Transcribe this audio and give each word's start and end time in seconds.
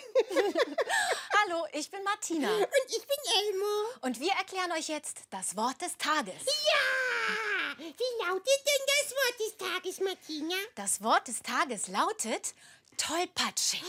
Hallo, 1.44 1.66
ich 1.72 1.90
bin 1.90 2.02
Martina. 2.02 2.54
Und 2.54 2.68
ich 2.88 3.06
bin 3.06 3.18
Elmo. 3.44 3.88
Und 4.02 4.20
wir 4.20 4.32
erklären 4.32 4.72
euch 4.72 4.88
jetzt 4.88 5.18
das 5.30 5.56
Wort 5.56 5.80
des 5.80 5.96
Tages. 5.96 6.34
Ja! 6.34 7.76
Wie 7.78 8.26
lautet 8.26 8.46
denn 8.46 8.84
das 8.86 9.12
Wort 9.12 9.40
des 9.40 9.56
Tages, 9.56 10.00
Martina? 10.00 10.56
Das 10.74 11.02
Wort 11.02 11.28
des 11.28 11.42
Tages 11.42 11.88
lautet 11.88 12.54
tollpatschig. 12.96 13.82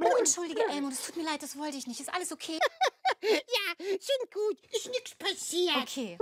Oh, 0.00 0.16
entschuldige, 0.18 0.62
Elmo, 0.70 0.88
das 0.88 1.04
tut 1.04 1.16
mir 1.16 1.24
leid, 1.24 1.42
das 1.42 1.58
wollte 1.58 1.76
ich 1.76 1.86
nicht. 1.86 2.00
Ist 2.00 2.12
alles 2.12 2.32
okay? 2.32 2.58
Ja, 3.20 3.74
schon 3.78 4.30
gut. 4.32 4.58
Ist 4.70 4.86
nichts 4.88 5.14
passiert. 5.16 5.76
Okay. 5.82 6.16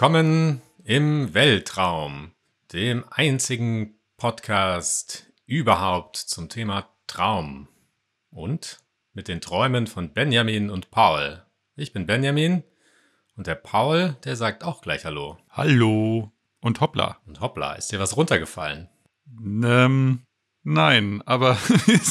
Willkommen 0.00 0.62
im 0.82 1.34
Weltraum, 1.34 2.32
dem 2.72 3.04
einzigen 3.10 4.00
Podcast 4.16 5.30
überhaupt 5.44 6.16
zum 6.16 6.48
Thema 6.48 6.88
Traum 7.06 7.68
und 8.30 8.78
mit 9.12 9.28
den 9.28 9.42
Träumen 9.42 9.86
von 9.86 10.14
Benjamin 10.14 10.70
und 10.70 10.90
Paul. 10.90 11.42
Ich 11.76 11.92
bin 11.92 12.06
Benjamin 12.06 12.62
und 13.36 13.46
der 13.46 13.56
Paul, 13.56 14.16
der 14.24 14.36
sagt 14.36 14.64
auch 14.64 14.80
gleich 14.80 15.04
Hallo. 15.04 15.36
Hallo. 15.50 16.32
Und 16.62 16.80
hoppla. 16.80 17.18
Und 17.26 17.42
hoppla, 17.42 17.74
ist 17.74 17.92
dir 17.92 18.00
was 18.00 18.16
runtergefallen? 18.16 18.88
Ähm, 19.38 20.22
nein, 20.62 21.22
aber 21.26 21.58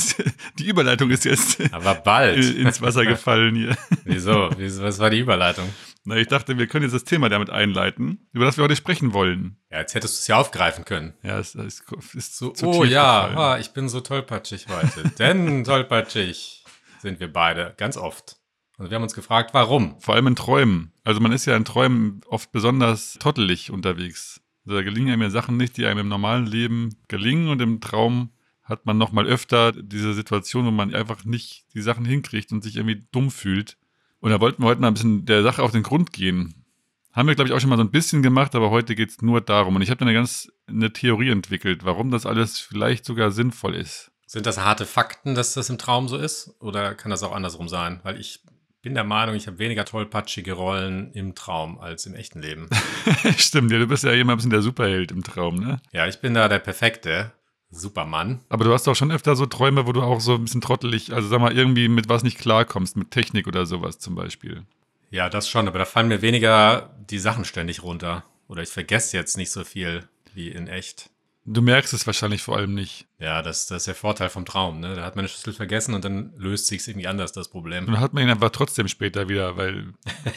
die 0.60 0.68
Überleitung 0.68 1.10
ist 1.10 1.26
jetzt 1.26 1.60
Aber 1.72 1.96
bald. 1.96 2.38
ins 2.56 2.82
Wasser 2.82 3.06
gefallen 3.06 3.56
hier. 3.56 3.78
Wieso? 4.04 4.50
Was 4.52 5.00
war 5.00 5.10
die 5.10 5.20
Überleitung? 5.20 5.70
Na, 6.06 6.16
ich 6.16 6.28
dachte, 6.28 6.58
wir 6.58 6.68
können 6.68 6.84
jetzt 6.84 6.94
das 6.94 7.04
Thema 7.04 7.30
damit 7.30 7.50
einleiten, 7.50 8.28
über 8.32 8.46
das 8.46 8.58
wir 8.58 8.64
heute 8.64 8.76
sprechen 8.76 9.14
wollen. 9.14 9.58
Ja, 9.70 9.80
jetzt 9.80 9.94
hättest 9.96 10.16
du 10.16 10.20
es 10.22 10.28
ja 10.28 10.38
aufgreifen 10.38 10.86
können. 10.86 11.14
Ja, 11.24 11.38
es 11.38 11.54
es 11.56 11.84
ist 12.16 12.38
So, 12.38 12.54
oh 12.64 12.84
ja, 12.84 13.28
ah, 13.36 13.58
ich 13.60 13.72
bin 13.72 13.90
so 13.90 14.00
tollpatschig 14.00 14.68
heute. 14.70 15.10
Denn 15.20 15.64
tollpatschig 15.64 16.64
sind 17.00 17.20
wir 17.20 17.32
beide, 17.32 17.74
ganz 17.78 17.98
oft. 17.98 18.38
Und 18.78 18.90
wir 18.90 18.96
haben 18.96 19.04
uns 19.04 19.14
gefragt, 19.14 19.54
warum? 19.54 20.00
Vor 20.00 20.16
allem 20.16 20.28
in 20.28 20.36
Träumen. 20.36 20.94
Also 21.04 21.20
man 21.20 21.34
ist 21.34 21.46
ja 21.46 21.56
in 21.56 21.66
Träumen 21.66 22.22
oft 22.28 22.52
besonders 22.54 23.16
tottelig 23.20 23.72
unterwegs. 23.72 24.42
Also 24.66 24.78
da 24.78 24.84
gelingen 24.84 25.12
einem 25.12 25.22
ja 25.22 25.30
Sachen 25.30 25.58
nicht, 25.58 25.76
die 25.78 25.86
einem 25.86 26.00
im 26.00 26.08
normalen 26.08 26.46
Leben 26.46 26.96
gelingen 27.08 27.50
und 27.50 27.62
im 27.62 27.82
Traum 27.82 28.32
hat 28.70 28.86
man 28.86 28.98
noch 28.98 29.12
mal 29.12 29.26
öfter 29.26 29.72
diese 29.72 30.14
Situation, 30.14 30.66
wo 30.66 30.72
man 30.72 30.94
einfach 30.94 31.26
nicht 31.26 31.66
die 31.74 31.82
Sachen 31.82 32.06
hinkriegt 32.06 32.52
und 32.52 32.64
sich 32.64 32.78
irgendwie 32.78 33.04
dumm 33.12 33.32
fühlt. 33.32 33.78
Und 34.20 34.32
da 34.32 34.40
wollten 34.40 34.64
wir 34.64 34.68
heute 34.68 34.82
mal 34.82 34.88
ein 34.88 34.94
bisschen 34.94 35.26
der 35.26 35.44
Sache 35.44 35.64
auf 35.64 35.72
den 35.72 35.84
Grund 35.84 36.14
gehen. 36.14 36.66
Haben 37.12 37.28
wir, 37.28 37.36
glaube 37.36 37.50
ich, 37.50 37.56
auch 37.56 37.60
schon 37.60 37.70
mal 37.70 37.78
so 37.78 37.84
ein 37.84 37.92
bisschen 37.92 38.22
gemacht, 38.22 38.54
aber 38.54 38.70
heute 38.70 38.96
geht 38.96 39.10
es 39.10 39.22
nur 39.22 39.42
darum. 39.42 39.76
Und 39.76 39.82
ich 39.82 39.90
habe 39.90 39.98
da 39.98 40.06
eine 40.06 40.14
ganz 40.14 40.52
eine 40.68 40.94
Theorie 40.94 41.30
entwickelt, 41.30 41.84
warum 41.84 42.12
das 42.12 42.26
alles 42.26 42.60
vielleicht 42.60 43.06
sogar 43.06 43.32
sinnvoll 43.32 43.76
ist. 43.76 44.12
Sind 44.28 44.46
das 44.46 44.60
harte 44.60 44.86
Fakten, 44.86 45.34
dass 45.34 45.56
das 45.56 45.72
im 45.72 45.80
Traum 45.80 46.08
so 46.08 46.18
ist? 46.18 46.56
Oder 46.60 46.94
kann 46.94 47.10
das 47.10 47.24
auch 47.24 47.34
andersrum 47.34 47.68
sein? 47.68 48.00
Weil 48.04 48.20
ich 48.20 48.44
bin 48.82 48.94
der 48.94 49.04
Meinung, 49.04 49.36
ich 49.36 49.48
habe 49.48 49.60
weniger 49.60 49.86
tollpatschige 49.86 50.54
Rollen 50.54 51.12
im 51.14 51.36
Traum 51.36 51.80
als 51.80 52.06
im 52.06 52.14
echten 52.14 52.42
Leben. 52.42 52.70
Stimmt, 53.38 53.72
ja, 53.72 53.80
du 53.80 53.88
bist 53.88 54.04
ja 54.04 54.12
immer 54.12 54.34
ein 54.34 54.38
bisschen 54.38 54.52
der 54.52 54.62
Superheld 54.62 55.12
im 55.12 55.24
Traum, 55.24 55.56
ne? 55.56 55.82
ja, 55.92 56.08
ich 56.08 56.20
bin 56.20 56.34
da 56.34 56.48
der 56.48 56.60
perfekte 56.60 57.32
Supermann. 57.72 58.40
Aber 58.50 58.64
du 58.66 58.74
hast 58.74 58.88
doch 58.88 58.96
schon 58.96 59.12
öfter 59.12 59.36
so 59.36 59.46
Träume, 59.46 59.86
wo 59.88 59.92
du 59.92 60.02
auch 60.02 60.20
so 60.22 60.36
ein 60.36 60.44
bisschen 60.44 60.62
trottelig, 60.62 61.14
also 61.14 61.28
sag 61.28 61.40
mal, 61.40 61.56
irgendwie 61.56 61.88
mit 61.88 62.10
was 62.10 62.24
nicht 62.24 62.40
klarkommst, 62.40 62.98
mit 62.98 63.12
Technik 63.12 63.48
oder 63.48 63.66
sowas 63.66 64.00
zum 64.00 64.16
Beispiel. 64.16 64.64
Ja, 65.12 65.30
das 65.30 65.50
schon, 65.50 65.68
aber 65.68 65.80
da 65.80 65.86
fallen 65.86 66.08
mir 66.08 66.22
weniger 66.22 66.96
die 67.10 67.20
Sachen 67.20 67.46
ständig 67.46 67.84
runter. 67.84 68.24
Oder 68.48 68.64
ich 68.64 68.70
vergesse 68.70 69.16
jetzt 69.18 69.38
nicht 69.38 69.52
so 69.52 69.64
viel 69.64 70.08
wie 70.34 70.50
in 70.50 70.68
echt. 70.68 71.10
Du 71.46 71.62
merkst 71.62 71.94
es 71.94 72.06
wahrscheinlich 72.06 72.44
vor 72.44 72.58
allem 72.58 72.74
nicht. 72.76 73.08
Ja, 73.18 73.42
das, 73.42 73.66
das 73.68 73.78
ist 73.78 73.88
der 73.88 73.96
Vorteil 73.96 74.30
vom 74.30 74.46
Traum. 74.46 74.80
Ne? 74.80 74.96
Da 74.96 75.04
hat 75.04 75.16
man 75.16 75.24
eine 75.24 75.30
Schlüssel 75.30 75.54
vergessen 75.54 75.96
und 75.96 76.06
dann 76.06 76.34
löst 76.38 76.68
sich 76.68 76.88
irgendwie 76.88 77.08
anders, 77.08 77.32
das 77.32 77.50
Problem. 77.50 77.86
Dann 77.88 78.00
hat 78.00 78.14
man 78.14 78.24
ihn 78.24 78.30
einfach 78.30 78.52
trotzdem 78.52 78.88
später 78.88 79.30
wieder, 79.30 79.58
weil, 79.58 79.94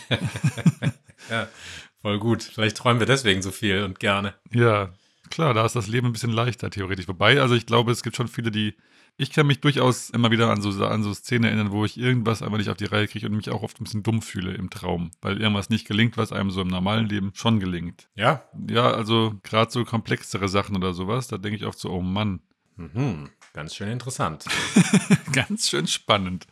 Ja, 1.31 1.49
voll 2.01 2.19
gut. 2.19 2.43
Vielleicht 2.43 2.77
träumen 2.77 3.01
wir 3.01 3.07
deswegen 3.07 3.43
so 3.43 3.51
viel 3.51 3.83
und 3.83 3.99
gerne. 4.01 4.35
ja, 4.53 4.91
klar, 5.33 5.55
da 5.55 5.65
ist 5.65 5.75
das 5.75 5.89
Leben 5.89 6.09
ein 6.09 6.13
bisschen 6.13 6.31
leichter 6.33 6.71
theoretisch. 6.71 7.09
Wobei, 7.09 7.41
also 7.41 7.55
ich 7.55 7.67
glaube, 7.67 7.91
es 7.91 8.03
gibt 8.03 8.17
schon 8.17 8.29
viele, 8.29 8.51
die, 8.51 8.75
ich 9.17 9.33
kann 9.33 9.47
mich 9.47 9.61
durchaus 9.61 10.11
immer 10.11 10.31
wieder 10.31 10.51
an 10.51 10.61
so, 10.61 10.85
an 10.85 11.03
so 11.03 11.13
Szenen 11.15 11.45
erinnern, 11.45 11.73
wo 11.73 11.85
ich 11.85 11.99
irgendwas 11.99 12.43
einfach 12.43 12.59
nicht 12.59 12.69
auf 12.69 12.77
die 12.77 12.85
Reihe 12.85 13.09
kriege 13.09 13.27
und 13.27 13.35
mich 13.37 13.51
auch 13.51 13.63
oft 13.63 13.81
ein 13.81 13.85
bisschen 13.85 14.03
dumm 14.03 14.21
fühle 14.23 14.53
im 14.53 14.69
Traum, 14.71 15.11
weil 15.23 15.41
irgendwas 15.41 15.71
nicht 15.71 15.87
gelingt, 15.89 16.17
was 16.17 16.33
einem 16.33 16.51
so 16.51 16.61
im 16.61 16.69
normalen 16.69 17.09
Leben 17.09 17.33
schon 17.35 17.61
gelingt. 17.61 18.09
Ja, 18.15 18.43
Ja, 18.69 18.91
also 18.93 19.35
gerade 19.43 19.71
so 19.71 19.85
komplexere 19.85 20.49
Sachen 20.49 20.77
oder 20.77 20.93
sowas, 20.93 21.29
da 21.29 21.39
denke 21.39 21.57
ich 21.57 21.65
oft 21.65 21.79
so, 21.79 21.91
oh 21.91 22.03
Mann, 22.03 22.41
mhm. 22.77 23.31
ganz 23.55 23.75
schön 23.75 23.89
interessant. 23.89 24.45
ganz 25.33 25.71
schön 25.71 25.87
spannend. 25.87 26.47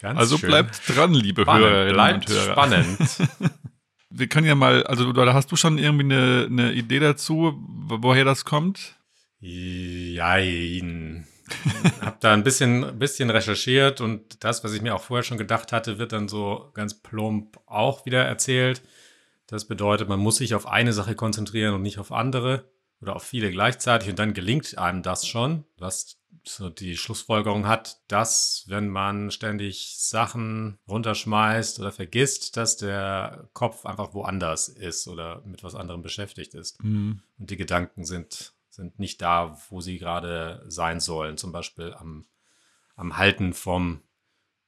Ganz 0.00 0.18
Also 0.18 0.38
schön 0.38 0.48
bleibt 0.48 0.80
dran, 0.88 1.12
liebe 1.12 1.42
spannend. 1.42 1.66
Hörerinnen 1.66 1.94
Bleibt 1.94 2.30
und 2.30 2.36
Hörer. 2.36 2.52
spannend. 2.52 2.98
Wir 4.16 4.28
können 4.28 4.46
ja 4.46 4.54
mal, 4.54 4.84
also 4.84 5.12
da 5.12 5.34
hast 5.34 5.50
du 5.50 5.56
schon 5.56 5.76
irgendwie 5.78 6.04
eine, 6.04 6.46
eine 6.48 6.72
Idee 6.72 7.00
dazu, 7.00 7.54
wo- 7.66 7.98
woher 8.02 8.24
das 8.24 8.44
kommt? 8.44 8.96
Jein. 9.40 11.26
Hab 12.00 12.20
da 12.20 12.32
ein 12.32 12.42
bisschen, 12.44 12.98
bisschen 12.98 13.28
recherchiert 13.28 14.00
und 14.00 14.42
das, 14.44 14.64
was 14.64 14.72
ich 14.72 14.80
mir 14.82 14.94
auch 14.94 15.02
vorher 15.02 15.22
schon 15.24 15.36
gedacht 15.36 15.72
hatte, 15.72 15.98
wird 15.98 16.12
dann 16.12 16.28
so 16.28 16.70
ganz 16.74 16.94
plump 16.94 17.58
auch 17.66 18.06
wieder 18.06 18.24
erzählt. 18.24 18.82
Das 19.46 19.66
bedeutet, 19.66 20.08
man 20.08 20.20
muss 20.20 20.36
sich 20.36 20.54
auf 20.54 20.66
eine 20.66 20.92
Sache 20.94 21.14
konzentrieren 21.14 21.74
und 21.74 21.82
nicht 21.82 21.98
auf 21.98 22.12
andere 22.12 22.64
oder 23.00 23.16
auf 23.16 23.24
viele 23.24 23.50
gleichzeitig 23.50 24.08
und 24.10 24.18
dann 24.18 24.34
gelingt 24.34 24.78
einem 24.78 25.02
das 25.02 25.26
schon, 25.26 25.64
was 25.76 26.18
so 26.42 26.68
die 26.68 26.96
Schlussfolgerung 26.96 27.66
hat, 27.66 28.00
dass 28.08 28.64
wenn 28.68 28.88
man 28.88 29.30
ständig 29.30 29.96
Sachen 29.98 30.78
runterschmeißt 30.88 31.80
oder 31.80 31.92
vergisst, 31.92 32.56
dass 32.56 32.76
der 32.76 33.48
Kopf 33.52 33.86
einfach 33.86 34.14
woanders 34.14 34.68
ist 34.68 35.08
oder 35.08 35.42
mit 35.46 35.62
was 35.64 35.74
anderem 35.74 36.02
beschäftigt 36.02 36.54
ist 36.54 36.80
Hm. 36.82 37.22
und 37.38 37.50
die 37.50 37.56
Gedanken 37.56 38.04
sind, 38.04 38.54
sind 38.68 38.98
nicht 38.98 39.22
da, 39.22 39.58
wo 39.70 39.80
sie 39.80 39.98
gerade 39.98 40.64
sein 40.68 41.00
sollen. 41.00 41.36
Zum 41.36 41.52
Beispiel 41.52 41.94
am, 41.94 42.26
am 42.96 43.16
Halten 43.16 43.54
vom 43.54 44.02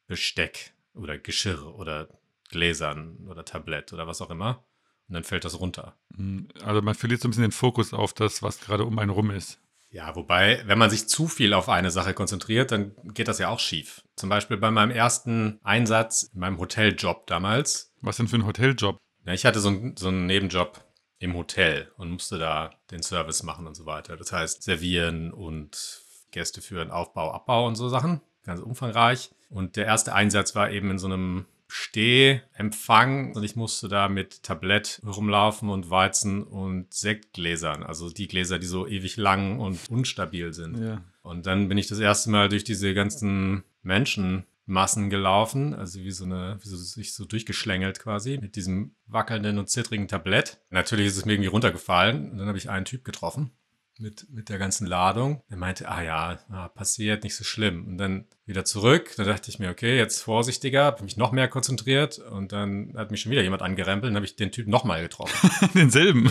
Besteck 0.06 0.72
oder 0.94 1.18
Geschirr 1.18 1.74
oder 1.74 2.08
Gläsern 2.48 3.26
oder 3.28 3.44
Tablett 3.44 3.92
oder 3.92 4.06
was 4.06 4.22
auch 4.22 4.30
immer. 4.30 4.64
Und 5.08 5.14
dann 5.14 5.24
fällt 5.24 5.44
das 5.44 5.60
runter. 5.60 5.94
Hm. 6.16 6.48
Also 6.62 6.82
man 6.82 6.94
verliert 6.94 7.20
so 7.20 7.28
ein 7.28 7.30
bisschen 7.30 7.42
den 7.42 7.52
Fokus 7.52 7.92
auf 7.92 8.12
das, 8.12 8.42
was 8.42 8.60
gerade 8.60 8.84
um 8.84 8.98
einen 8.98 9.10
rum 9.10 9.30
ist. 9.30 9.60
Ja, 9.90 10.14
wobei, 10.16 10.62
wenn 10.66 10.78
man 10.78 10.90
sich 10.90 11.08
zu 11.08 11.28
viel 11.28 11.54
auf 11.54 11.68
eine 11.68 11.90
Sache 11.90 12.12
konzentriert, 12.12 12.72
dann 12.72 12.92
geht 13.14 13.28
das 13.28 13.38
ja 13.38 13.48
auch 13.48 13.60
schief. 13.60 14.02
Zum 14.16 14.28
Beispiel 14.28 14.56
bei 14.56 14.70
meinem 14.70 14.90
ersten 14.90 15.60
Einsatz 15.62 16.24
in 16.34 16.40
meinem 16.40 16.58
Hoteljob 16.58 17.26
damals. 17.26 17.92
Was 18.02 18.16
denn 18.16 18.28
für 18.28 18.36
ein 18.36 18.46
Hoteljob? 18.46 18.98
Ja, 19.24 19.32
ich 19.32 19.46
hatte 19.46 19.60
so, 19.60 19.92
so 19.96 20.08
einen 20.08 20.26
Nebenjob 20.26 20.84
im 21.18 21.34
Hotel 21.34 21.90
und 21.96 22.10
musste 22.10 22.38
da 22.38 22.70
den 22.90 23.02
Service 23.02 23.42
machen 23.42 23.66
und 23.66 23.74
so 23.74 23.86
weiter. 23.86 24.16
Das 24.16 24.32
heißt, 24.32 24.62
servieren 24.62 25.32
und 25.32 26.02
Gäste 26.30 26.60
führen, 26.60 26.90
Aufbau, 26.90 27.32
Abbau 27.32 27.66
und 27.66 27.76
so 27.76 27.88
Sachen. 27.88 28.20
Ganz 28.44 28.60
umfangreich. 28.60 29.30
Und 29.48 29.76
der 29.76 29.86
erste 29.86 30.14
Einsatz 30.14 30.54
war 30.54 30.70
eben 30.70 30.90
in 30.90 30.98
so 30.98 31.06
einem 31.06 31.46
Stehempfang 31.68 33.34
und 33.34 33.42
ich 33.42 33.56
musste 33.56 33.88
da 33.88 34.08
mit 34.08 34.42
Tablett 34.42 35.00
rumlaufen 35.04 35.68
und 35.68 35.90
Weizen 35.90 36.44
und 36.44 36.94
Sektgläsern. 36.94 37.82
Also 37.82 38.10
die 38.10 38.28
Gläser, 38.28 38.58
die 38.58 38.66
so 38.66 38.86
ewig 38.86 39.16
lang 39.16 39.58
und 39.58 39.90
unstabil 39.90 40.52
sind. 40.52 40.78
Ja. 40.78 41.02
Und 41.22 41.46
dann 41.46 41.68
bin 41.68 41.76
ich 41.76 41.88
das 41.88 41.98
erste 41.98 42.30
Mal 42.30 42.48
durch 42.48 42.62
diese 42.62 42.94
ganzen 42.94 43.64
Menschenmassen 43.82 45.10
gelaufen, 45.10 45.74
also 45.74 46.00
wie 46.00 46.12
so 46.12 46.24
eine, 46.24 46.58
wie 46.62 46.68
so 46.68 46.76
sich 46.76 47.14
so 47.14 47.24
durchgeschlängelt 47.24 47.98
quasi, 47.98 48.38
mit 48.40 48.54
diesem 48.54 48.94
wackelnden 49.06 49.58
und 49.58 49.68
zittrigen 49.68 50.06
Tablett. 50.06 50.60
Natürlich 50.70 51.06
ist 51.06 51.16
es 51.16 51.24
mir 51.24 51.32
irgendwie 51.32 51.48
runtergefallen 51.48 52.30
und 52.30 52.38
dann 52.38 52.46
habe 52.46 52.58
ich 52.58 52.70
einen 52.70 52.84
Typ 52.84 53.04
getroffen. 53.04 53.50
Mit, 53.98 54.30
mit 54.30 54.48
der 54.48 54.58
ganzen 54.58 54.86
Ladung. 54.86 55.42
Er 55.48 55.56
meinte, 55.56 55.88
ah 55.88 56.02
ja, 56.02 56.38
ah, 56.50 56.68
passiert, 56.68 57.24
nicht 57.24 57.36
so 57.36 57.44
schlimm. 57.44 57.86
Und 57.86 57.98
dann 57.98 58.26
wieder 58.44 58.64
zurück. 58.64 59.14
Da 59.16 59.24
dachte 59.24 59.50
ich 59.50 59.58
mir, 59.58 59.70
okay, 59.70 59.96
jetzt 59.96 60.22
vorsichtiger, 60.22 60.84
habe 60.84 61.04
mich 61.04 61.16
noch 61.16 61.32
mehr 61.32 61.48
konzentriert 61.48 62.18
und 62.18 62.52
dann 62.52 62.94
hat 62.96 63.10
mich 63.10 63.22
schon 63.22 63.32
wieder 63.32 63.42
jemand 63.42 63.62
angerempelt 63.62 64.10
und 64.10 64.16
habe 64.16 64.26
ich 64.26 64.36
den 64.36 64.52
Typ 64.52 64.68
nochmal 64.68 65.02
getroffen. 65.02 65.50
Denselben. 65.74 66.30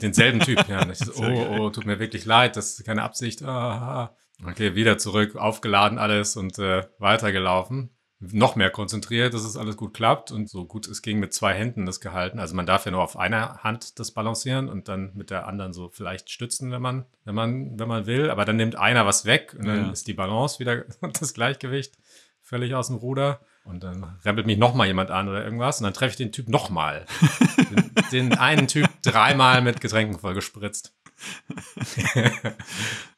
Denselben 0.00 0.40
Typ, 0.40 0.66
ja. 0.68 0.92
So, 0.94 1.12
oh, 1.16 1.56
oh, 1.58 1.70
tut 1.70 1.86
mir 1.86 1.98
wirklich 1.98 2.24
leid, 2.24 2.56
das 2.56 2.78
ist 2.78 2.84
keine 2.84 3.02
Absicht. 3.02 3.42
Ah, 3.42 4.10
ah. 4.10 4.16
Okay, 4.44 4.74
wieder 4.74 4.98
zurück, 4.98 5.36
aufgeladen 5.36 5.98
alles 5.98 6.36
und 6.36 6.58
äh, 6.58 6.82
weitergelaufen 6.98 7.90
noch 8.30 8.54
mehr 8.56 8.70
konzentriert, 8.70 9.34
dass 9.34 9.42
es 9.44 9.56
alles 9.56 9.76
gut 9.76 9.94
klappt 9.94 10.30
und 10.30 10.48
so 10.48 10.64
gut 10.64 10.86
es 10.86 11.02
ging 11.02 11.18
mit 11.18 11.32
zwei 11.32 11.54
Händen 11.54 11.86
das 11.86 12.00
gehalten. 12.00 12.38
Also 12.38 12.54
man 12.54 12.66
darf 12.66 12.84
ja 12.86 12.92
nur 12.92 13.02
auf 13.02 13.16
einer 13.18 13.58
Hand 13.64 13.98
das 13.98 14.12
balancieren 14.12 14.68
und 14.68 14.88
dann 14.88 15.10
mit 15.14 15.30
der 15.30 15.46
anderen 15.48 15.72
so 15.72 15.88
vielleicht 15.88 16.30
stützen, 16.30 16.70
wenn 16.70 16.82
man, 16.82 17.04
wenn 17.24 17.34
man, 17.34 17.78
wenn 17.78 17.88
man 17.88 18.06
will. 18.06 18.30
Aber 18.30 18.44
dann 18.44 18.56
nimmt 18.56 18.76
einer 18.76 19.06
was 19.06 19.24
weg 19.24 19.54
und 19.58 19.66
dann 19.66 19.86
Ja. 19.86 19.90
ist 19.90 20.06
die 20.06 20.14
Balance 20.14 20.58
wieder 20.60 20.84
und 21.00 21.20
das 21.20 21.34
Gleichgewicht 21.34 21.94
völlig 22.40 22.74
aus 22.74 22.86
dem 22.88 22.96
Ruder. 22.96 23.40
Und 23.64 23.84
dann 23.84 24.16
rempelt 24.24 24.46
mich 24.46 24.58
noch 24.58 24.74
mal 24.74 24.86
jemand 24.88 25.10
an 25.12 25.28
oder 25.28 25.44
irgendwas 25.44 25.80
und 25.80 25.84
dann 25.84 25.94
treffe 25.94 26.10
ich 26.10 26.16
den 26.16 26.32
Typ 26.32 26.48
noch 26.48 26.68
mal. 26.70 27.06
den, 27.70 27.90
den 28.30 28.38
einen 28.38 28.66
Typ 28.68 28.88
dreimal 29.02 29.62
mit 29.62 29.80
Getränken 29.80 30.18
vollgespritzt. 30.18 30.92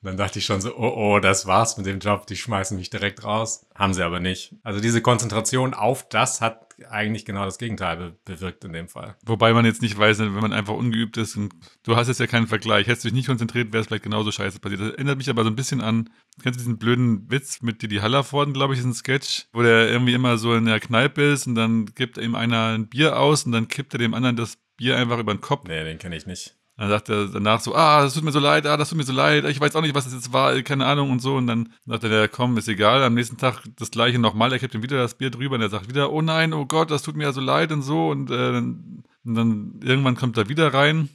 Dann 0.03 0.17
dachte 0.17 0.39
ich 0.39 0.45
schon 0.45 0.61
so, 0.61 0.77
oh 0.77 0.95
oh, 0.97 1.19
das 1.21 1.47
war's 1.47 1.77
mit 1.77 1.87
dem 1.87 1.99
Job, 1.99 2.27
die 2.27 2.37
schmeißen 2.37 2.77
mich 2.77 2.91
direkt 2.91 3.25
raus. 3.25 3.67
Haben 3.75 3.95
sie 3.95 4.05
aber 4.05 4.21
nicht. 4.21 4.55
Also 4.63 4.81
diese 4.81 5.01
Konzentration 5.01 5.75
auf 5.75 6.09
das 6.09 6.41
hat 6.41 6.65
eigentlich 6.89 7.25
genau 7.25 7.45
das 7.45 7.59
Gegenteil 7.59 7.97
be 7.97 8.17
bewirkt 8.25 8.65
in 8.65 8.73
dem 8.73 8.89
Fall. 8.89 9.17
Wobei 9.25 9.53
man 9.53 9.65
jetzt 9.65 9.83
nicht 9.83 9.97
weiß, 9.97 10.19
wenn 10.19 10.33
man 10.33 10.53
einfach 10.53 10.75
ungeübt 10.75 11.17
ist 11.17 11.37
und 11.37 11.55
du 11.85 11.97
hast 11.97 12.09
jetzt 12.09 12.21
ja 12.21 12.27
keinen 12.27 12.47
Vergleich. 12.47 12.87
Hättest 12.87 13.05
du 13.05 13.09
dich 13.09 13.15
nicht 13.15 13.27
konzentriert, 13.29 13.73
wäre 13.73 13.83
es 13.83 13.87
vielleicht 13.87 14.05
genauso 14.05 14.33
scheiße 14.33 14.59
passiert. 14.59 14.81
Das 14.81 14.91
erinnert 14.91 15.19
mich 15.19 15.31
aber 15.31 15.45
so 15.45 15.51
ein 15.51 15.57
bisschen 15.57 15.81
an, 15.81 16.11
kennst 16.43 16.59
du 16.59 16.65
diesen 16.65 16.79
blöden 16.79 17.31
Witz 17.31 17.63
mit 17.63 17.83
Didi 17.83 17.97
Hallervorden, 17.97 18.55
glaube 18.55 18.75
ich, 18.75 18.81
ist 18.81 18.87
ein 18.87 18.95
Sketch, 18.95 19.47
wo 19.53 19.63
der 19.63 19.89
irgendwie 19.89 20.15
immer 20.15 20.39
so 20.39 20.55
in 20.55 20.67
der 20.67 20.81
Kneipe 20.81 21.23
ist 21.23 21.47
und 21.47 21.55
dann 21.55 21.87
gibt 21.87 22.19
ihm 22.19 22.35
einer 22.35 22.75
ein 22.75 22.89
Bier 22.89 23.19
aus 23.19 23.45
und 23.45 23.53
dann 23.53 23.69
kippt 23.69 23.95
er 23.95 23.99
dem 23.99 24.15
anderen 24.15 24.37
das 24.37 24.59
Bier 24.77 24.97
einfach 24.97 25.19
über 25.19 25.35
den 25.35 25.41
Kopf. 25.41 25.65
Nee, 25.69 25.85
den 25.85 25.99
kenne 25.99 26.17
ich 26.17 26.27
nicht. 26.27 26.57
Dann 26.77 26.89
sagt 26.89 27.09
er 27.09 27.29
danach 27.29 27.61
so, 27.61 27.75
ah, 27.75 28.03
das 28.03 28.15
tut 28.15 28.25
mir 28.25 28.33
so 28.33 28.41
leid, 28.41 28.67
ah, 28.67 28.77
das 28.77 28.89
tut 28.89 28.99
mir 28.99 29.05
so 29.05 29.13
leid, 29.13 29.45
ich 29.45 29.61
weiß 29.61 29.77
auch 29.77 29.81
nicht, 29.81 29.95
was 29.95 30.05
das 30.05 30.15
jetzt 30.15 30.33
war, 30.33 30.61
keine 30.63 30.87
Ahnung 30.87 31.11
und 31.11 31.21
so. 31.21 31.37
Und 31.37 31.47
dann 31.47 31.73
sagt 31.87 32.05
er, 32.05 32.11
ja, 32.11 32.29
komm, 32.29 32.59
ist 32.59 32.69
egal. 32.69 33.03
Am 33.05 33.15
nächsten 33.15 33.37
Tag 33.37 33.63
das 33.77 33.93
gleiche 33.93 34.19
nochmal, 34.19 34.53
er 34.53 34.59
kippt 34.59 34.75
ihm 34.75 34.83
wieder 34.83 34.97
das 34.97 35.15
Bier 35.15 35.31
drüber 35.31 35.55
und 35.55 35.63
er 35.63 35.69
sagt 35.69 35.89
wieder, 35.89 36.11
oh 36.13 36.21
nein, 36.21 36.53
oh 36.53 36.67
Gott, 36.67 36.91
das 36.91 37.03
tut 37.03 37.15
mir 37.17 37.25
ja 37.25 37.33
so 37.33 37.41
leid 37.41 37.71
und 37.71 37.83
so. 37.83 38.09
Und, 38.11 38.31
äh, 38.31 38.53
dann, 38.53 39.05
und 39.25 39.35
dann 39.35 39.81
irgendwann 39.85 40.17
kommt 40.17 40.37
er 40.37 40.49
wieder 40.49 40.75
rein 40.75 41.09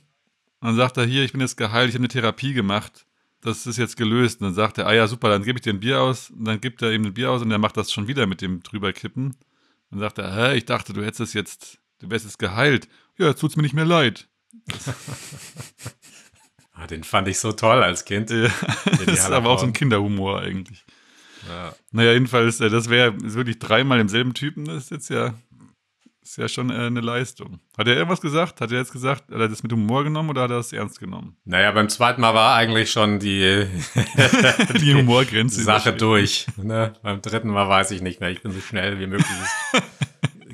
und 0.61 0.67
dann 0.67 0.75
sagt 0.75 0.97
er, 0.97 1.05
hier, 1.05 1.23
ich 1.23 1.31
bin 1.31 1.41
jetzt 1.41 1.57
geheilt, 1.57 1.89
ich 1.89 1.95
habe 1.95 2.01
eine 2.01 2.09
Therapie 2.09 2.53
gemacht. 2.53 3.05
Das 3.41 3.65
ist 3.65 3.77
jetzt 3.77 3.95
gelöst. 3.95 4.41
Und 4.41 4.47
dann 4.47 4.53
sagt 4.53 4.77
er, 4.77 4.87
ah 4.87 4.93
ja, 4.93 5.07
super, 5.07 5.29
dann 5.29 5.43
gebe 5.43 5.57
ich 5.57 5.63
dir 5.63 5.73
ein 5.73 5.79
Bier 5.79 6.01
aus. 6.01 6.29
Und 6.29 6.45
dann 6.45 6.59
gibt 6.59 6.81
er 6.81 6.91
ihm 6.91 7.05
ein 7.05 7.13
Bier 7.13 7.31
aus 7.31 7.41
und 7.41 7.51
er 7.51 7.57
macht 7.57 7.77
das 7.77 7.91
schon 7.91 8.07
wieder 8.07 8.27
mit 8.27 8.41
dem 8.41 8.61
drüberkippen. 8.63 9.35
Dann 9.91 9.99
sagt 9.99 10.17
er, 10.17 10.35
hä, 10.35 10.57
ich 10.57 10.65
dachte, 10.65 10.91
du 10.91 11.01
hättest 11.03 11.21
es 11.21 11.33
jetzt, 11.33 11.79
du 11.99 12.09
wärst 12.09 12.25
jetzt 12.25 12.39
geheilt. 12.39 12.89
Ja, 13.17 13.27
jetzt 13.27 13.39
tut's 13.39 13.55
mir 13.55 13.63
nicht 13.63 13.73
mehr 13.73 13.85
leid. 13.85 14.27
Ah, 16.81 16.87
den 16.87 17.03
fand 17.03 17.27
ich 17.27 17.37
so 17.39 17.51
toll 17.51 17.83
als 17.83 18.05
Kind. 18.05 18.29
Ja, 18.29 18.47
das 18.85 19.01
ist 19.01 19.31
aber 19.31 19.49
auch 19.49 19.59
so 19.59 19.65
ein. 19.65 19.73
Kinderhumor 19.73 20.39
eigentlich. 20.39 20.85
Ja. 21.49 21.75
Naja, 21.91 22.13
jedenfalls, 22.13 22.61
äh, 22.61 22.69
das 22.69 22.89
wäre 22.89 23.13
wirklich 23.17 23.59
dreimal 23.59 23.99
im 23.99 24.07
selben 24.07 24.33
Typen, 24.33 24.63
das 24.63 24.85
ist 24.85 24.91
jetzt 24.91 25.09
ja, 25.09 25.33
ist 26.21 26.37
ja 26.37 26.47
schon 26.47 26.69
äh, 26.69 26.75
eine 26.75 27.01
Leistung. 27.01 27.59
Hat 27.77 27.87
er 27.87 27.95
irgendwas 27.95 28.21
gesagt? 28.21 28.61
Hat 28.61 28.71
er 28.71 28.77
jetzt 28.77 28.93
gesagt, 28.93 29.29
hat 29.29 29.39
er 29.41 29.49
das 29.49 29.61
mit 29.61 29.73
Humor 29.73 30.05
genommen 30.05 30.29
oder 30.29 30.43
hat 30.43 30.51
er 30.51 30.57
das 30.57 30.71
ernst 30.71 31.01
genommen? 31.01 31.35
Naja, 31.43 31.69
beim 31.71 31.89
zweiten 31.89 32.21
Mal 32.21 32.33
war 32.33 32.55
eigentlich 32.55 32.91
schon 32.91 33.19
die, 33.19 33.67
Die 34.79 34.95
Humorgrenze. 34.95 35.61
Sache 35.61 35.91
durch. 35.91 36.47
Ne? 36.55 36.93
Beim 37.01 37.21
dritten 37.21 37.49
Mal 37.49 37.67
weiß 37.67 37.91
ich 37.91 38.01
nicht 38.01 38.21
mehr. 38.21 38.29
Ich 38.29 38.41
bin 38.41 38.53
so 38.53 38.61
schnell 38.61 38.99
wie 38.99 39.07
möglich 39.07 39.27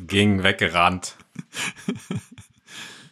ging 0.08 0.44
weggerannt. 0.44 1.16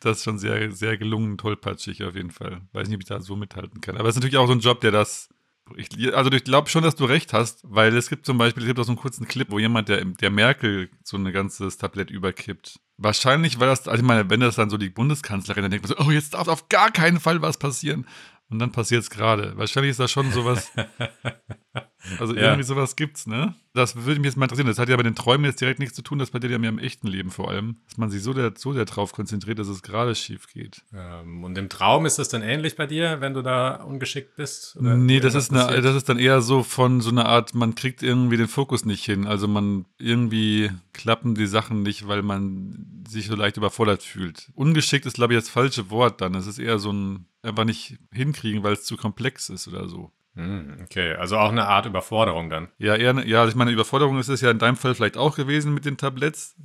Das 0.04 0.18
ist 0.18 0.24
schon 0.26 0.38
sehr, 0.38 0.72
sehr 0.72 0.98
gelungen, 0.98 1.38
tollpatschig 1.38 2.04
auf 2.04 2.16
jeden 2.16 2.32
Fall. 2.32 2.62
Weiß 2.74 2.88
nicht, 2.88 2.96
ob 2.96 3.02
ich 3.02 3.08
da 3.08 3.22
so 3.22 3.36
mithalten 3.36 3.80
kann. 3.80 3.98
Aber 3.98 4.10
es 4.10 4.16
ist 4.16 4.18
natürlich 4.18 4.38
auch 4.38 4.48
so 4.48 4.54
ein 4.54 4.60
Job, 4.60 4.82
der 4.82 4.92
das. 4.92 5.30
Ich, 5.78 6.14
also 6.14 6.30
ich 6.30 6.44
glaube 6.44 6.70
schon, 6.70 6.84
dass 6.84 6.96
du 6.96 7.06
recht 7.06 7.32
hast, 7.32 7.62
weil 7.64 7.96
es 7.96 8.10
gibt 8.10 8.26
zum 8.26 8.38
Beispiel, 8.38 8.64
es 8.64 8.68
gibt 8.68 8.80
auch 8.80 8.84
so 8.84 8.92
einen 8.92 9.00
kurzen 9.00 9.30
Clip, 9.30 9.50
wo 9.50 9.60
jemand, 9.60 9.88
der, 9.88 10.04
der 10.04 10.30
Merkel 10.30 10.90
so 11.04 11.16
ein 11.16 11.32
ganzes 11.32 11.78
Tablett 11.78 12.12
überkippt. 12.12 12.82
Wahrscheinlich 12.98 13.62
war 13.62 13.68
das, 13.68 13.88
also 13.88 14.02
ich 14.02 14.08
meine, 14.08 14.30
wenn 14.30 14.42
das 14.42 14.58
dann 14.58 14.70
so 14.70 14.78
die 14.78 14.90
Bundeskanzlerin, 14.90 15.64
dann 15.64 15.72
denkt 15.72 15.88
man 15.88 15.98
so, 15.98 16.04
oh, 16.06 16.12
jetzt 16.12 16.34
darf 16.34 16.50
auf 16.50 16.68
gar 16.68 16.92
keinen 16.92 17.22
Fall 17.22 17.42
was 17.42 17.58
passieren. 17.58 18.06
Und 18.50 18.60
dann 18.60 18.74
passiert 18.74 19.04
es 19.04 19.10
gerade. 19.10 19.58
Wahrscheinlich 19.58 19.92
ist 19.92 20.02
das 20.02 20.12
schon 20.12 20.32
sowas. 20.32 20.70
Also 22.20 22.36
Ja. 22.36 22.42
irgendwie 22.42 22.64
sowas 22.64 22.96
gibt's, 22.96 23.28
ne? 23.28 23.56
Das 23.74 23.96
würde 23.96 24.20
mich 24.20 24.26
jetzt 24.26 24.36
mal 24.36 24.46
interessieren. 24.46 24.68
Das 24.68 24.78
hat 24.78 24.90
ja 24.90 24.98
bei 24.98 25.04
den 25.04 25.16
Träumen 25.16 25.46
jetzt 25.46 25.62
direkt 25.62 25.80
nichts 25.80 25.96
zu 25.96 26.02
tun, 26.02 26.20
das 26.20 26.32
bei 26.32 26.40
dir 26.40 26.50
ja 26.50 26.60
mehr 26.60 26.70
im 26.70 26.78
echten 26.78 27.08
Leben 27.08 27.32
vor 27.32 27.50
allem. 27.50 27.78
Dass 27.88 27.98
man 27.98 28.12
sich 28.12 28.22
so, 28.22 28.34
der, 28.34 28.54
so 28.56 28.74
der 28.74 28.86
drauf 28.86 29.14
konzentriert, 29.14 29.58
dass 29.58 29.70
es 29.70 29.82
gerade 29.82 30.14
schief 30.14 30.48
geht. 30.48 30.82
Ähm, 30.94 31.44
und 31.44 31.58
im 31.58 31.70
Traum 31.70 32.06
ist 32.06 32.20
das 32.20 32.30
dann 32.30 32.42
ähnlich 32.42 32.76
bei 32.76 32.86
dir, 32.86 33.22
wenn 33.22 33.34
du 33.34 33.42
da 33.42 33.76
ungeschickt 33.76 34.36
bist? 34.36 34.76
Oder 34.78 34.96
nee, 34.96 35.20
das 35.22 35.34
ist, 35.34 35.52
eine, 35.52 35.82
das 35.82 35.96
ist 35.96 36.10
dann 36.10 36.20
eher 36.20 36.42
so 36.42 36.62
von 36.62 37.02
so 37.02 37.10
einer 37.10 37.26
Art, 37.26 37.56
man 37.56 37.74
kriegt 37.74 38.04
irgendwie 38.04 38.38
den 38.38 38.50
Fokus 38.50 38.86
nicht 38.86 39.06
hin. 39.06 39.26
Also 39.26 39.48
man 39.48 39.86
irgendwie 39.98 40.70
klappen 40.92 41.34
die 41.36 41.48
Sachen 41.48 41.82
nicht, 41.84 42.08
weil 42.08 42.22
man 42.22 43.04
sich 43.08 43.28
so 43.28 43.36
leicht 43.36 43.58
überfordert 43.58 44.04
fühlt. 44.04 44.52
Ungeschickt 44.56 45.06
ist, 45.06 45.16
glaube 45.16 45.34
ich, 45.34 45.40
das 45.40 45.50
falsche 45.50 45.90
Wort 45.90 46.22
dann. 46.22 46.36
Es 46.36 46.48
ist 46.48 46.60
eher 46.60 46.78
so 46.80 46.92
ein 46.92 47.26
einfach 47.42 47.66
nicht 47.66 47.98
hinkriegen, 48.14 48.64
weil 48.64 48.74
es 48.74 48.84
zu 48.84 48.98
komplex 48.98 49.50
ist 49.50 49.68
oder 49.68 49.88
so. 49.88 50.12
Hm, 50.36 50.78
okay, 50.84 51.14
also 51.14 51.38
auch 51.38 51.52
eine 51.52 51.68
Art 51.68 51.86
Überforderung 51.86 52.50
dann. 52.50 52.70
Ja, 52.78 52.96
eher, 52.96 53.26
ja, 53.28 53.42
also 53.42 53.52
ich 53.52 53.56
meine, 53.56 53.72
Überforderung 53.72 54.18
ist 54.20 54.30
es 54.30 54.42
ja 54.42 54.52
in 54.52 54.60
deinem 54.60 54.78
Fall 54.78 54.96
vielleicht 54.96 55.18
auch 55.18 55.36
gewesen 55.36 55.74
mit 55.74 55.86
den 55.86 55.98
Tabletts. 55.98 56.56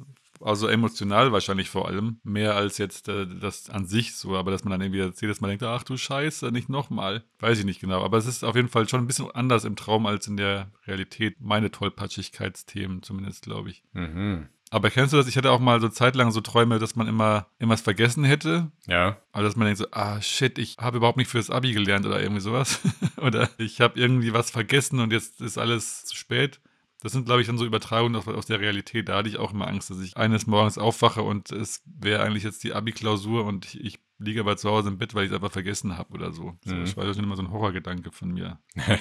Also 0.40 0.68
emotional 0.68 1.32
wahrscheinlich 1.32 1.68
vor 1.68 1.88
allem. 1.88 2.20
Mehr 2.22 2.54
als 2.54 2.78
jetzt 2.78 3.08
äh, 3.08 3.26
das 3.26 3.70
an 3.70 3.86
sich 3.86 4.14
so, 4.14 4.36
aber 4.36 4.52
dass 4.52 4.62
man 4.64 4.70
dann 4.70 4.80
irgendwie 4.80 5.12
jedes 5.20 5.40
Mal 5.40 5.48
denkt, 5.48 5.64
ach 5.64 5.82
du 5.82 5.96
Scheiße, 5.96 6.52
nicht 6.52 6.68
nochmal. 6.68 7.24
Weiß 7.40 7.58
ich 7.58 7.64
nicht 7.64 7.80
genau. 7.80 8.04
Aber 8.04 8.18
es 8.18 8.26
ist 8.26 8.44
auf 8.44 8.54
jeden 8.54 8.68
Fall 8.68 8.88
schon 8.88 9.00
ein 9.00 9.06
bisschen 9.08 9.30
anders 9.32 9.64
im 9.64 9.74
Traum 9.74 10.06
als 10.06 10.28
in 10.28 10.36
der 10.36 10.70
Realität. 10.86 11.40
Meine 11.40 11.70
Tollpatschigkeitsthemen 11.72 13.02
zumindest, 13.02 13.42
glaube 13.42 13.70
ich. 13.70 13.82
Mhm. 13.92 14.48
Aber 14.70 14.90
kennst 14.90 15.12
du 15.12 15.16
das? 15.16 15.28
Ich 15.28 15.36
hatte 15.36 15.50
auch 15.50 15.60
mal 15.60 15.80
so 15.80 15.88
zeitlang 15.88 16.30
so 16.30 16.40
Träume, 16.40 16.78
dass 16.78 16.96
man 16.96 17.08
immer 17.08 17.46
irgendwas 17.58 17.80
vergessen 17.80 18.24
hätte. 18.24 18.70
Ja. 18.86 19.18
Also 19.32 19.48
dass 19.48 19.56
man 19.56 19.66
denkt 19.66 19.78
so, 19.78 19.86
ah 19.92 20.20
shit, 20.20 20.58
ich 20.58 20.76
habe 20.78 20.98
überhaupt 20.98 21.16
nicht 21.16 21.30
fürs 21.30 21.50
Abi 21.50 21.72
gelernt 21.72 22.06
oder 22.06 22.20
irgendwie 22.20 22.40
sowas. 22.40 22.80
oder 23.16 23.48
ich 23.58 23.80
habe 23.80 23.98
irgendwie 23.98 24.32
was 24.32 24.50
vergessen 24.50 25.00
und 25.00 25.12
jetzt 25.12 25.40
ist 25.40 25.58
alles 25.58 26.04
zu 26.04 26.16
spät. 26.16 26.60
Das 27.00 27.12
sind, 27.12 27.26
glaube 27.26 27.40
ich, 27.40 27.46
dann 27.46 27.58
so 27.58 27.64
Übertragungen 27.64 28.16
aus, 28.16 28.26
aus 28.26 28.46
der 28.46 28.60
Realität. 28.60 29.08
Da 29.08 29.18
hatte 29.18 29.28
ich 29.28 29.38
auch 29.38 29.52
immer 29.52 29.68
Angst, 29.68 29.88
dass 29.90 30.00
ich 30.00 30.16
eines 30.16 30.46
Morgens 30.46 30.78
aufwache 30.78 31.22
und 31.22 31.52
es 31.52 31.82
wäre 31.86 32.22
eigentlich 32.24 32.42
jetzt 32.42 32.64
die 32.64 32.72
Abi-Klausur 32.72 33.44
und 33.44 33.66
ich, 33.66 33.80
ich 33.84 33.98
liege 34.18 34.40
aber 34.40 34.56
zu 34.56 34.68
Hause 34.68 34.88
im 34.88 34.98
Bett, 34.98 35.14
weil 35.14 35.24
ich 35.24 35.30
es 35.30 35.34
einfach 35.34 35.52
vergessen 35.52 35.96
habe 35.96 36.12
oder 36.12 36.32
so. 36.32 36.56
so 36.64 36.74
Mhm. 36.74 36.80
Das 36.80 36.96
war 36.96 37.14
schon 37.14 37.22
immer 37.22 37.36
so 37.36 37.42
ein 37.42 37.50
Horrorgedanke 37.50 38.12
von 38.12 38.30
mir. 38.30 38.58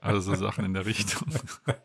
Also 0.00 0.20
so 0.20 0.34
Sachen 0.34 0.66
in 0.66 0.74
der 0.74 0.84
Richtung. 0.84 1.26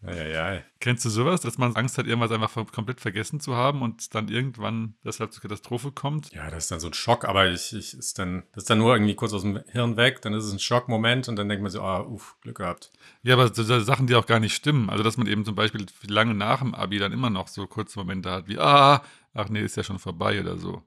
Eieiei. 0.00 0.64
Kennst 0.78 1.04
du 1.04 1.10
sowas, 1.10 1.40
dass 1.40 1.58
man 1.58 1.74
Angst 1.74 1.98
hat, 1.98 2.06
irgendwas 2.06 2.30
einfach 2.30 2.54
komplett 2.70 3.00
vergessen 3.00 3.40
zu 3.40 3.56
haben 3.56 3.82
und 3.82 4.14
dann 4.14 4.28
irgendwann 4.28 4.94
deshalb 5.04 5.32
zur 5.32 5.42
Katastrophe 5.42 5.90
kommt? 5.90 6.32
Ja, 6.32 6.50
das 6.50 6.64
ist 6.64 6.70
dann 6.70 6.78
so 6.78 6.86
ein 6.86 6.94
Schock, 6.94 7.24
aber 7.24 7.48
ich, 7.50 7.72
ich 7.74 7.94
ist 7.94 8.18
dann, 8.18 8.44
das 8.52 8.64
ist 8.64 8.70
dann 8.70 8.78
nur 8.78 8.94
irgendwie 8.94 9.16
kurz 9.16 9.32
aus 9.32 9.42
dem 9.42 9.60
Hirn 9.68 9.96
weg, 9.96 10.22
dann 10.22 10.34
ist 10.34 10.44
es 10.44 10.52
ein 10.52 10.60
Schockmoment 10.60 11.28
und 11.28 11.34
dann 11.36 11.48
denkt 11.48 11.62
man 11.62 11.72
so, 11.72 11.82
ah, 11.82 12.00
uff, 12.00 12.36
Glück 12.42 12.58
gehabt. 12.58 12.92
Ja, 13.22 13.34
aber 13.34 13.52
so, 13.52 13.64
so 13.64 13.80
Sachen, 13.80 14.06
die 14.06 14.14
auch 14.14 14.26
gar 14.26 14.38
nicht 14.38 14.54
stimmen. 14.54 14.88
Also, 14.88 15.02
dass 15.02 15.16
man 15.16 15.26
eben 15.26 15.44
zum 15.44 15.56
Beispiel 15.56 15.84
lange 16.06 16.34
nach 16.34 16.60
dem 16.60 16.76
Abi 16.76 16.98
dann 16.98 17.12
immer 17.12 17.30
noch 17.30 17.48
so 17.48 17.66
kurze 17.66 17.98
Momente 17.98 18.30
hat, 18.30 18.46
wie, 18.46 18.58
ah, 18.58 19.02
ach 19.34 19.48
nee, 19.48 19.62
ist 19.62 19.76
ja 19.76 19.82
schon 19.82 19.98
vorbei 19.98 20.40
oder 20.40 20.58
so. 20.58 20.82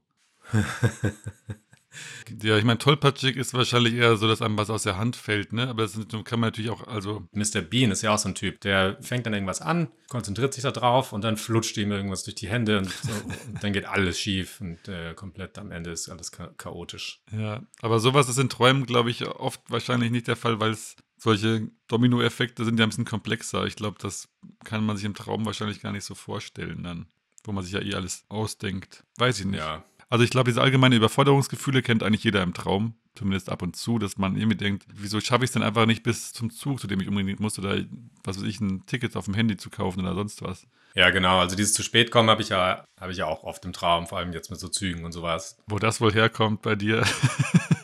ja, 2.41 2.57
ich 2.57 2.63
meine, 2.63 2.79
tollpatschig 2.79 3.35
ist 3.35 3.53
wahrscheinlich 3.53 3.93
eher 3.93 4.15
so, 4.17 4.27
dass 4.27 4.41
einem 4.41 4.57
was 4.57 4.69
aus 4.69 4.83
der 4.83 4.97
Hand 4.97 5.15
fällt, 5.15 5.53
ne? 5.53 5.67
Aber 5.67 5.83
das 5.83 5.93
kann 6.23 6.39
man 6.39 6.47
natürlich 6.47 6.71
auch, 6.71 6.87
also, 6.87 7.27
Mr. 7.31 7.61
Bean 7.61 7.91
ist 7.91 8.01
ja 8.01 8.13
auch 8.13 8.17
so 8.17 8.29
ein 8.29 8.35
Typ, 8.35 8.61
der 8.61 8.97
fängt 9.01 9.25
dann 9.25 9.33
irgendwas 9.33 9.61
an, 9.61 9.89
konzentriert 10.09 10.53
sich 10.53 10.63
da 10.63 10.71
drauf 10.71 11.13
und 11.13 11.23
dann 11.23 11.37
flutscht 11.37 11.77
ihm 11.77 11.91
irgendwas 11.91 12.23
durch 12.23 12.35
die 12.35 12.49
Hände 12.49 12.77
und, 12.77 12.89
so, 12.89 13.11
und 13.47 13.63
dann 13.63 13.73
geht 13.73 13.85
alles 13.85 14.19
schief 14.19 14.61
und 14.61 14.87
äh, 14.87 15.13
komplett 15.13 15.57
am 15.57 15.71
Ende 15.71 15.91
ist 15.91 16.09
alles 16.09 16.31
cha 16.31 16.47
chaotisch. 16.57 17.21
ja. 17.31 17.61
Aber 17.81 17.99
sowas 17.99 18.29
ist 18.29 18.39
in 18.39 18.49
Träumen, 18.49 18.85
glaube 18.85 19.09
ich, 19.11 19.25
oft 19.25 19.61
wahrscheinlich 19.67 20.11
nicht 20.11 20.27
der 20.27 20.35
Fall, 20.35 20.59
weil 20.59 20.71
es 20.71 20.95
solche 21.17 21.69
Dominoeffekte 21.87 22.65
sind 22.65 22.79
ja 22.79 22.85
ein 22.85 22.89
bisschen 22.89 23.05
komplexer. 23.05 23.65
Ich 23.65 23.75
glaube, 23.75 23.97
das 24.01 24.27
kann 24.63 24.83
man 24.85 24.97
sich 24.97 25.05
im 25.05 25.13
Traum 25.13 25.45
wahrscheinlich 25.45 25.81
gar 25.81 25.91
nicht 25.91 26.03
so 26.03 26.15
vorstellen 26.15 26.83
dann, 26.83 27.05
wo 27.43 27.51
man 27.51 27.63
sich 27.63 27.73
ja 27.73 27.81
eh 27.81 27.93
alles 27.93 28.25
ausdenkt. 28.29 29.03
Weiß 29.17 29.39
ich 29.39 29.45
nicht. 29.45 29.59
Ja. 29.59 29.83
Also 30.11 30.25
ich 30.25 30.29
glaube, 30.29 30.51
diese 30.51 30.61
allgemeine 30.61 30.95
Überforderungsgefühle 30.95 31.81
kennt 31.81 32.03
eigentlich 32.03 32.25
jeder 32.25 32.43
im 32.43 32.53
Traum, 32.53 32.95
zumindest 33.15 33.49
ab 33.49 33.61
und 33.61 33.77
zu, 33.77 33.97
dass 33.97 34.17
man 34.17 34.35
irgendwie 34.35 34.57
denkt, 34.57 34.83
wieso 34.93 35.21
schaffe 35.21 35.45
ich 35.45 35.47
es 35.47 35.53
denn 35.53 35.63
einfach 35.63 35.85
nicht 35.85 36.03
bis 36.03 36.33
zum 36.33 36.51
Zug, 36.51 36.81
zu 36.81 36.87
dem 36.87 36.99
ich 36.99 37.07
unbedingt 37.07 37.39
muss, 37.39 37.57
oder 37.57 37.77
was 38.25 38.37
weiß 38.37 38.43
ich, 38.43 38.59
ein 38.59 38.85
Ticket 38.87 39.15
auf 39.15 39.23
dem 39.23 39.35
Handy 39.35 39.55
zu 39.55 39.69
kaufen 39.69 40.01
oder 40.01 40.13
sonst 40.13 40.41
was. 40.41 40.67
Ja, 40.95 41.11
genau. 41.11 41.39
Also 41.39 41.55
dieses 41.55 41.73
zu 41.73 41.81
spät 41.81 42.11
kommen 42.11 42.29
habe 42.29 42.41
ich 42.41 42.49
ja, 42.49 42.83
habe 42.99 43.13
ich 43.13 43.19
ja 43.19 43.25
auch 43.25 43.43
oft 43.43 43.63
im 43.63 43.71
Traum, 43.71 44.05
vor 44.05 44.17
allem 44.17 44.33
jetzt 44.33 44.51
mit 44.51 44.59
so 44.59 44.67
Zügen 44.67 45.05
und 45.05 45.13
sowas. 45.13 45.55
Wo 45.67 45.79
das 45.79 46.01
wohl 46.01 46.13
herkommt 46.13 46.61
bei 46.61 46.75
dir. 46.75 47.05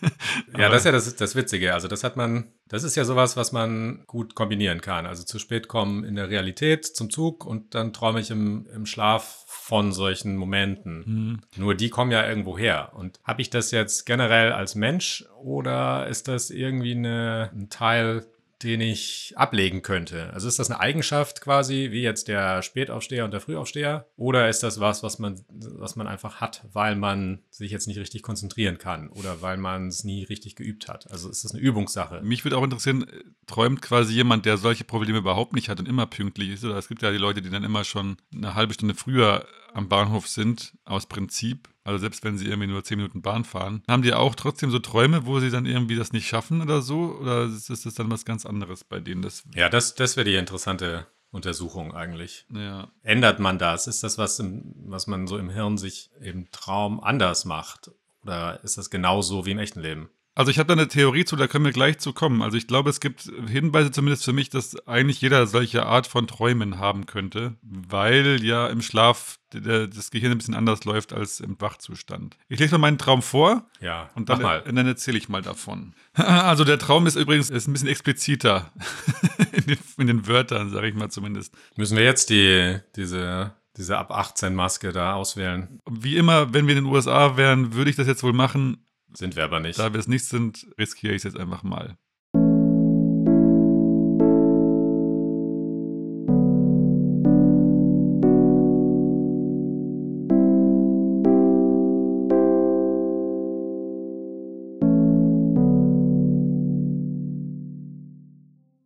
Ja, 0.58 0.70
das 0.70 0.80
ist 0.80 0.86
ja 0.86 0.92
das, 0.92 1.16
das 1.16 1.36
Witzige. 1.36 1.74
Also 1.74 1.88
das 1.88 2.04
hat 2.04 2.18
man, 2.18 2.52
das 2.68 2.84
ist 2.84 2.96
ja 2.96 3.06
sowas, 3.06 3.38
was 3.38 3.52
man 3.52 4.04
gut 4.08 4.36
kombinieren 4.36 4.82
kann. 4.82 5.06
Also 5.06 5.24
zu 5.24 5.40
spät 5.40 5.68
kommen 5.68 6.04
in 6.04 6.16
der 6.16 6.30
Realität 6.30 6.86
zum 6.86 7.10
Zug 7.10 7.46
und 7.46 7.76
dann 7.76 7.94
träume 7.94 8.20
ich 8.20 8.32
im, 8.32 8.68
im 8.74 8.86
Schlaf 8.86 9.44
von 9.48 9.92
solchen 9.92 10.36
Momenten. 10.38 11.06
Hm. 11.06 11.40
Nur 11.58 11.76
die 11.76 11.90
kommen 11.90 12.12
ja 12.12 12.28
irgendwo 12.28 12.58
her. 12.58 12.94
Und 12.96 13.20
habe 13.24 13.42
ich 13.42 13.50
das 13.50 13.72
jetzt 13.72 14.06
generell 14.06 14.52
als 14.52 14.76
Mensch 14.76 15.26
oder 15.42 16.08
ist 16.08 16.28
das 16.28 16.50
irgendwie 16.50 16.92
eine, 16.92 17.52
ein 17.54 17.70
Teil 17.70 18.26
den 18.64 18.82
ich 18.82 19.34
ablegen 19.36 19.82
könnte? 19.82 20.34
Also 20.34 20.48
ist 20.48 20.60
das 20.60 20.70
eine 20.70 20.80
Eigenschaft 20.80 21.42
quasi, 21.42 21.90
wie 21.92 22.02
jetzt 22.02 22.28
der 22.28 22.62
Spätaufsteher 22.62 23.26
und 23.26 23.32
der 23.32 23.42
Frühaufsteher? 23.42 24.08
Oder 24.16 24.50
ist 24.50 24.64
das 24.64 24.80
was, 24.80 25.04
was 25.04 25.20
man, 25.20 25.40
was 25.50 25.96
man 25.96 26.08
einfach 26.08 26.42
hat, 26.42 26.66
weil 26.74 26.96
man 26.96 27.44
sich 27.50 27.72
jetzt 27.72 27.88
nicht 27.88 28.00
richtig 28.00 28.24
konzentrieren 28.24 28.78
kann 28.78 29.10
oder 29.10 29.42
weil 29.42 29.58
man 29.58 29.88
es 29.88 30.04
nie 30.04 30.24
richtig 30.24 30.56
geübt 30.56 30.88
hat? 30.88 31.10
Also 31.12 31.30
ist 31.30 31.44
das 31.44 31.54
eine 31.54 31.62
Übungssache? 31.62 32.22
Mich 32.24 32.44
würde 32.44 32.58
auch 32.58 32.64
interessieren, 32.64 33.06
träumt 33.46 33.82
quasi 33.82 34.14
jemand, 34.14 34.46
der 34.46 34.58
solche 34.58 34.84
Probleme 34.84 35.20
überhaupt 35.20 35.54
nicht 35.54 35.70
hat 35.70 35.80
und 35.80 35.88
immer 35.88 36.08
pünktlich 36.08 36.50
ist? 36.50 36.66
Oder 36.66 36.78
es 36.78 36.88
gibt 36.88 37.02
ja 37.02 37.12
die 37.12 37.18
Leute, 37.18 37.42
die 37.42 37.50
dann 37.50 37.64
immer 37.64 37.84
schon 37.84 38.18
eine 38.34 38.56
halbe 38.56 38.74
Stunde 38.74 38.96
früher 38.96 39.46
am 39.78 39.88
Bahnhof 39.90 40.28
sind, 40.28 40.74
aus 40.86 41.06
Prinzip. 41.06 41.70
Also 41.84 42.00
selbst 42.00 42.24
wenn 42.24 42.38
sie 42.38 42.48
irgendwie 42.48 42.68
nur 42.68 42.84
zehn 42.84 42.98
Minuten 42.98 43.22
Bahn 43.22 43.46
fahren. 43.46 43.84
Haben 43.88 44.02
die 44.02 44.14
auch 44.14 44.36
trotzdem 44.36 44.72
so 44.72 44.80
Träume, 44.80 45.26
wo 45.26 45.40
sie 45.40 45.52
dann 45.52 45.66
irgendwie 45.66 45.96
das 45.96 46.12
nicht 46.12 46.28
schaffen 46.28 46.62
oder 46.62 46.82
so? 46.82 47.18
Oder 47.22 47.46
ist 47.46 47.70
das 47.70 47.94
dann 47.94 48.12
was 48.12 48.26
ganz 48.26 48.46
anderes 48.46 48.84
bei 48.84 49.00
denen? 49.00 49.22
Das, 49.22 49.44
Ja, 49.56 49.70
das, 49.70 49.96
das 49.96 50.18
wäre 50.18 50.26
die 50.26 50.36
interessante 50.36 51.08
Untersuchung 51.32 51.94
eigentlich. 51.94 52.46
ja. 52.50 52.90
Ändert 53.04 53.40
man 53.40 53.60
das? 53.60 53.88
Ist 53.88 54.04
das 54.04 54.18
was, 54.18 54.40
im, 54.40 54.74
was 54.86 55.08
man 55.08 55.28
so 55.28 55.38
im 55.38 55.50
Hirn 55.50 55.78
sich 55.78 56.10
im 56.20 56.52
Traum 56.52 57.00
anders 57.00 57.46
macht? 57.46 57.92
Oder 58.24 58.62
ist 58.64 58.78
das 58.78 58.90
genauso 58.90 59.46
wie 59.46 59.52
im 59.52 59.60
echten 59.60 59.80
Leben? 59.80 60.10
Also 60.38 60.52
ich 60.52 60.60
habe 60.60 60.68
da 60.68 60.74
eine 60.74 60.88
Theorie 60.88 61.26
zu, 61.26 61.36
da 61.36 61.48
können 61.48 61.66
wir 61.66 61.72
gleich 61.72 61.98
zu 61.98 62.14
kommen. 62.14 62.44
Also 62.44 62.58
ich 62.58 62.68
glaube, 62.68 62.92
es 62.92 63.00
gibt 63.00 63.24
Hinweise 63.48 63.90
zumindest 63.90 64.24
für 64.24 64.34
mich, 64.34 64.52
dass 64.52 64.88
eigentlich 64.88 65.20
jeder 65.20 65.48
solche 65.48 65.88
Art 65.88 66.06
von 66.06 66.28
Träumen 66.28 66.78
haben 66.78 67.08
könnte, 67.08 67.56
weil 67.64 68.46
ja 68.46 68.68
im 68.68 68.84
Schlaf 68.84 69.40
das 69.50 70.12
Gehirn 70.12 70.34
ein 70.34 70.38
bisschen 70.38 70.54
anders 70.54 70.86
läuft 70.86 71.12
als 71.12 71.40
im 71.40 71.60
Wachzustand. 71.60 72.38
Ich 72.50 72.60
lese 72.60 72.74
mal 72.74 72.78
meinen 72.78 73.00
Traum 73.00 73.24
vor 73.24 73.66
Ja, 73.80 74.12
und 74.14 74.30
dann, 74.30 74.44
mal. 74.44 74.62
und 74.62 74.76
dann 74.76 74.86
erzähle 74.86 75.18
ich 75.18 75.28
mal 75.28 75.42
davon. 75.42 75.96
Also 76.14 76.64
der 76.64 76.78
Traum 76.78 77.08
ist 77.08 77.16
übrigens 77.16 77.50
ist 77.50 77.68
ein 77.68 77.74
bisschen 77.74 77.90
expliziter 77.90 78.72
in, 79.54 79.66
den, 79.66 79.78
in 79.98 80.06
den 80.06 80.28
Wörtern, 80.28 80.70
sage 80.70 80.88
ich 80.88 80.94
mal 80.94 81.10
zumindest. 81.10 81.56
Müssen 81.78 81.98
wir 81.98 82.04
jetzt 82.04 82.30
die, 82.30 82.78
diese, 82.96 83.56
diese 83.76 83.98
ab 83.98 84.12
18 84.12 84.54
Maske 84.54 84.92
da 84.92 85.14
auswählen? 85.14 85.80
Wie 85.90 86.16
immer, 86.16 86.54
wenn 86.54 86.68
wir 86.68 86.78
in 86.78 86.84
den 86.84 86.94
USA 86.94 87.38
wären, 87.38 87.74
würde 87.74 87.90
ich 87.90 87.96
das 87.96 88.06
jetzt 88.06 88.22
wohl 88.22 88.34
machen. 88.34 88.84
Sind 89.14 89.36
wir 89.36 89.44
aber 89.44 89.60
nicht. 89.60 89.80
Da 89.80 89.94
wir 89.94 90.00
es 90.00 90.08
nicht 90.08 90.26
sind, 90.26 90.68
riskiere 90.78 91.14
ich 91.14 91.18
es 91.18 91.24
jetzt 91.24 91.38
einfach 91.38 91.64
mal. 91.64 91.98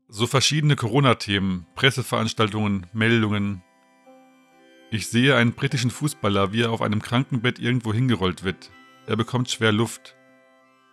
So 0.08 0.28
verschiedene 0.28 0.76
Corona-Themen, 0.76 1.66
Presseveranstaltungen, 1.74 2.86
Meldungen. 2.94 3.64
Ich 4.92 5.08
sehe 5.08 5.36
einen 5.36 5.54
britischen 5.54 5.90
Fußballer, 5.90 6.54
wie 6.54 6.62
er 6.62 6.72
auf 6.72 6.82
einem 6.82 7.02
Krankenbett 7.02 7.58
irgendwo 7.58 7.92
hingerollt 7.92 8.44
wird. 8.44 8.72
Er 9.08 9.16
bekommt 9.16 9.50
schwer 9.50 9.72
Luft. 9.72 10.16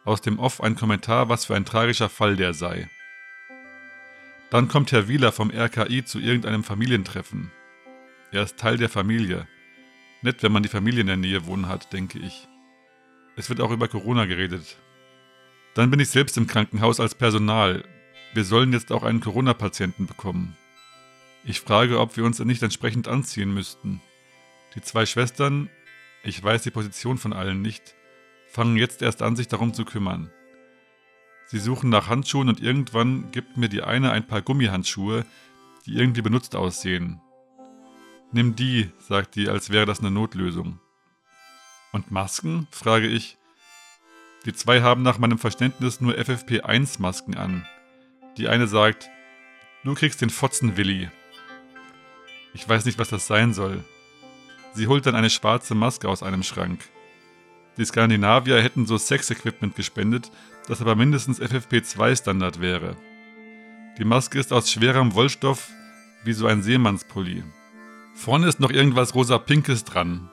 Aus 0.05 0.23
dem 0.23 0.39
Off 0.39 0.63
ein 0.63 0.77
Kommentar, 0.77 1.29
was 1.29 1.45
für 1.45 1.55
ein 1.55 1.67
tragischer 1.67 2.09
Fall 2.09 2.37
der 2.37 2.55
sei. 2.55 2.89
Dann 4.51 4.69
kommt 4.69 4.93
Herr 4.93 5.09
Wieler 5.09 5.31
vom 5.31 5.51
RKI 5.51 6.05
zu 6.05 6.19
irgendeinem 6.19 6.65
Familientreffen. 6.65 7.51
Er 8.33 8.45
ist 8.45 8.57
Teil 8.57 8.79
der 8.79 8.89
Familie. 8.89 9.47
Nett, 10.23 10.43
wenn 10.43 10.53
man 10.53 10.63
die 10.63 10.71
Familie 10.71 11.03
in 11.03 11.07
der 11.07 11.17
Nähe 11.19 11.47
wohnen 11.47 11.69
hat, 11.69 11.93
denke 11.93 12.19
ich. 12.19 12.49
Es 13.37 13.51
wird 13.51 13.61
auch 13.61 13.71
über 13.71 13.89
Corona 13.89 14.25
geredet. 14.25 14.79
Dann 15.75 15.91
bin 15.91 16.01
ich 16.01 16.09
selbst 16.09 16.37
im 16.39 16.47
Krankenhaus 16.47 16.99
als 16.99 17.15
Personal. 17.15 17.85
Wir 18.33 18.45
sollen 18.45 18.73
jetzt 18.73 18.91
auch 18.91 19.03
einen 19.03 19.21
Corona-Patienten 19.21 20.07
bekommen. 20.07 20.57
Ich 21.45 21.61
frage, 21.61 22.01
ob 22.01 22.17
wir 22.17 22.25
uns 22.25 22.39
nicht 22.41 22.63
entsprechend 22.63 23.07
anziehen 23.07 23.53
müssten. 23.53 24.01
Die 24.75 24.81
zwei 24.81 25.07
Schwestern, 25.07 25.71
ich 26.23 26.43
weiß 26.43 26.63
die 26.63 26.71
Position 26.71 27.19
von 27.19 27.33
allen 27.33 27.63
nicht, 27.63 27.95
fangen 28.49 28.77
jetzt 28.77 29.03
erst 29.03 29.23
an, 29.23 29.37
sich 29.37 29.49
darum 29.49 29.75
zu 29.75 29.85
kümmern. 29.85 30.31
Sie 31.47 31.59
suchen 31.59 31.89
nach 31.89 32.09
Handschuhen 32.09 32.49
und 32.49 32.61
irgendwann 32.61 33.31
gibt 33.31 33.57
mir 33.57 33.69
die 33.69 33.83
eine 33.83 34.11
ein 34.13 34.27
paar 34.27 34.43
Gummihandschuhe, 34.43 35.25
die 35.87 35.97
irgendwie 35.97 36.23
benutzt 36.23 36.55
aussehen. 36.55 37.21
Nimm 38.33 38.55
die, 38.55 38.91
sagt 38.99 39.37
die, 39.37 39.49
als 39.49 39.71
wäre 39.71 39.87
das 39.87 40.01
eine 40.01 40.11
Notlösung. 40.11 40.79
Und 41.93 42.11
Masken? 42.11 42.69
frage 42.71 43.07
ich. 43.07 43.39
Die 44.45 44.53
zwei 44.53 44.83
haben 44.83 45.03
nach 45.03 45.19
meinem 45.19 45.39
Verständnis 45.39 46.01
nur 46.01 46.15
FFP1-Masken 46.15 47.37
an. 47.37 47.67
Die 48.37 48.49
eine 48.49 48.67
sagt, 48.67 49.09
du 49.85 49.95
kriegst 49.95 50.21
den 50.21 50.31
Fotzen, 50.31 50.77
Willi. 50.77 51.09
Ich 52.53 52.69
weiß 52.69 52.85
nicht, 52.85 52.99
was 52.99 53.09
das 53.09 53.27
sein 53.27 53.55
soll. 53.55 53.85
Sie 54.75 54.87
holt 54.87 55.07
dann 55.07 55.15
eine 55.15 55.31
schwarze 55.31 55.75
Maske 55.75 56.09
aus 56.09 56.23
einem 56.23 56.43
Schrank. 56.43 56.81
Die 57.77 57.85
Skandinavier 57.85 58.61
hätten 58.61 58.87
so 58.87 58.99
Sex-Equipment 58.99 59.77
gespendet, 59.77 60.31
das 60.67 60.81
aber 60.81 60.97
mindestens 60.97 61.41
FFP2-Standard 61.41 62.61
wäre. 62.61 62.97
Die 63.99 64.05
Maske 64.05 64.39
ist 64.39 64.53
aus 64.53 64.71
schwerem 64.71 65.15
Wollstoff, 65.15 65.69
wie 66.25 66.33
so 66.33 66.47
ein 66.47 66.63
Seemannspulli. 66.63 67.43
Vorne 68.15 68.49
ist 68.49 68.61
noch 68.61 68.71
irgendwas 68.71 69.15
rosa-pinkes 69.15 69.85
dran, 69.85 70.29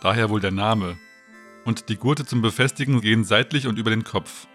daher 0.00 0.30
wohl 0.30 0.40
der 0.40 0.50
Name. 0.52 0.96
Und 1.64 1.88
die 1.88 1.96
Gurte 1.96 2.24
zum 2.24 2.42
Befestigen 2.42 3.00
gehen 3.00 3.24
seitlich 3.24 3.66
und 3.66 3.78
über 3.78 3.90
den 3.90 4.04
Kopf. 4.04 4.46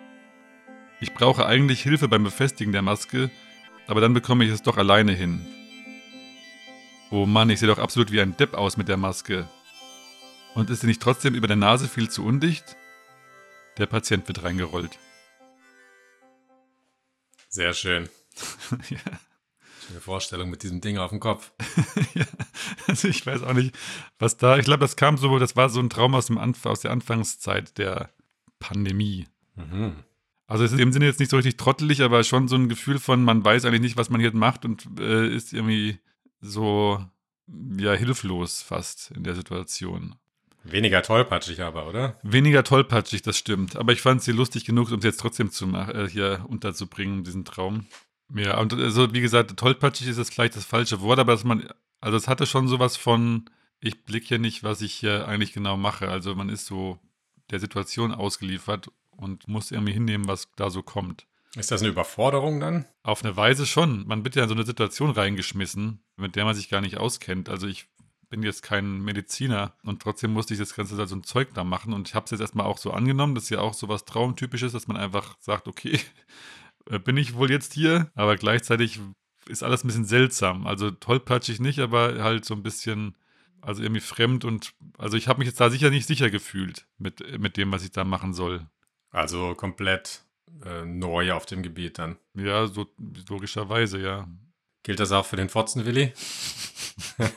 Ich 1.00 1.14
brauche 1.14 1.46
eigentlich 1.46 1.82
Hilfe 1.82 2.08
beim 2.08 2.24
Befestigen 2.24 2.72
der 2.72 2.82
Maske, 2.82 3.30
aber 3.88 4.02
dann 4.02 4.14
bekomme 4.14 4.46
ich 4.46 4.52
es 4.52 4.62
doch 4.62 4.78
alleine 4.78 5.12
hin. 5.12 5.46
Oh 7.14 7.26
Mann, 7.26 7.50
ich 7.50 7.60
sehe 7.60 7.68
doch 7.68 7.78
absolut 7.78 8.10
wie 8.14 8.22
ein 8.22 8.38
Depp 8.38 8.54
aus 8.54 8.78
mit 8.78 8.88
der 8.88 8.96
Maske. 8.96 9.46
Und 10.56 10.70
ist 10.70 10.80
sie 10.80 10.88
nicht 10.88 11.02
trotzdem 11.02 11.36
über 11.36 11.48
der 11.48 11.58
Nase 11.58 11.90
viel 11.90 12.10
zu 12.10 12.24
undicht? 12.24 12.78
Der 13.78 13.86
Patient 13.86 14.26
wird 14.30 14.44
reingerollt. 14.44 14.98
Sehr 17.50 17.74
schön. 17.74 18.08
ja. 18.90 18.98
Schöne 19.86 20.00
Vorstellung 20.00 20.50
mit 20.50 20.64
diesem 20.64 20.80
Ding 20.80 20.98
auf 20.98 21.10
dem 21.10 21.20
Kopf. 21.20 21.52
ja. 22.14 22.24
Also 22.88 23.10
ich 23.10 23.26
weiß 23.26 23.44
auch 23.44 23.54
nicht, 23.54 23.76
was 24.18 24.38
da. 24.38 24.58
Ich 24.58 24.64
glaube, 24.64 24.80
das 24.80 24.96
kam 24.96 25.18
so, 25.18 25.38
das 25.38 25.58
war 25.58 25.68
so 25.68 25.82
ein 25.82 25.90
Traum 25.90 26.16
aus, 26.16 26.28
dem 26.28 26.38
Anf 26.38 26.66
aus 26.66 26.80
der 26.80 26.92
Anfangszeit 26.92 27.78
der 27.78 28.10
Pandemie. 28.60 29.28
Mhm. 29.56 29.96
Also 30.48 30.64
es 30.64 30.72
ist 30.72 30.80
in 30.80 30.86
dem 30.86 30.94
Sinne 30.94 31.08
jetzt 31.08 31.20
nicht 31.20 31.32
so 31.32 31.36
richtig 31.36 31.58
trottelig, 31.58 32.04
aber 32.04 32.24
schon 32.24 32.48
so 32.48 32.56
ein 32.56 32.70
Gefühl 32.70 33.00
von, 33.00 33.22
man 33.22 33.44
weiß 33.44 33.66
eigentlich 33.66 33.82
nicht, 33.82 33.98
was 33.98 34.10
man 34.10 34.22
hier 34.22 34.34
macht 34.34 34.64
und 34.64 34.88
äh, 34.98 35.28
ist 35.28 35.52
irgendwie 35.52 36.00
so 36.42 37.04
ja 37.78 37.94
hilflos 37.94 38.62
fast 38.62 39.12
in 39.12 39.24
der 39.24 39.36
Situation. 39.36 40.16
Weniger 40.64 41.02
tollpatschig 41.02 41.62
aber, 41.62 41.88
oder? 41.88 42.20
Weniger 42.22 42.64
tollpatschig, 42.64 43.24
das 43.24 43.38
stimmt. 43.38 43.76
Aber 43.78 43.94
ich 43.94 44.02
fand 44.02 44.22
sie 44.22 44.32
lustig 44.32 44.66
genug, 44.66 44.92
um 44.92 45.00
es 45.00 45.06
jetzt 45.06 45.20
trotzdem 45.20 45.52
zu 45.52 45.66
machen, 45.66 45.96
äh, 45.96 46.08
hier 46.08 46.46
unterzubringen, 46.48 47.24
diesen 47.24 47.46
Traum. 47.46 47.88
Ja, 48.34 48.60
und 48.60 48.74
also 48.74 49.14
wie 49.14 49.22
gesagt, 49.22 49.58
tollpatschig 49.58 50.08
ist 50.08 50.18
jetzt 50.18 50.34
vielleicht 50.34 50.56
das 50.56 50.66
falsche 50.66 51.02
Wort, 51.02 51.20
aber 51.20 51.34
dass 51.34 51.44
man, 51.44 51.68
also 52.00 52.16
es 52.16 52.28
hatte 52.28 52.46
schon 52.46 52.68
sowas 52.68 52.96
von, 52.96 53.50
ich 53.80 54.04
blicke 54.04 54.28
hier 54.28 54.40
nicht, 54.40 54.64
was 54.64 54.82
ich 54.82 54.94
hier 54.94 55.28
eigentlich 55.28 55.54
genau 55.54 55.78
mache. 55.78 56.10
Also 56.10 56.36
man 56.36 56.50
ist 56.50 56.68
so 56.68 57.00
der 57.50 57.60
Situation 57.60 58.14
ausgeliefert 58.14 58.92
und 59.10 59.48
muss 59.48 59.72
irgendwie 59.72 59.94
hinnehmen, 59.94 60.28
was 60.28 60.50
da 60.56 60.70
so 60.70 60.84
kommt. 60.84 61.26
Ist 61.56 61.72
das 61.72 61.82
eine 61.82 61.90
Überforderung 61.90 62.60
dann? 62.60 62.86
Auf 63.04 63.24
eine 63.24 63.36
Weise 63.36 63.66
schon. 63.66 64.08
Man 64.08 64.24
wird 64.24 64.36
ja 64.36 64.44
in 64.44 64.50
so 64.50 64.56
eine 64.56 64.66
Situation 64.66 65.12
reingeschmissen, 65.12 66.02
mit 66.16 66.36
der 66.36 66.46
man 66.46 66.56
sich 66.56 66.70
gar 66.70 66.82
nicht 66.82 66.98
auskennt. 66.98 67.50
Also 67.50 67.68
ich 67.68 67.90
bin 68.30 68.42
jetzt 68.44 68.64
kein 68.64 69.02
Mediziner 69.02 69.76
und 69.84 70.02
trotzdem 70.02 70.32
musste 70.32 70.54
ich 70.54 70.60
das 70.60 70.74
Ganze 70.74 70.96
so 71.06 71.16
ein 71.16 71.24
Zeug 71.24 71.50
da 71.54 71.66
machen 71.66 71.92
und 71.94 72.08
ich 72.08 72.16
habe 72.16 72.24
es 72.24 72.32
jetzt 72.32 72.40
erstmal 72.40 72.66
auch 72.66 72.78
so 72.78 72.92
angenommen, 72.92 73.36
das 73.36 73.44
ist 73.44 73.50
ja 73.50 73.60
auch 73.60 73.74
so 73.74 73.90
was 73.90 74.06
Traumtypisches, 74.06 74.72
dass 74.72 74.88
man 74.88 74.96
einfach 74.96 75.36
sagt, 75.42 75.68
okay, 75.68 76.00
bin 77.04 77.18
ich 77.18 77.36
wohl 77.36 77.52
jetzt 77.52 77.74
hier, 77.74 78.10
aber 78.16 78.38
gleichzeitig 78.38 79.02
ist 79.48 79.64
alles 79.64 79.84
ein 79.84 79.88
bisschen 79.88 80.06
seltsam. 80.06 80.66
Also 80.66 80.92
tollpatschig 80.92 81.60
nicht, 81.60 81.80
aber 81.80 82.24
halt 82.24 82.46
so 82.46 82.54
ein 82.54 82.64
bisschen, 82.64 83.18
also 83.60 83.84
irgendwie 83.84 84.02
fremd 84.02 84.46
und, 84.46 84.74
also 84.98 85.18
ich 85.18 85.28
habe 85.28 85.40
mich 85.40 85.48
jetzt 85.48 85.60
da 85.60 85.70
sicher 85.70 85.90
nicht 85.90 86.08
sicher 86.08 86.30
gefühlt 86.30 86.88
mit, 86.98 87.38
mit 87.38 87.58
dem, 87.58 87.72
was 87.74 87.84
ich 87.84 87.92
da 87.92 88.06
machen 88.06 88.34
soll. 88.34 88.66
Also 89.10 89.56
komplett 89.56 90.24
äh, 90.66 90.86
neu 90.86 91.34
auf 91.34 91.46
dem 91.46 91.64
Gebiet 91.64 92.00
dann. 92.00 92.18
Ja, 92.34 92.68
so 92.68 92.88
logischerweise, 93.30 94.00
ja. 94.00 94.28
Gilt 94.84 95.00
das 95.00 95.12
auch 95.12 95.26
für 95.26 95.36
den 95.36 95.50
Fotzenwilli? 95.50 96.14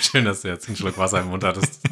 Schön, 0.00 0.24
dass 0.24 0.42
du 0.42 0.48
jetzt 0.48 0.66
einen 0.68 0.76
Schluck 0.76 0.98
Wasser 0.98 1.20
im 1.20 1.28
Mund 1.28 1.44
hattest. 1.44 1.82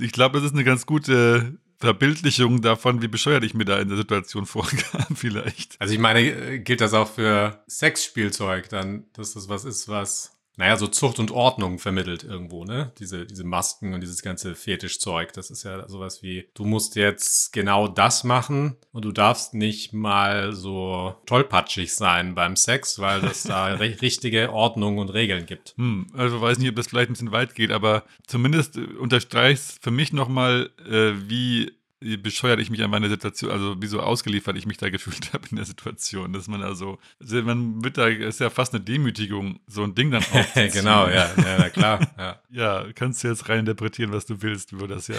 Ich 0.00 0.12
glaube, 0.12 0.38
das 0.38 0.46
ist 0.46 0.54
eine 0.54 0.64
ganz 0.64 0.86
gute 0.86 1.58
Verbildlichung 1.78 2.62
davon, 2.62 3.02
wie 3.02 3.08
bescheuert 3.08 3.44
ich 3.44 3.54
mir 3.54 3.64
da 3.64 3.78
in 3.78 3.88
der 3.88 3.98
Situation 3.98 4.46
vorkam, 4.46 5.04
vielleicht. 5.16 5.80
Also 5.80 5.92
ich 5.92 6.00
meine, 6.00 6.20
äh, 6.20 6.58
gilt 6.58 6.80
das 6.80 6.94
auch 6.94 7.10
für 7.10 7.62
Sexspielzeug 7.68 8.68
dann, 8.68 9.04
dass 9.12 9.34
das 9.34 9.48
was 9.48 9.64
ist, 9.64 9.88
was, 9.88 10.33
naja, 10.56 10.76
so 10.76 10.86
Zucht 10.86 11.18
und 11.18 11.30
Ordnung 11.30 11.78
vermittelt 11.78 12.22
irgendwo, 12.24 12.64
ne? 12.64 12.92
Diese, 12.98 13.26
diese 13.26 13.44
Masken 13.44 13.92
und 13.94 14.00
dieses 14.00 14.22
ganze 14.22 14.54
Fetischzeug. 14.54 15.32
Das 15.32 15.50
ist 15.50 15.64
ja 15.64 15.88
sowas 15.88 16.22
wie, 16.22 16.48
du 16.54 16.64
musst 16.64 16.96
jetzt 16.96 17.52
genau 17.52 17.88
das 17.88 18.24
machen 18.24 18.76
und 18.92 19.04
du 19.04 19.12
darfst 19.12 19.54
nicht 19.54 19.92
mal 19.92 20.52
so 20.52 21.14
tollpatschig 21.26 21.94
sein 21.94 22.34
beim 22.34 22.56
Sex, 22.56 22.98
weil 22.98 23.24
es 23.24 23.42
da 23.42 23.74
ri- 23.74 24.00
richtige 24.00 24.52
Ordnung 24.52 24.98
und 24.98 25.10
Regeln 25.10 25.46
gibt. 25.46 25.74
Hm, 25.76 26.06
also 26.14 26.40
weiß 26.40 26.58
nicht, 26.58 26.68
ob 26.70 26.76
das 26.76 26.86
vielleicht 26.86 27.10
ein 27.10 27.14
bisschen 27.14 27.32
weit 27.32 27.54
geht, 27.54 27.70
aber 27.70 28.04
zumindest 28.26 28.76
unterstreicht 28.76 29.60
es 29.60 29.78
für 29.80 29.90
mich 29.90 30.12
nochmal, 30.12 30.70
äh, 30.88 31.12
wie 31.28 31.72
wie 32.04 32.18
bescheuert 32.18 32.60
ich 32.60 32.68
mich 32.68 32.82
an 32.82 32.90
meine 32.90 33.08
Situation, 33.08 33.50
also 33.50 33.80
wie 33.80 33.86
so 33.86 34.00
ausgeliefert 34.00 34.58
ich 34.58 34.66
mich 34.66 34.76
da 34.76 34.90
gefühlt 34.90 35.32
habe 35.32 35.48
in 35.50 35.56
der 35.56 35.64
Situation, 35.64 36.34
dass 36.34 36.48
man 36.48 36.62
also, 36.62 36.98
man 37.18 37.82
wird 37.82 37.96
da, 37.96 38.08
ist 38.08 38.40
ja 38.40 38.50
fast 38.50 38.74
eine 38.74 38.84
Demütigung, 38.84 39.58
so 39.66 39.82
ein 39.82 39.94
Ding 39.94 40.10
dann 40.10 40.22
aufzuziehen. 40.32 40.70
genau, 40.70 41.06
ja, 41.06 41.30
ja, 41.36 41.56
na 41.58 41.70
klar. 41.70 42.00
Ja. 42.18 42.40
Ja, 42.50 42.86
kannst 42.94 43.24
du 43.24 43.28
jetzt 43.28 43.48
rein 43.48 43.60
interpretieren, 43.60 44.12
was 44.12 44.26
du 44.26 44.40
willst 44.42 44.72
über 44.72 44.86
das 44.86 45.08
ja. 45.08 45.16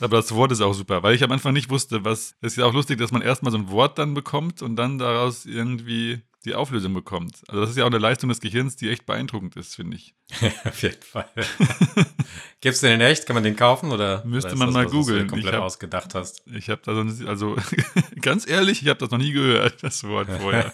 Aber 0.00 0.16
das 0.16 0.34
Wort 0.34 0.50
ist 0.52 0.60
auch 0.60 0.72
super, 0.72 1.02
weil 1.02 1.14
ich 1.14 1.22
am 1.22 1.30
Anfang 1.30 1.52
nicht 1.52 1.70
wusste, 1.70 2.04
was. 2.04 2.34
Es 2.40 2.52
ist 2.52 2.56
ja 2.56 2.64
auch 2.64 2.72
lustig, 2.72 2.98
dass 2.98 3.12
man 3.12 3.22
erstmal 3.22 3.52
so 3.52 3.58
ein 3.58 3.70
Wort 3.70 3.98
dann 3.98 4.14
bekommt 4.14 4.62
und 4.62 4.76
dann 4.76 4.98
daraus 4.98 5.46
irgendwie 5.46 6.22
die 6.44 6.54
Auflösung 6.54 6.92
bekommt. 6.94 7.42
Also 7.48 7.60
das 7.60 7.70
ist 7.70 7.76
ja 7.76 7.84
auch 7.84 7.88
eine 7.88 7.98
Leistung 7.98 8.28
des 8.28 8.40
Gehirns, 8.40 8.76
die 8.76 8.90
echt 8.90 9.06
beeindruckend 9.06 9.56
ist, 9.56 9.76
finde 9.76 9.96
ich. 9.96 10.14
Auf 10.64 10.82
jeden 10.82 11.00
Fall. 11.02 11.28
Gibt's 12.60 12.80
den 12.80 12.92
in 12.92 13.00
echt? 13.00 13.26
Kann 13.26 13.34
man 13.34 13.42
den 13.44 13.56
kaufen 13.56 13.90
oder? 13.92 14.24
Müsste 14.24 14.50
oder 14.50 14.58
man 14.58 14.68
das 14.68 14.74
mal 14.74 14.84
was, 14.86 14.92
was 14.92 14.92
googeln. 14.92 15.26
komplett 15.28 15.52
Ich 15.52 15.56
hab- 15.58 15.62
ausgedacht 15.64 16.14
hast. 16.14 16.42
Ich 16.46 16.68
habe 16.70 16.80
da 16.84 16.94
so, 16.94 17.00
ein- 17.00 17.28
also 17.28 17.56
ganz 18.20 18.48
ehrlich, 18.48 18.82
ich 18.82 18.88
habe 18.88 18.98
das 18.98 19.10
noch 19.10 19.18
nie 19.18 19.32
gehört, 19.32 19.82
das 19.82 20.02
Wort 20.04 20.28
vorher. 20.30 20.72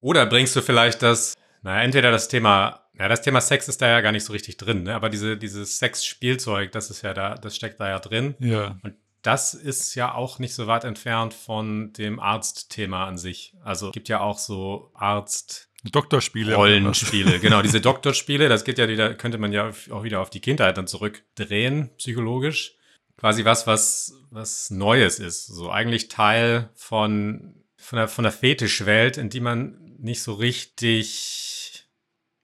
Oder 0.00 0.26
bringst 0.26 0.54
du 0.56 0.62
vielleicht 0.62 1.02
das, 1.02 1.34
naja, 1.62 1.82
entweder 1.82 2.10
das 2.10 2.28
Thema, 2.28 2.82
ja, 2.98 3.08
das 3.08 3.22
Thema 3.22 3.40
Sex 3.40 3.68
ist 3.68 3.82
da 3.82 3.88
ja 3.88 4.00
gar 4.00 4.12
nicht 4.12 4.24
so 4.24 4.32
richtig 4.32 4.56
drin, 4.56 4.84
ne? 4.84 4.94
aber 4.94 5.08
diese, 5.08 5.36
dieses 5.36 5.78
Sexspielzeug, 5.78 6.70
das 6.72 6.90
ist 6.90 7.02
ja 7.02 7.12
da, 7.14 7.34
das 7.34 7.56
steckt 7.56 7.80
da 7.80 7.88
ja 7.88 7.98
drin. 7.98 8.34
Ja, 8.38 8.78
Und 8.82 8.94
das 9.26 9.54
ist 9.54 9.94
ja 9.96 10.14
auch 10.14 10.38
nicht 10.38 10.54
so 10.54 10.66
weit 10.66 10.84
entfernt 10.84 11.34
von 11.34 11.92
dem 11.92 12.20
Arztthema 12.20 13.06
an 13.06 13.18
sich. 13.18 13.54
Also 13.64 13.88
es 13.88 13.92
gibt 13.92 14.08
ja 14.08 14.20
auch 14.20 14.38
so 14.38 14.90
Arzt, 14.94 15.68
Doktorspiele. 15.84 16.54
Rollenspiele, 16.54 17.38
genau, 17.40 17.62
diese 17.62 17.80
Doktorspiele, 17.80 18.48
das 18.48 18.64
geht 18.64 18.78
ja 18.78 18.88
wieder, 18.88 19.14
könnte 19.14 19.38
man 19.38 19.52
ja 19.52 19.70
auch 19.90 20.02
wieder 20.02 20.20
auf 20.20 20.30
die 20.30 20.40
Kindheit 20.40 20.76
dann 20.76 20.86
zurückdrehen, 20.86 21.90
psychologisch. 21.96 22.74
Quasi 23.16 23.44
was, 23.44 23.66
was, 23.66 24.14
was 24.30 24.70
Neues 24.70 25.18
ist. 25.18 25.46
So 25.46 25.70
eigentlich 25.70 26.08
Teil 26.08 26.70
von, 26.74 27.62
von 27.76 27.98
der, 27.98 28.08
von 28.08 28.24
der 28.24 28.32
Fetischwelt, 28.32 29.16
in 29.16 29.30
die 29.30 29.40
man 29.40 29.96
nicht 29.98 30.22
so 30.22 30.34
richtig 30.34 31.86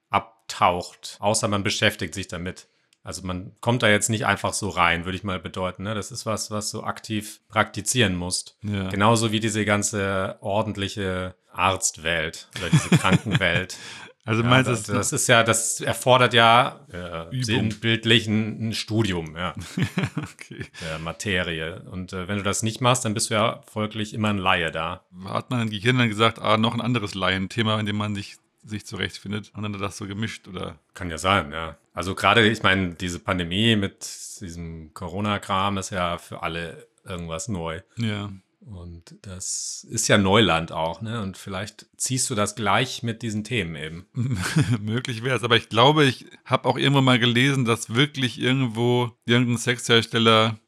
abtaucht, 0.09 1.17
außer 1.19 1.47
man 1.47 1.63
beschäftigt 1.63 2.13
sich 2.13 2.27
damit. 2.27 2.67
Also 3.03 3.21
man 3.25 3.51
kommt 3.59 3.83
da 3.83 3.89
jetzt 3.89 4.09
nicht 4.09 4.25
einfach 4.25 4.53
so 4.53 4.69
rein, 4.69 5.03
würde 5.03 5.17
ich 5.17 5.25
mal 5.25 5.39
bedeuten. 5.39 5.83
Ne? 5.83 5.93
Das 5.93 6.11
ist 6.11 6.25
was, 6.25 6.51
was 6.51 6.71
du 6.71 6.83
aktiv 6.83 7.41
praktizizieren 7.49 8.15
musst. 8.15 8.57
Ja. 8.61 8.87
Genauso 8.89 9.33
wie 9.33 9.41
diese 9.41 9.65
ganze 9.65 10.37
ordentliche 10.39 11.35
Arztwelt 11.51 12.49
oder 12.57 12.69
diese 12.69 12.89
Krankenwelt. 12.97 13.77
Also 14.25 14.41
Ja, 14.41 14.49
meinst 14.49 14.69
du, 14.69 14.71
das, 14.71 14.83
das 14.83 15.11
ist 15.11 15.27
ja, 15.27 15.43
das 15.43 15.81
erfordert 15.81 16.33
ja 16.33 16.79
äh, 16.89 17.43
sinnbildlich 17.43 18.27
ein, 18.27 18.69
ein 18.69 18.73
Studium 18.73 19.35
ja, 19.35 19.53
okay. 20.17 20.65
der 20.81 20.99
Materie. 20.99 21.81
Und 21.91 22.13
äh, 22.13 22.29
wenn 22.29 22.37
du 22.37 22.43
das 22.43 22.63
nicht 22.63 22.79
machst, 22.79 23.03
dann 23.03 23.13
bist 23.13 23.29
du 23.29 23.33
ja 23.33 23.61
folglich 23.69 24.13
immer 24.13 24.29
ein 24.29 24.37
Laie 24.37 24.71
da. 24.71 25.03
Hat 25.25 25.49
man 25.49 25.63
im 25.63 25.69
Gehirn 25.69 25.97
dann 25.97 26.07
gesagt, 26.07 26.39
ah, 26.39 26.55
noch 26.55 26.73
ein 26.73 26.79
anderes 26.79 27.15
Laienthema, 27.15 27.77
in 27.81 27.85
dem 27.85 27.97
man 27.97 28.15
sich, 28.15 28.37
sich 28.63 28.85
zurechtfindet 28.85 29.51
und 29.55 29.63
dann 29.63 29.73
er 29.73 29.79
das 29.79 29.97
so 29.97 30.07
gemischt 30.07 30.47
oder 30.47 30.79
Kann 30.93 31.09
ja 31.09 31.17
sein, 31.17 31.51
ja. 31.51 31.77
Also 31.93 32.15
gerade, 32.15 32.47
ich 32.47 32.63
meine, 32.63 32.95
diese 32.95 33.19
Pandemie 33.19 33.75
mit 33.75 34.07
diesem 34.41 34.93
Corona-Kram 34.93 35.77
ist 35.77 35.91
ja 35.91 36.17
für 36.17 36.43
alle 36.43 36.87
irgendwas 37.05 37.47
neu. 37.47 37.81
ja. 37.97 38.31
Und 38.65 39.17
das 39.23 39.85
ist 39.89 40.07
ja 40.07 40.17
Neuland 40.17 40.71
auch, 40.71 41.01
ne? 41.01 41.21
Und 41.21 41.37
vielleicht 41.37 41.85
ziehst 41.97 42.29
du 42.29 42.35
das 42.35 42.55
gleich 42.55 43.03
mit 43.03 43.21
diesen 43.21 43.43
Themen 43.43 43.75
eben. 43.75 44.07
Möglich 44.79 45.23
wäre 45.23 45.35
es, 45.35 45.43
aber 45.43 45.57
ich 45.57 45.67
glaube, 45.67 46.05
ich 46.05 46.27
habe 46.45 46.69
auch 46.69 46.77
irgendwo 46.77 47.01
mal 47.01 47.19
gelesen, 47.19 47.65
dass 47.65 47.93
wirklich 47.93 48.39
irgendwo 48.39 49.11
irgendein 49.25 49.57
Sexhersteller 49.57 50.59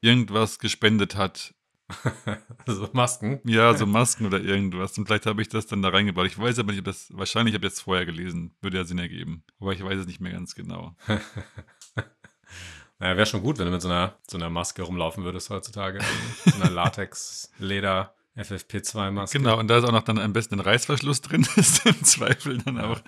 irgendwas 0.00 0.60
gespendet 0.60 1.16
hat. 1.16 1.54
So 2.66 2.88
Masken. 2.92 3.40
Ja, 3.44 3.74
so 3.74 3.86
Masken 3.86 4.26
oder 4.26 4.40
irgendwas. 4.40 4.98
Und 4.98 5.06
vielleicht 5.06 5.24
habe 5.26 5.40
ich 5.40 5.48
das 5.48 5.66
dann 5.66 5.80
da 5.80 5.88
reingebaut. 5.88 6.26
Ich 6.26 6.38
weiß 6.38 6.58
aber 6.58 6.72
nicht, 6.72 6.80
ob 6.80 6.84
das, 6.84 7.08
wahrscheinlich 7.16 7.54
habe 7.54 7.66
ich 7.66 7.72
das 7.72 7.80
vorher 7.80 8.04
gelesen. 8.04 8.54
Würde 8.60 8.76
ja 8.76 8.84
Sinn 8.84 8.98
ergeben. 8.98 9.42
Aber 9.58 9.72
ich 9.72 9.82
weiß 9.82 10.00
es 10.00 10.06
nicht 10.06 10.20
mehr 10.20 10.32
ganz 10.32 10.54
genau. 10.54 10.94
Naja, 13.00 13.16
wäre 13.16 13.26
schon 13.26 13.42
gut, 13.42 13.58
wenn 13.58 13.66
du 13.66 13.70
mit 13.70 13.80
so 13.80 13.88
einer, 13.88 14.18
so 14.28 14.36
einer 14.36 14.50
Maske 14.50 14.82
rumlaufen 14.82 15.22
würdest 15.22 15.50
heutzutage. 15.50 16.00
so 16.44 16.60
einer 16.60 16.68
Latex-Leder. 16.68 18.12
FFP2-Maske. 18.36 19.38
Genau, 19.38 19.58
und 19.58 19.68
da 19.68 19.78
ist 19.78 19.84
auch 19.84 19.92
noch 19.92 20.02
dann 20.02 20.18
am 20.18 20.32
besten 20.32 20.54
ein 20.54 20.60
Reißverschluss 20.60 21.22
drin, 21.22 21.46
dass 21.56 21.82
du 21.82 21.88
im 21.88 22.04
Zweifel 22.04 22.58
dann 22.58 22.80
auch 22.80 23.00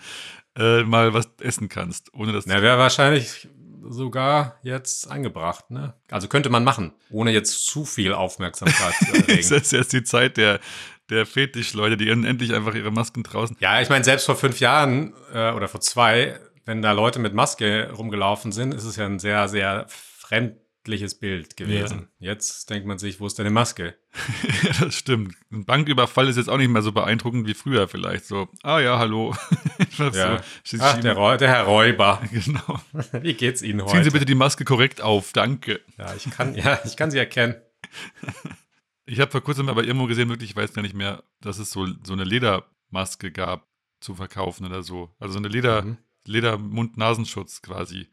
äh, 0.56 0.82
mal 0.82 1.14
was 1.14 1.28
essen 1.40 1.68
kannst, 1.68 2.12
ohne 2.14 2.32
dass 2.32 2.46
Na, 2.46 2.62
wäre 2.62 2.78
wahrscheinlich 2.78 3.48
sogar 3.88 4.58
jetzt 4.62 5.10
angebracht, 5.10 5.70
ne? 5.70 5.94
Also 6.10 6.28
könnte 6.28 6.50
man 6.50 6.64
machen, 6.64 6.92
ohne 7.10 7.30
jetzt 7.32 7.66
zu 7.66 7.84
viel 7.84 8.12
Aufmerksamkeit 8.12 8.94
zu 8.94 9.04
Es 9.12 9.18
erregen. 9.28 9.54
ist 9.54 9.72
jetzt 9.72 9.92
die 9.92 10.04
Zeit 10.04 10.36
der, 10.36 10.60
der 11.08 11.26
Fetischleute, 11.26 11.96
die 11.96 12.08
endlich 12.08 12.54
einfach 12.54 12.74
ihre 12.74 12.90
Masken 12.90 13.22
draußen. 13.22 13.56
ja, 13.60 13.80
ich 13.80 13.88
meine, 13.88 14.04
selbst 14.04 14.26
vor 14.26 14.36
fünf 14.36 14.60
Jahren 14.60 15.12
äh, 15.32 15.52
oder 15.52 15.68
vor 15.68 15.80
zwei, 15.80 16.38
wenn 16.64 16.82
da 16.82 16.92
Leute 16.92 17.18
mit 17.18 17.34
Maske 17.34 17.90
rumgelaufen 17.96 18.52
sind, 18.52 18.74
ist 18.74 18.84
es 18.84 18.96
ja 18.96 19.06
ein 19.06 19.18
sehr, 19.18 19.48
sehr 19.48 19.86
fremdliches 20.82 21.18
Bild 21.18 21.56
gewesen. 21.56 22.08
Jetzt 22.18 22.70
denkt 22.70 22.86
man 22.86 22.98
sich, 22.98 23.20
wo 23.20 23.26
ist 23.26 23.38
deine 23.38 23.50
Maske? 23.50 23.96
ja, 24.62 24.84
das 24.84 24.94
stimmt. 24.94 25.34
Ein 25.52 25.64
Banküberfall 25.66 26.28
ist 26.28 26.36
jetzt 26.36 26.48
auch 26.48 26.56
nicht 26.56 26.70
mehr 26.70 26.82
so 26.82 26.92
beeindruckend 26.92 27.46
wie 27.46 27.54
früher 27.54 27.86
vielleicht. 27.86 28.24
So, 28.24 28.48
ah 28.62 28.80
ja, 28.80 28.98
hallo. 28.98 29.34
Ja. 29.98 30.42
so. 30.64 30.76
Ach, 30.80 30.98
der, 31.00 31.16
Räu- 31.16 31.36
der 31.36 31.48
Herr 31.48 31.64
Räuber. 31.64 32.22
Genau. 32.32 32.80
Wie 33.22 33.34
geht's 33.34 33.60
Ihnen 33.60 33.80
Ziehen 33.80 33.88
Sie 33.88 33.96
heute? 33.98 34.10
bitte 34.12 34.24
die 34.24 34.34
Maske 34.34 34.64
korrekt 34.64 35.02
auf, 35.02 35.32
danke. 35.32 35.80
Ja, 35.98 36.14
ich 36.14 36.30
kann, 36.30 36.54
ja, 36.54 36.80
ich 36.84 36.96
kann 36.96 37.10
Sie 37.10 37.18
erkennen. 37.18 37.56
Ich 39.04 39.20
habe 39.20 39.30
vor 39.30 39.42
kurzem 39.42 39.68
aber 39.68 39.84
irgendwo 39.84 40.06
gesehen, 40.06 40.28
wirklich, 40.30 40.50
ich 40.50 40.56
weiß 40.56 40.72
gar 40.72 40.82
nicht 40.82 40.94
mehr, 40.94 41.22
dass 41.40 41.58
es 41.58 41.70
so, 41.70 41.86
so 42.02 42.12
eine 42.14 42.24
Ledermaske 42.24 43.30
gab 43.32 43.66
zu 44.00 44.14
verkaufen 44.14 44.64
oder 44.64 44.82
so. 44.82 45.14
Also 45.18 45.32
so 45.34 45.38
eine 45.38 45.48
Leder, 45.48 45.82
Mhm. 45.82 45.98
Leder-Mund-Nasenschutz 46.26 47.60
quasi. 47.62 48.08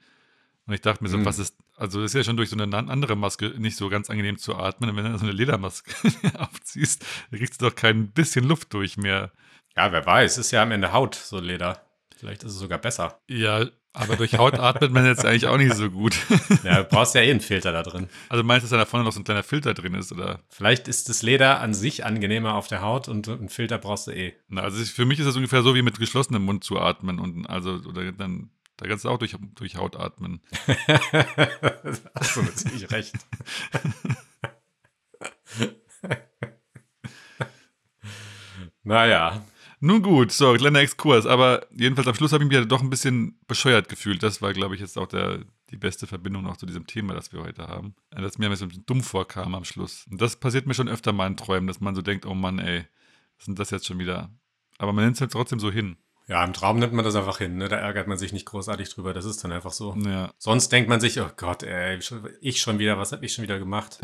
Und 0.67 0.73
ich 0.73 0.82
dachte 0.82 1.01
mir 1.03 1.10
so, 1.10 1.17
Mhm. 1.17 1.25
was 1.25 1.39
ist, 1.39 1.56
also 1.77 2.01
das 2.01 2.12
ist 2.12 2.15
ja 2.15 2.23
schon 2.23 2.38
durch 2.38 2.49
so 2.49 2.58
eine 2.58 2.75
andere 2.77 3.15
Maske 3.15 3.53
nicht 3.58 3.77
so 3.77 3.88
ganz 3.89 4.10
angenehm 4.10 4.38
zu 4.38 4.56
atmen. 4.56 4.89
Und 4.89 4.95
wenn 4.97 5.12
du 5.12 5.17
so 5.17 5.23
eine 5.23 5.32
Ledermaske 5.34 5.91
aufziehst, 6.38 7.06
kriegst 7.32 7.62
du 7.62 7.69
doch 7.69 7.75
kein 7.75 8.10
bisschen 8.10 8.43
Luft 8.45 8.73
durch 8.73 8.97
mehr. 8.97 9.32
Ja, 9.75 9.91
wer 9.91 10.06
weiß, 10.06 10.38
ist 10.38 10.51
ja 10.51 10.63
am 10.63 10.71
Ende 10.71 10.91
Haut, 10.91 11.15
so 11.15 11.39
Leder. 11.39 11.82
Vielleicht 12.17 12.43
ist 12.43 12.53
es 12.53 12.60
sogar 12.60 12.80
besser. 12.80 13.19
Ja, 13.27 13.65
aber 13.93 14.15
durch 14.15 14.38
Haut 14.38 14.56
atmet 14.60 14.91
man 14.91 15.06
jetzt 15.06 15.23
eigentlich 15.23 15.45
auch 15.47 15.58
nicht 15.58 15.73
so 15.75 15.89
gut. 15.89 16.17
Ja, 16.63 16.80
du 16.82 16.84
brauchst 16.86 17.15
ja 17.15 17.21
eh 17.21 17.30
einen 17.32 17.39
Filter 17.41 17.71
da 17.71 17.84
drin. 17.84 18.10
Also 18.27 18.43
meinst 18.43 18.65
du, 18.65 18.69
dass 18.75 18.80
da 18.86 18.89
vorne 18.89 19.06
noch 19.06 19.12
so 19.13 19.19
ein 19.21 19.23
kleiner 19.23 19.43
Filter 19.43 19.73
drin 19.73 19.93
ist, 19.93 20.12
oder? 20.12 20.39
Vielleicht 20.49 20.88
ist 20.88 21.08
das 21.10 21.21
Leder 21.21 21.62
an 21.62 21.73
sich 21.73 22.03
angenehmer 22.06 22.56
auf 22.56 22.67
der 22.67 22.82
Haut 22.82 23.08
und 23.08 23.30
einen 23.30 23.49
Filter 23.49 23.77
brauchst 23.77 24.08
du 24.08 24.12
eh. 24.12 24.34
Na, 24.49 24.63
also 24.63 24.84
für 24.84 25.06
mich 25.06 25.19
ist 25.19 25.25
das 25.27 25.36
ungefähr 25.36 25.62
so 25.62 25.75
wie 25.75 25.82
mit 25.84 25.97
geschlossenem 25.99 26.43
Mund 26.43 26.63
zu 26.63 26.80
atmen 26.80 27.19
und 27.19 27.47
also 27.49 27.80
oder 27.88 28.12
dann 28.12 28.49
da 28.78 28.88
kannst 28.88 29.06
du 29.06 29.10
auch 29.10 29.18
durch, 29.18 29.36
durch 29.56 29.76
Haut 29.76 29.96
atmen. 29.96 30.42
Hast 32.16 32.36
du 32.36 32.42
natürlich 32.42 32.92
recht. 32.92 33.16
naja, 38.84 39.44
Nun 39.80 40.02
gut, 40.02 40.32
so, 40.32 40.54
kleiner 40.54 40.80
Exkurs, 40.80 41.28
aber 41.28 41.68
jedenfalls 41.72 42.08
am 42.08 42.16
Schluss 42.16 42.34
habe 42.34 42.44
ich 42.44 42.50
mich 42.50 42.58
ja 42.58 42.66
doch 42.66 42.82
ein 42.82 42.90
bisschen 42.90 43.40
bescheuert 43.48 43.90
gefühlt. 43.90 44.24
Das 44.24 44.42
war, 44.42 44.52
glaube 44.54 44.74
ich, 44.74 44.82
jetzt 44.82 44.98
auch 44.98 45.06
der, 45.06 45.46
die 45.70 45.78
beste 45.78 46.08
Verbindung 46.08 46.44
noch 46.44 46.58
zu 46.58 46.66
diesem 46.66 46.88
Thema, 46.88 47.13
das 47.13 47.32
wir 47.32 47.42
heute 47.42 47.68
haben. 47.68 47.94
Äh, 48.10 48.22
Dass 48.22 48.40
mir 48.40 48.48
ein 48.48 48.52
bisschen 48.52 48.86
dumm 48.88 49.04
vorkam 49.04 49.54
am 49.54 49.66
Schluss. 49.66 50.08
Und 50.10 50.20
das 50.20 50.36
passiert 50.40 50.66
mir 50.66 50.74
schon 50.74 50.90
öfter 50.90 51.13
mal 51.13 51.28
in 51.28 51.38
Träumen, 51.38 51.68
dass 51.68 51.80
man 51.80 51.94
so 51.94 52.02
denkt, 52.02 52.26
oh 52.26 52.34
Mann, 52.34 52.58
ey, 52.58 52.80
was 53.36 53.40
ist 53.40 53.48
denn 53.48 53.56
das 53.56 53.70
jetzt 53.70 53.86
schon 53.86 54.00
wieder? 54.00 54.32
Aber 54.80 54.94
man 54.94 55.04
nennt 55.04 55.16
es 55.16 55.22
halt 55.22 55.32
trotzdem 55.32 55.60
so 55.60 55.72
hin. 55.72 55.98
Ja, 56.28 56.44
im 56.44 56.54
Traum 56.54 56.80
nimmt 56.80 56.94
man 56.94 57.06
das 57.06 57.16
einfach 57.16 57.38
hin. 57.38 57.58
Ne? 57.58 57.70
Da 57.70 57.78
ärgert 57.78 58.08
man 58.08 58.18
sich 58.18 58.34
nicht 58.34 58.46
großartig 58.46 58.90
drüber. 58.90 59.13
Das 59.13 59.24
ist 59.24 59.44
dann 59.44 59.54
einfach 59.54 59.72
so. 59.72 59.96
Ja. 60.06 60.34
Sonst 60.38 60.70
denkt 60.70 60.90
man 60.90 61.00
sich, 61.00 61.22
oh 61.22 61.30
Gott, 61.38 61.63
ey, 61.63 62.00
ich 62.42 62.62
schon 62.62 62.80
wieder, 62.80 62.98
was 62.98 63.13
habe 63.13 63.26
ich 63.26 63.34
schon 63.34 63.44
wieder 63.44 63.60
gemacht? 63.60 64.00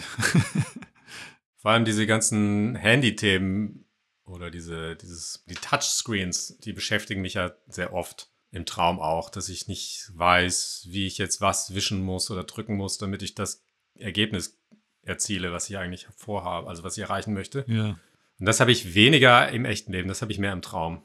Vor 1.57 1.71
allem 1.71 1.83
diese 1.83 2.07
ganzen 2.07 2.75
Handy-Themen 2.75 3.85
oder 4.23 4.49
diese, 4.49 4.95
dieses, 4.95 5.43
die 5.47 5.55
Touchscreens, 5.55 6.57
die 6.59 6.71
beschäftigen 6.71 7.21
mich 7.21 7.33
ja 7.33 7.51
sehr 7.67 7.93
oft. 7.93 8.29
im 8.51 8.65
Traum 8.65 8.99
auch, 8.99 9.29
dass 9.29 9.49
ich 9.49 9.67
nicht 9.67 10.09
weiß, 10.13 10.87
wie 10.89 11.07
ich 11.07 11.17
jetzt 11.17 11.41
was 11.41 11.73
wischen 11.75 12.01
muss 12.01 12.31
oder 12.31 12.43
drücken 12.43 12.75
muss, 12.75 12.97
damit 12.97 13.21
ich 13.21 13.35
das 13.35 13.65
Ergebnis 13.95 14.61
erziele, 15.01 15.51
was 15.51 15.69
ich 15.69 15.77
eigentlich 15.77 16.07
vorhabe, 16.15 16.69
also 16.69 16.83
was 16.83 16.95
ich 16.95 17.03
erreichen 17.03 17.33
möchte. 17.33 17.65
Ja. 17.67 17.97
Und 18.39 18.45
das 18.45 18.59
habe 18.59 18.71
ich 18.71 18.93
weniger 18.95 19.49
im 19.49 19.65
echten 19.65 19.91
Leben, 19.91 20.07
das 20.07 20.21
habe 20.21 20.31
ich 20.31 20.39
mehr 20.39 20.53
im 20.53 20.61
Traum. 20.61 21.03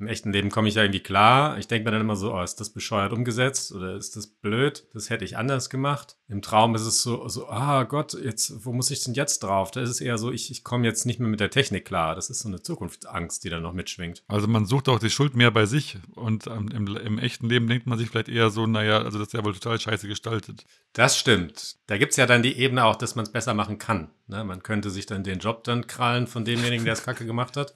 Im 0.00 0.06
echten 0.06 0.32
Leben 0.32 0.48
komme 0.50 0.66
ich 0.66 0.74
da 0.74 0.80
irgendwie 0.80 1.00
klar. 1.00 1.58
Ich 1.58 1.68
denke 1.68 1.84
mir 1.84 1.90
dann 1.90 2.00
immer 2.00 2.16
so, 2.16 2.32
oh, 2.32 2.42
ist 2.42 2.58
das 2.58 2.70
bescheuert 2.70 3.12
umgesetzt 3.12 3.70
oder 3.70 3.96
ist 3.96 4.16
das 4.16 4.26
blöd? 4.26 4.86
Das 4.94 5.10
hätte 5.10 5.26
ich 5.26 5.36
anders 5.36 5.68
gemacht. 5.68 6.16
Im 6.26 6.40
Traum 6.40 6.74
ist 6.74 6.86
es 6.86 7.02
so, 7.02 7.28
so 7.28 7.48
ah 7.48 7.82
Gott, 7.82 8.14
jetzt, 8.14 8.64
wo 8.64 8.72
muss 8.72 8.90
ich 8.90 9.04
denn 9.04 9.12
jetzt 9.12 9.40
drauf? 9.40 9.70
Da 9.70 9.82
ist 9.82 9.90
es 9.90 10.00
eher 10.00 10.16
so, 10.16 10.32
ich, 10.32 10.50
ich 10.50 10.64
komme 10.64 10.86
jetzt 10.86 11.04
nicht 11.04 11.20
mehr 11.20 11.28
mit 11.28 11.38
der 11.38 11.50
Technik 11.50 11.84
klar. 11.84 12.14
Das 12.14 12.30
ist 12.30 12.40
so 12.40 12.48
eine 12.48 12.62
Zukunftsangst, 12.62 13.44
die 13.44 13.50
dann 13.50 13.62
noch 13.62 13.74
mitschwingt. 13.74 14.24
Also 14.26 14.48
man 14.48 14.64
sucht 14.64 14.88
auch 14.88 14.98
die 14.98 15.10
Schuld 15.10 15.36
mehr 15.36 15.50
bei 15.50 15.66
sich 15.66 15.98
und 16.14 16.46
ähm, 16.46 16.70
im, 16.74 16.96
im 16.96 17.18
echten 17.18 17.50
Leben 17.50 17.68
denkt 17.68 17.86
man 17.86 17.98
sich 17.98 18.08
vielleicht 18.08 18.30
eher 18.30 18.48
so, 18.48 18.66
naja, 18.66 19.02
also 19.02 19.18
das 19.18 19.28
ist 19.28 19.34
ja 19.34 19.44
wohl 19.44 19.52
total 19.52 19.78
scheiße 19.78 20.08
gestaltet. 20.08 20.64
Das 20.94 21.18
stimmt. 21.18 21.76
Da 21.88 21.98
gibt 21.98 22.12
es 22.12 22.16
ja 22.16 22.24
dann 22.24 22.42
die 22.42 22.56
Ebene 22.56 22.86
auch, 22.86 22.96
dass 22.96 23.16
man 23.16 23.26
es 23.26 23.32
besser 23.32 23.52
machen 23.52 23.76
kann. 23.76 24.08
Ne? 24.28 24.44
Man 24.44 24.62
könnte 24.62 24.88
sich 24.88 25.04
dann 25.04 25.24
den 25.24 25.40
Job 25.40 25.62
dann 25.64 25.86
krallen 25.86 26.26
von 26.26 26.46
demjenigen, 26.46 26.86
der 26.86 26.94
es 26.94 27.02
kacke 27.02 27.26
gemacht 27.26 27.58
hat 27.58 27.74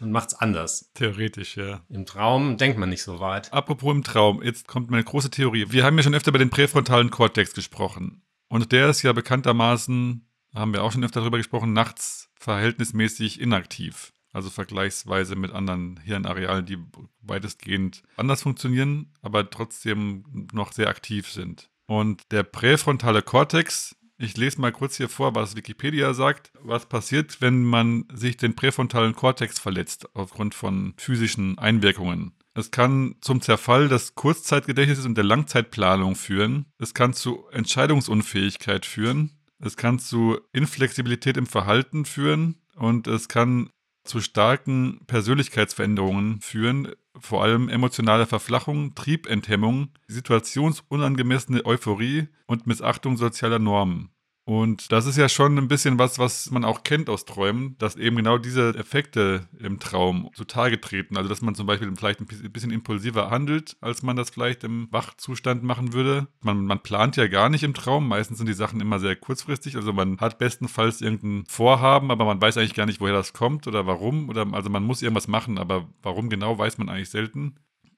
und 0.00 0.12
macht 0.12 0.28
es 0.28 0.34
anders. 0.34 0.90
Theoretisch, 0.94 1.56
ja. 1.56 1.80
Im 1.88 2.06
Traum 2.06 2.56
denkt 2.56 2.78
man 2.78 2.88
nicht 2.88 3.02
so 3.02 3.20
weit. 3.20 3.52
Apropos 3.52 3.94
im 3.94 4.02
Traum, 4.02 4.42
jetzt 4.42 4.68
kommt 4.68 4.90
meine 4.90 5.04
große 5.04 5.30
Theorie. 5.30 5.66
Wir 5.70 5.84
haben 5.84 5.96
ja 5.96 6.02
schon 6.02 6.14
öfter 6.14 6.30
über 6.30 6.38
den 6.38 6.50
präfrontalen 6.50 7.10
Kortex 7.10 7.54
gesprochen. 7.54 8.22
Und 8.48 8.72
der 8.72 8.88
ist 8.90 9.02
ja 9.02 9.12
bekanntermaßen, 9.12 10.28
haben 10.54 10.72
wir 10.72 10.82
auch 10.82 10.92
schon 10.92 11.04
öfter 11.04 11.20
darüber 11.20 11.38
gesprochen, 11.38 11.72
nachts 11.72 12.30
verhältnismäßig 12.34 13.40
inaktiv. 13.40 14.12
Also 14.32 14.50
vergleichsweise 14.50 15.34
mit 15.34 15.52
anderen 15.52 15.98
Hirnarealen, 16.00 16.66
die 16.66 16.78
weitestgehend 17.22 18.02
anders 18.16 18.42
funktionieren, 18.42 19.14
aber 19.22 19.48
trotzdem 19.48 20.48
noch 20.52 20.72
sehr 20.72 20.88
aktiv 20.88 21.30
sind. 21.30 21.70
Und 21.86 22.30
der 22.32 22.42
präfrontale 22.42 23.22
Kortex, 23.22 23.95
ich 24.18 24.36
lese 24.36 24.60
mal 24.60 24.72
kurz 24.72 24.96
hier 24.96 25.08
vor, 25.08 25.34
was 25.34 25.56
Wikipedia 25.56 26.14
sagt, 26.14 26.50
was 26.60 26.86
passiert, 26.86 27.40
wenn 27.40 27.64
man 27.64 28.06
sich 28.12 28.36
den 28.36 28.54
präfrontalen 28.54 29.14
Kortex 29.14 29.58
verletzt 29.58 30.08
aufgrund 30.14 30.54
von 30.54 30.94
physischen 30.96 31.58
Einwirkungen. 31.58 32.32
Es 32.54 32.70
kann 32.70 33.16
zum 33.20 33.42
Zerfall 33.42 33.88
des 33.88 34.14
Kurzzeitgedächtnisses 34.14 35.04
und 35.04 35.16
der 35.16 35.24
Langzeitplanung 35.24 36.14
führen. 36.16 36.64
Es 36.78 36.94
kann 36.94 37.12
zu 37.12 37.46
Entscheidungsunfähigkeit 37.52 38.86
führen. 38.86 39.32
Es 39.58 39.76
kann 39.76 39.98
zu 39.98 40.38
Inflexibilität 40.52 41.36
im 41.36 41.46
Verhalten 41.46 42.06
führen. 42.06 42.56
Und 42.74 43.08
es 43.08 43.28
kann 43.28 43.68
zu 44.04 44.20
starken 44.20 45.00
Persönlichkeitsveränderungen 45.06 46.40
führen, 46.40 46.92
vor 47.20 47.42
allem 47.42 47.68
emotionale 47.68 48.26
Verflachung, 48.26 48.94
Triebenthemmung, 48.94 49.88
situationsunangemessene 50.08 51.64
Euphorie 51.64 52.28
und 52.46 52.66
Missachtung 52.66 53.16
sozialer 53.16 53.58
Normen. 53.58 54.10
Und 54.48 54.92
das 54.92 55.06
ist 55.06 55.16
ja 55.16 55.28
schon 55.28 55.58
ein 55.58 55.66
bisschen 55.66 55.98
was, 55.98 56.20
was 56.20 56.52
man 56.52 56.64
auch 56.64 56.84
kennt 56.84 57.10
aus 57.10 57.24
Träumen, 57.24 57.76
dass 57.78 57.96
eben 57.96 58.14
genau 58.14 58.38
diese 58.38 58.76
Effekte 58.76 59.48
im 59.58 59.80
Traum 59.80 60.30
zutage 60.34 60.80
treten. 60.80 61.16
Also, 61.16 61.28
dass 61.28 61.42
man 61.42 61.56
zum 61.56 61.66
Beispiel 61.66 61.92
vielleicht 61.96 62.20
ein 62.20 62.52
bisschen 62.52 62.70
impulsiver 62.70 63.28
handelt, 63.28 63.76
als 63.80 64.04
man 64.04 64.14
das 64.14 64.30
vielleicht 64.30 64.62
im 64.62 64.86
Wachzustand 64.92 65.64
machen 65.64 65.92
würde. 65.92 66.28
Man, 66.42 66.64
man 66.64 66.80
plant 66.80 67.16
ja 67.16 67.26
gar 67.26 67.48
nicht 67.48 67.64
im 67.64 67.74
Traum. 67.74 68.06
Meistens 68.06 68.38
sind 68.38 68.46
die 68.46 68.52
Sachen 68.52 68.80
immer 68.80 69.00
sehr 69.00 69.16
kurzfristig. 69.16 69.74
Also, 69.74 69.92
man 69.92 70.20
hat 70.20 70.38
bestenfalls 70.38 71.00
irgendein 71.00 71.44
Vorhaben, 71.48 72.12
aber 72.12 72.24
man 72.24 72.40
weiß 72.40 72.56
eigentlich 72.56 72.74
gar 72.74 72.86
nicht, 72.86 73.00
woher 73.00 73.14
das 73.14 73.32
kommt 73.32 73.66
oder 73.66 73.88
warum. 73.88 74.28
Oder 74.28 74.46
also, 74.52 74.70
man 74.70 74.84
muss 74.84 75.02
irgendwas 75.02 75.26
machen, 75.26 75.58
aber 75.58 75.88
warum 76.02 76.30
genau, 76.30 76.56
weiß 76.56 76.78
man 76.78 76.88
eigentlich 76.88 77.10
selten. 77.10 77.56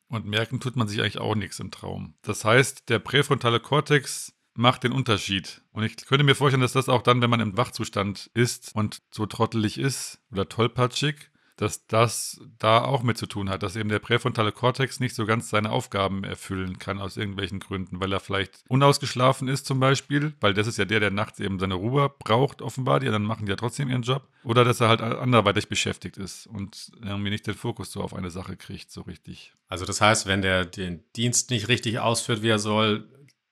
Und 0.08 0.24
merken 0.24 0.60
tut 0.60 0.76
man 0.76 0.88
sich 0.88 1.00
eigentlich 1.00 1.18
auch 1.18 1.34
nichts 1.34 1.60
im 1.60 1.70
Traum. 1.70 2.14
Das 2.22 2.42
heißt, 2.46 2.88
der 2.88 3.00
präfrontale 3.00 3.60
Kortex 3.60 4.32
macht 4.58 4.82
den 4.82 4.92
Unterschied. 4.92 5.62
Und 5.72 5.84
ich 5.84 5.96
könnte 5.96 6.24
mir 6.24 6.34
vorstellen, 6.34 6.60
dass 6.60 6.72
das 6.72 6.88
auch 6.88 7.02
dann, 7.02 7.22
wenn 7.22 7.30
man 7.30 7.40
im 7.40 7.56
Wachzustand 7.56 8.30
ist 8.34 8.74
und 8.74 9.02
so 9.10 9.24
trottelig 9.26 9.78
ist 9.78 10.20
oder 10.32 10.48
tollpatschig, 10.48 11.30
dass 11.58 11.86
das 11.86 12.40
da 12.58 12.82
auch 12.82 13.02
mit 13.02 13.18
zu 13.18 13.26
tun 13.26 13.50
hat, 13.50 13.62
dass 13.62 13.74
eben 13.74 13.88
der 13.88 13.98
präfrontale 13.98 14.52
Kortex 14.52 15.00
nicht 15.00 15.14
so 15.14 15.26
ganz 15.26 15.50
seine 15.50 15.70
Aufgaben 15.70 16.22
erfüllen 16.22 16.78
kann 16.78 17.00
aus 17.00 17.16
irgendwelchen 17.16 17.58
Gründen, 17.58 18.00
weil 18.00 18.12
er 18.12 18.20
vielleicht 18.20 18.64
unausgeschlafen 18.68 19.48
ist 19.48 19.66
zum 19.66 19.80
Beispiel, 19.80 20.34
weil 20.40 20.54
das 20.54 20.68
ist 20.68 20.78
ja 20.78 20.84
der, 20.84 21.00
der 21.00 21.10
nachts 21.10 21.40
eben 21.40 21.58
seine 21.58 21.74
Ruhe 21.74 22.12
braucht 22.18 22.62
offenbar, 22.62 23.00
die 23.00 23.06
anderen 23.06 23.24
machen 23.24 23.48
ja 23.48 23.56
trotzdem 23.56 23.88
ihren 23.88 24.02
Job, 24.02 24.28
oder 24.44 24.64
dass 24.64 24.80
er 24.80 24.88
halt 24.88 25.00
anderweitig 25.00 25.68
beschäftigt 25.68 26.16
ist 26.16 26.46
und 26.46 26.92
irgendwie 27.02 27.30
nicht 27.30 27.46
den 27.46 27.54
Fokus 27.54 27.90
so 27.90 28.02
auf 28.02 28.14
eine 28.14 28.30
Sache 28.30 28.56
kriegt, 28.56 28.92
so 28.92 29.02
richtig. 29.02 29.52
Also 29.68 29.84
das 29.84 30.00
heißt, 30.00 30.26
wenn 30.26 30.42
der 30.42 30.64
den 30.64 31.02
Dienst 31.16 31.50
nicht 31.50 31.68
richtig 31.68 31.98
ausführt, 31.98 32.42
wie 32.42 32.48
er 32.48 32.60
soll, 32.60 33.08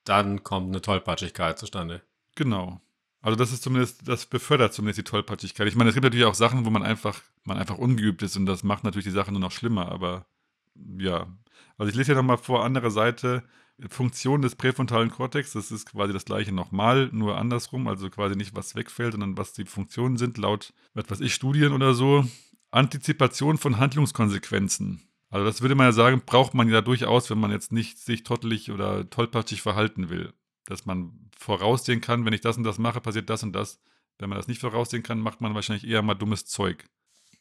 dann 0.09 0.43
kommt 0.43 0.69
eine 0.69 0.81
Tollpatschigkeit 0.81 1.59
zustande. 1.59 2.03
Genau. 2.35 2.81
Also 3.21 3.37
das 3.37 3.53
ist 3.53 3.63
zumindest, 3.63 4.07
das 4.07 4.27
befördert 4.27 4.73
zumindest 4.73 4.99
die 4.99 5.05
Tollpatschigkeit. 5.05 5.67
Ich 5.67 5.75
meine, 5.75 5.91
es 5.91 5.95
gibt 5.95 6.05
natürlich 6.05 6.27
auch 6.27 6.35
Sachen, 6.35 6.65
wo 6.65 6.71
man 6.71 6.83
einfach, 6.83 7.21
man 7.45 7.59
einfach 7.59 7.79
ungeübt 7.79 8.23
ist 8.23 8.37
und 8.37 8.47
das 8.47 8.63
macht 8.63 8.85
natürlich 8.85 9.07
die 9.07 9.11
Sache 9.11 9.33
nur 9.33 9.41
noch 9.41 9.53
schlimmer, 9.53 9.91
aber 9.91 10.27
ja. 10.99 11.27
Also 11.79 11.91
ich 11.91 11.97
lese 11.97 12.13
hier 12.13 12.15
nochmal 12.15 12.39
vor, 12.39 12.65
andere 12.65 12.91
Seite, 12.91 13.43
Funktion 13.89 14.43
des 14.43 14.55
präfrontalen 14.55 15.11
Kortex, 15.11 15.53
das 15.53 15.71
ist 15.71 15.87
quasi 15.87 16.13
das 16.13 16.25
gleiche 16.25 16.53
nochmal, 16.53 17.11
nur 17.13 17.37
andersrum, 17.37 17.89
also 17.89 18.09
quasi 18.11 18.37
nicht 18.37 18.55
was 18.55 18.75
wegfällt, 18.75 19.13
sondern 19.13 19.37
was 19.37 19.53
die 19.53 19.67
Funktionen 19.67 20.17
sind, 20.17 20.39
laut, 20.39 20.73
was 20.95 21.11
weiß 21.11 21.21
ich, 21.21 21.35
Studien 21.35 21.73
oder 21.73 21.95
so. 21.95 22.25
Antizipation 22.71 23.59
von 23.59 23.79
Handlungskonsequenzen. 23.79 25.03
Also 25.31 25.45
das 25.45 25.61
würde 25.61 25.75
man 25.75 25.87
ja 25.87 25.93
sagen, 25.93 26.23
braucht 26.25 26.55
man 26.55 26.69
ja 26.69 26.81
durchaus, 26.81 27.31
wenn 27.31 27.39
man 27.39 27.51
jetzt 27.51 27.73
nicht 27.73 27.99
sich 27.99 28.23
trottelig 28.23 28.71
oder 28.71 29.09
tollpatschig 29.11 29.63
verhalten 29.63 30.09
will. 30.09 30.33
Dass 30.67 30.87
man 30.87 31.31
voraussehen 31.37 32.01
kann, 32.01 32.25
wenn 32.25 32.33
ich 32.33 32.41
das 32.41 32.57
und 32.57 32.65
das 32.65 32.79
mache, 32.79 33.01
passiert 33.01 33.29
das 33.31 33.43
und 33.43 33.53
das. 33.53 33.81
Wenn 34.19 34.29
man 34.29 34.39
das 34.39 34.49
nicht 34.49 34.61
voraussehen 34.61 35.03
kann, 35.03 35.21
macht 35.21 35.41
man 35.41 35.55
wahrscheinlich 35.55 35.87
eher 35.87 36.03
mal 36.03 36.15
dummes 36.15 36.47
Zeug. 36.47 36.89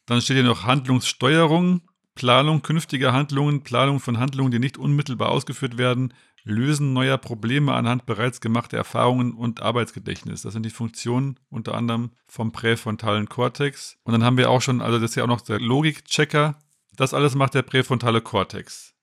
Dann 0.04 0.20
steht 0.20 0.36
hier 0.36 0.44
noch 0.44 0.64
Handlungssteuerung, 0.64 1.82
Planung 2.14 2.62
künftiger 2.62 3.12
Handlungen, 3.12 3.62
Planung 3.62 4.00
von 4.00 4.18
Handlungen, 4.18 4.50
die 4.50 4.58
nicht 4.58 4.78
unmittelbar 4.78 5.30
ausgeführt 5.30 5.78
werden, 5.78 6.12
Lösen 6.44 6.92
neuer 6.92 7.18
Probleme 7.18 7.74
anhand 7.74 8.06
bereits 8.06 8.40
gemachter 8.40 8.76
Erfahrungen 8.76 9.32
und 9.32 9.62
Arbeitsgedächtnis. 9.62 10.42
Das 10.42 10.52
sind 10.52 10.64
die 10.64 10.70
Funktionen 10.70 11.40
unter 11.50 11.74
anderem 11.74 12.12
vom 12.28 12.52
präfrontalen 12.52 13.28
Kortex. 13.28 13.98
Und 14.04 14.12
dann 14.12 14.22
haben 14.22 14.38
wir 14.38 14.48
auch 14.48 14.62
schon, 14.62 14.80
also 14.80 15.00
das 15.00 15.10
ist 15.10 15.16
ja 15.16 15.24
auch 15.24 15.28
noch 15.28 15.40
der 15.40 15.58
Logikchecker, 15.58 16.56
das 16.96 17.14
alles 17.14 17.34
macht 17.34 17.54
der 17.54 17.62
präfrontale 17.62 18.20
Kortex. 18.20 18.94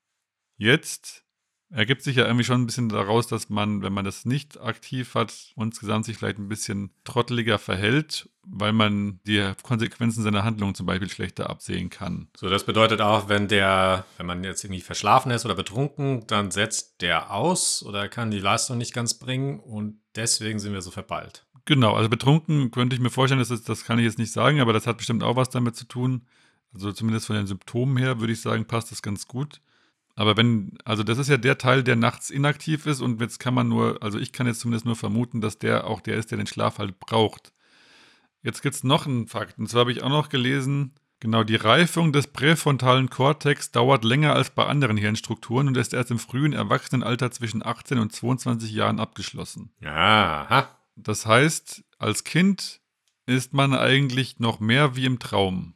Jetzt 0.58 1.24
ergibt 1.74 2.04
sich 2.04 2.16
ja 2.18 2.26
irgendwie 2.26 2.44
schon 2.44 2.62
ein 2.62 2.66
bisschen 2.66 2.90
daraus, 2.90 3.28
dass 3.28 3.50
man, 3.50 3.82
wenn 3.82 3.94
man 3.94 4.06
das 4.06 4.26
nicht 4.26 4.62
aktiv 4.62 5.16
hat, 5.16 5.34
insgesamt 5.56 6.06
sich 6.06 6.18
vielleicht 6.18 6.38
ein 6.38 6.48
bisschen 6.48 6.92
trotteliger 7.04 7.58
verhält, 7.58 8.30
weil 8.44 8.74
man 8.74 9.20
die 9.26 9.52
Konsequenzen 9.64 10.24
seiner 10.24 10.44
Handlungen 10.44 10.76
zum 10.76 10.86
Beispiel 10.86 11.10
schlechter 11.10 11.50
absehen 11.50 11.90
kann. 11.90 12.28
So, 12.38 12.50
das 12.50 12.66
bedeutet 12.66 13.02
auch, 13.02 13.28
wenn 13.28 13.48
der, 13.48 14.06
wenn 14.18 14.28
man 14.28 14.44
jetzt 14.44 14.64
irgendwie 14.64 14.82
verschlafen 14.82 15.32
ist 15.32 15.46
oder 15.46 15.56
betrunken, 15.56 16.28
dann 16.28 16.52
setzt 16.52 17.02
der 17.02 17.32
aus 17.32 17.84
oder 17.84 18.08
kann 18.08 18.30
die 18.30 18.40
Leistung 18.40 18.78
nicht 18.78 18.94
ganz 18.94 19.16
bringen 19.16 19.60
und 19.60 20.00
deswegen 20.16 20.60
sind 20.60 20.74
wir 20.74 20.82
so 20.82 20.92
verballt. 20.92 21.46
Genau, 21.66 21.96
also 21.96 22.10
betrunken 22.10 22.72
könnte 22.72 22.96
ich 22.96 23.02
mir 23.02 23.10
vorstellen, 23.10 23.40
das, 23.40 23.50
ist, 23.50 23.70
das 23.70 23.86
kann 23.86 23.98
ich 23.98 24.06
jetzt 24.06 24.20
nicht 24.20 24.34
sagen, 24.34 24.60
aber 24.60 24.74
das 24.74 24.86
hat 24.86 24.98
bestimmt 24.98 25.24
auch 25.24 25.38
was 25.38 25.50
damit 25.50 25.76
zu 25.76 25.86
tun, 25.86 26.28
also 26.74 26.92
zumindest 26.92 27.28
von 27.28 27.36
den 27.36 27.48
Symptomen 27.48 27.98
her 27.98 28.20
würde 28.20 28.34
ich 28.34 28.42
sagen, 28.42 28.66
passt 28.66 28.92
das 28.92 29.02
ganz 29.02 29.28
gut. 29.28 29.62
Aber 30.16 30.38
wenn, 30.38 30.78
also 30.86 31.04
das 31.04 31.18
ist 31.18 31.30
ja 31.30 31.38
der 31.38 31.58
Teil, 31.58 31.84
der 31.84 31.96
nachts 31.96 32.30
inaktiv 32.30 32.86
ist 32.86 33.02
und 33.02 33.20
jetzt 33.20 33.40
kann 33.40 33.54
man 33.54 33.68
nur, 33.68 34.02
also 34.02 34.20
ich 34.20 34.32
kann 34.32 34.46
jetzt 34.46 34.60
zumindest 34.60 34.86
nur 34.86 34.96
vermuten, 34.96 35.42
dass 35.42 35.58
der 35.58 35.88
auch 35.88 36.02
der 36.02 36.18
ist, 36.18 36.32
der 36.32 36.38
den 36.38 36.48
Schlaf 36.48 36.78
halt 36.78 37.00
braucht. 37.00 37.52
Jetzt 38.44 38.62
gibt 38.62 38.76
es 38.76 38.84
noch 38.84 39.08
einen 39.08 39.28
Fakt, 39.28 39.58
und 39.58 39.68
zwar 39.70 39.82
habe 39.82 39.92
ich 39.92 40.04
auch 40.04 40.10
noch 40.10 40.30
gelesen, 40.30 40.92
genau, 41.20 41.44
die 41.44 41.56
Reifung 41.56 42.12
des 42.12 42.28
präfrontalen 42.28 43.10
Kortex 43.10 43.72
dauert 43.72 44.04
länger 44.04 44.36
als 44.36 44.52
bei 44.52 44.66
anderen 44.66 44.98
Hirnstrukturen 44.98 45.68
und 45.68 45.78
ist 45.78 45.94
erst 45.94 46.12
im 46.12 46.20
frühen 46.20 46.54
Erwachsenenalter 46.54 47.32
zwischen 47.32 47.66
18 47.66 47.98
und 47.98 48.14
22 48.14 48.72
Jahren 48.72 49.00
abgeschlossen. 49.00 49.72
Aha. 49.84 50.78
Das 50.96 51.26
heißt, 51.26 51.84
als 51.98 52.24
Kind 52.24 52.82
ist 53.26 53.54
man 53.54 53.74
eigentlich 53.74 54.40
noch 54.40 54.60
mehr 54.60 54.96
wie 54.96 55.06
im 55.06 55.18
Traum. 55.18 55.74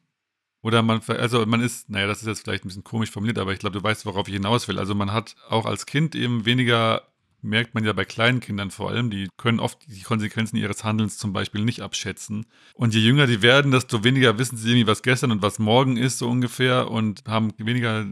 Oder 0.68 0.82
man, 0.82 1.00
also 1.08 1.46
man 1.46 1.62
ist, 1.62 1.90
naja, 1.90 2.08
das 2.08 2.20
ist 2.20 2.28
jetzt 2.28 2.42
vielleicht 2.42 2.66
ein 2.66 2.68
bisschen 2.68 2.84
komisch 2.84 3.10
formuliert, 3.10 3.38
aber 3.38 3.54
ich 3.54 3.60
glaube, 3.60 3.80
du 3.80 3.82
weißt, 3.82 4.06
worauf 4.06 4.28
ich 4.28 4.34
hinaus 4.34 4.68
will. 4.68 4.80
Also 4.80 4.96
man 4.96 5.14
hat 5.14 5.38
auch 5.48 5.66
als 5.66 5.86
Kind 5.86 6.14
eben 6.14 6.44
weniger, 6.46 7.04
merkt 7.42 7.74
man 7.74 7.86
ja 7.86 7.94
bei 7.94 8.04
kleinen 8.04 8.42
Kindern 8.42 8.70
vor 8.70 8.90
allem, 8.90 9.10
die 9.10 9.30
können 9.38 9.62
oft 9.62 9.80
die 9.88 10.02
Konsequenzen 10.02 10.58
ihres 10.58 10.84
Handelns 10.84 11.18
zum 11.18 11.32
Beispiel 11.32 11.64
nicht 11.64 11.80
abschätzen. 11.80 12.48
Und 12.74 12.94
je 12.94 13.00
jünger 13.00 13.28
die 13.28 13.42
werden, 13.42 13.72
desto 13.72 14.04
weniger 14.04 14.38
wissen 14.40 14.58
sie 14.58 14.72
irgendwie, 14.72 14.88
was 14.88 15.04
gestern 15.04 15.32
und 15.32 15.42
was 15.42 15.58
morgen 15.58 15.96
ist, 15.96 16.18
so 16.18 16.28
ungefähr, 16.28 16.92
und 16.92 17.24
haben 17.26 17.54
weniger 17.60 18.06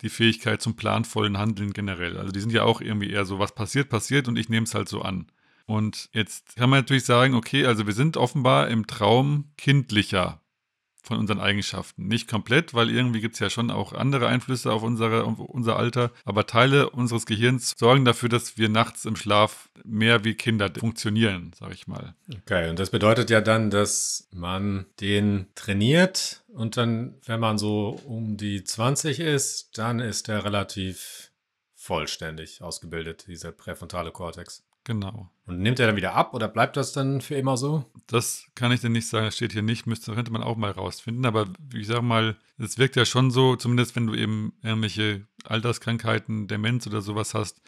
die 0.00 0.08
Fähigkeit 0.08 0.62
zum 0.62 0.74
planvollen 0.74 1.36
Handeln 1.36 1.74
generell. 1.74 2.16
Also 2.16 2.32
die 2.32 2.40
sind 2.40 2.54
ja 2.54 2.62
auch 2.62 2.80
irgendwie 2.80 3.10
eher 3.10 3.26
so, 3.26 3.40
was 3.40 3.54
passiert, 3.54 3.90
passiert 3.90 4.26
und 4.26 4.38
ich 4.38 4.48
nehme 4.48 4.64
es 4.64 4.74
halt 4.74 4.88
so 4.88 5.02
an. 5.02 5.26
Und 5.66 6.08
jetzt 6.14 6.56
kann 6.56 6.70
man 6.70 6.78
natürlich 6.78 7.04
sagen, 7.04 7.34
okay, 7.34 7.66
also 7.66 7.86
wir 7.86 7.92
sind 7.92 8.16
offenbar 8.16 8.68
im 8.68 8.86
Traum 8.86 9.50
kindlicher 9.58 10.40
von 11.02 11.18
unseren 11.18 11.40
Eigenschaften. 11.40 12.06
Nicht 12.06 12.28
komplett, 12.28 12.74
weil 12.74 12.90
irgendwie 12.90 13.20
gibt 13.20 13.34
es 13.34 13.40
ja 13.40 13.50
schon 13.50 13.70
auch 13.70 13.92
andere 13.92 14.28
Einflüsse 14.28 14.72
auf, 14.72 14.82
unsere, 14.82 15.24
auf 15.24 15.38
unser 15.38 15.76
Alter, 15.76 16.10
aber 16.24 16.46
Teile 16.46 16.90
unseres 16.90 17.26
Gehirns 17.26 17.74
sorgen 17.76 18.04
dafür, 18.04 18.28
dass 18.28 18.58
wir 18.58 18.68
nachts 18.68 19.04
im 19.04 19.16
Schlaf 19.16 19.68
mehr 19.84 20.24
wie 20.24 20.34
Kinder 20.34 20.70
funktionieren, 20.76 21.52
sag 21.58 21.72
ich 21.72 21.86
mal. 21.86 22.14
Okay, 22.42 22.68
und 22.68 22.78
das 22.78 22.90
bedeutet 22.90 23.30
ja 23.30 23.40
dann, 23.40 23.70
dass 23.70 24.28
man 24.32 24.86
den 25.00 25.46
trainiert 25.54 26.42
und 26.48 26.76
dann, 26.76 27.14
wenn 27.24 27.40
man 27.40 27.58
so 27.58 28.00
um 28.04 28.36
die 28.36 28.64
20 28.64 29.20
ist, 29.20 29.78
dann 29.78 30.00
ist 30.00 30.28
der 30.28 30.44
relativ 30.44 31.30
vollständig 31.74 32.60
ausgebildet, 32.60 33.26
dieser 33.28 33.52
präfrontale 33.52 34.10
Kortex. 34.10 34.67
Genau. 34.88 35.30
Und 35.44 35.60
nimmt 35.60 35.78
er 35.80 35.86
dann 35.86 35.96
wieder 35.96 36.14
ab 36.14 36.32
oder 36.32 36.48
bleibt 36.48 36.78
das 36.78 36.92
dann 36.92 37.20
für 37.20 37.34
immer 37.34 37.58
so? 37.58 37.84
Das 38.06 38.46
kann 38.54 38.72
ich 38.72 38.80
dir 38.80 38.88
nicht 38.88 39.06
sagen, 39.06 39.26
das 39.26 39.36
steht 39.36 39.52
hier 39.52 39.60
nicht, 39.60 39.86
müsste, 39.86 40.14
könnte 40.14 40.32
man 40.32 40.42
auch 40.42 40.56
mal 40.56 40.70
rausfinden. 40.70 41.26
Aber 41.26 41.44
ich 41.74 41.86
sag 41.86 42.00
mal, 42.00 42.38
es 42.56 42.78
wirkt 42.78 42.96
ja 42.96 43.04
schon 43.04 43.30
so, 43.30 43.54
zumindest 43.54 43.96
wenn 43.96 44.06
du 44.06 44.14
eben 44.14 44.54
irgendwelche 44.62 45.26
Alterskrankheiten, 45.44 46.48
Demenz 46.48 46.86
oder 46.86 47.02
sowas 47.02 47.34
hast, 47.34 47.60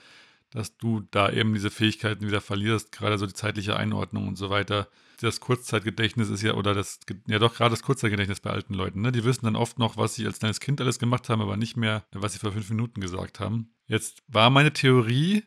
dass 0.51 0.79
du 0.79 1.03
da 1.11 1.31
eben 1.31 1.53
diese 1.53 1.71
Fähigkeiten 1.71 2.27
wieder 2.27 2.41
verlierst, 2.41 2.91
gerade 2.91 3.19
so 3.19 3.27
die 3.27 3.35
zeitliche 3.35 3.77
Einordnung 3.77 4.27
und 4.27 4.39
so 4.39 4.49
weiter. 4.49 4.89
Das 5.21 5.41
Kurzzeitgedächtnis 5.41 6.31
ist 6.31 6.41
ja, 6.41 6.55
oder 6.55 6.73
das, 6.73 7.01
ja 7.27 7.39
doch 7.39 7.55
gerade 7.55 7.73
das 7.73 7.83
Kurzzeitgedächtnis 7.83 8.41
bei 8.41 8.49
alten 8.49 8.73
Leuten, 8.73 9.03
ne? 9.03 9.13
Die 9.13 9.25
wissen 9.25 9.45
dann 9.45 9.57
oft 9.57 9.79
noch, 9.79 9.99
was 9.99 10.15
sie 10.15 10.25
als 10.25 10.39
kleines 10.39 10.61
Kind 10.61 10.81
alles 10.81 10.99
gemacht 10.99 11.29
haben, 11.29 11.43
aber 11.43 11.59
nicht 11.59 11.77
mehr, 11.77 12.03
was 12.13 12.33
sie 12.33 12.39
vor 12.39 12.53
fünf 12.53 12.71
Minuten 12.71 13.03
gesagt 13.03 13.41
haben. 13.41 13.75
Jetzt 13.87 14.23
war 14.27 14.49
meine 14.49 14.73
Theorie, 14.73 15.45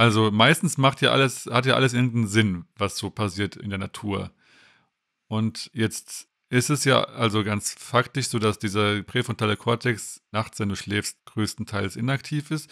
also 0.00 0.30
meistens 0.30 0.78
macht 0.78 1.02
ja 1.02 1.10
alles, 1.10 1.44
hat 1.44 1.66
ja 1.66 1.74
alles 1.74 1.92
irgendeinen 1.92 2.26
Sinn, 2.26 2.64
was 2.74 2.96
so 2.96 3.10
passiert 3.10 3.56
in 3.56 3.68
der 3.68 3.78
Natur. 3.78 4.30
Und 5.28 5.70
jetzt 5.74 6.26
ist 6.48 6.70
es 6.70 6.86
ja 6.86 7.04
also 7.04 7.44
ganz 7.44 7.74
faktisch 7.78 8.28
so, 8.28 8.38
dass 8.38 8.58
dieser 8.58 9.02
präfrontale 9.02 9.58
Kortex 9.58 10.22
nachts, 10.32 10.58
wenn 10.58 10.70
du 10.70 10.74
schläfst, 10.76 11.18
größtenteils 11.26 11.96
inaktiv 11.96 12.50
ist. 12.50 12.70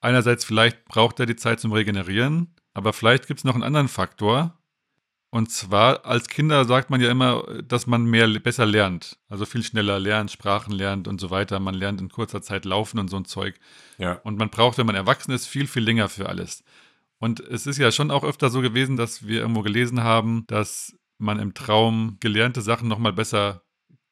Einerseits 0.00 0.44
vielleicht 0.44 0.84
braucht 0.84 1.18
er 1.18 1.26
die 1.26 1.34
Zeit 1.34 1.58
zum 1.58 1.72
Regenerieren, 1.72 2.54
aber 2.74 2.92
vielleicht 2.92 3.26
gibt 3.26 3.40
es 3.40 3.44
noch 3.44 3.54
einen 3.54 3.64
anderen 3.64 3.88
Faktor. 3.88 4.56
Und 5.30 5.50
zwar, 5.50 6.06
als 6.06 6.28
Kinder 6.28 6.64
sagt 6.64 6.88
man 6.88 7.02
ja 7.02 7.10
immer, 7.10 7.42
dass 7.62 7.86
man 7.86 8.04
mehr 8.04 8.26
besser 8.40 8.64
lernt. 8.64 9.18
Also 9.28 9.44
viel 9.44 9.62
schneller 9.62 9.98
lernt, 9.98 10.30
Sprachen 10.30 10.72
lernt 10.72 11.06
und 11.06 11.20
so 11.20 11.30
weiter. 11.30 11.60
Man 11.60 11.74
lernt 11.74 12.00
in 12.00 12.08
kurzer 12.08 12.40
Zeit 12.40 12.64
laufen 12.64 12.98
und 12.98 13.08
so 13.08 13.16
ein 13.16 13.26
Zeug. 13.26 13.58
Ja. 13.98 14.12
Und 14.24 14.38
man 14.38 14.48
braucht, 14.48 14.78
wenn 14.78 14.86
man 14.86 14.94
erwachsen 14.94 15.32
ist, 15.32 15.46
viel, 15.46 15.66
viel 15.66 15.82
länger 15.82 16.08
für 16.08 16.28
alles. 16.28 16.64
Und 17.18 17.40
es 17.40 17.66
ist 17.66 17.78
ja 17.78 17.92
schon 17.92 18.10
auch 18.10 18.24
öfter 18.24 18.48
so 18.48 18.62
gewesen, 18.62 18.96
dass 18.96 19.26
wir 19.26 19.40
irgendwo 19.40 19.62
gelesen 19.62 20.02
haben, 20.02 20.44
dass 20.46 20.96
man 21.18 21.40
im 21.40 21.52
Traum 21.52 22.16
gelernte 22.20 22.62
Sachen 22.62 22.88
nochmal 22.88 23.12
besser 23.12 23.62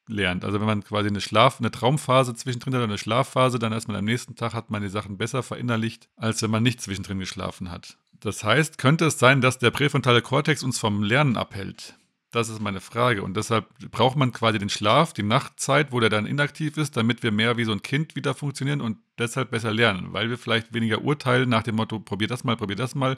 lernt. 0.08 0.44
Also 0.44 0.60
wenn 0.60 0.66
man 0.66 0.84
quasi 0.84 1.08
eine 1.08 1.20
Schlaf, 1.20 1.60
eine 1.60 1.70
Traumphase 1.70 2.34
zwischendrin 2.34 2.74
hat 2.74 2.80
oder 2.80 2.88
eine 2.88 2.98
Schlafphase, 2.98 3.58
dann 3.58 3.72
erst 3.72 3.88
mal 3.88 3.96
am 3.96 4.04
nächsten 4.04 4.34
Tag 4.34 4.54
hat 4.54 4.70
man 4.70 4.82
die 4.82 4.88
Sachen 4.88 5.16
besser 5.16 5.42
verinnerlicht, 5.42 6.08
als 6.16 6.42
wenn 6.42 6.50
man 6.50 6.62
nicht 6.62 6.80
zwischendrin 6.80 7.18
geschlafen 7.18 7.70
hat. 7.70 7.96
Das 8.20 8.44
heißt, 8.44 8.78
könnte 8.78 9.06
es 9.06 9.18
sein, 9.18 9.40
dass 9.40 9.58
der 9.58 9.70
präfrontale 9.70 10.22
Kortex 10.22 10.62
uns 10.62 10.78
vom 10.78 11.02
Lernen 11.02 11.36
abhält? 11.36 11.96
Das 12.32 12.48
ist 12.48 12.60
meine 12.60 12.80
Frage. 12.80 13.22
Und 13.22 13.36
deshalb 13.36 13.66
braucht 13.90 14.16
man 14.16 14.32
quasi 14.32 14.58
den 14.58 14.68
Schlaf, 14.68 15.12
die 15.12 15.22
Nachtzeit, 15.22 15.92
wo 15.92 16.00
der 16.00 16.10
dann 16.10 16.26
inaktiv 16.26 16.76
ist, 16.76 16.96
damit 16.96 17.22
wir 17.22 17.32
mehr 17.32 17.56
wie 17.56 17.64
so 17.64 17.72
ein 17.72 17.82
Kind 17.82 18.16
wieder 18.16 18.34
funktionieren 18.34 18.80
und 18.80 18.98
deshalb 19.18 19.50
besser 19.50 19.72
lernen, 19.72 20.12
weil 20.12 20.28
wir 20.28 20.36
vielleicht 20.36 20.74
weniger 20.74 21.02
urteilen 21.02 21.48
nach 21.48 21.62
dem 21.62 21.76
Motto, 21.76 22.00
probier 22.00 22.28
das 22.28 22.44
mal, 22.44 22.56
probier 22.56 22.76
das 22.76 22.94
mal, 22.94 23.16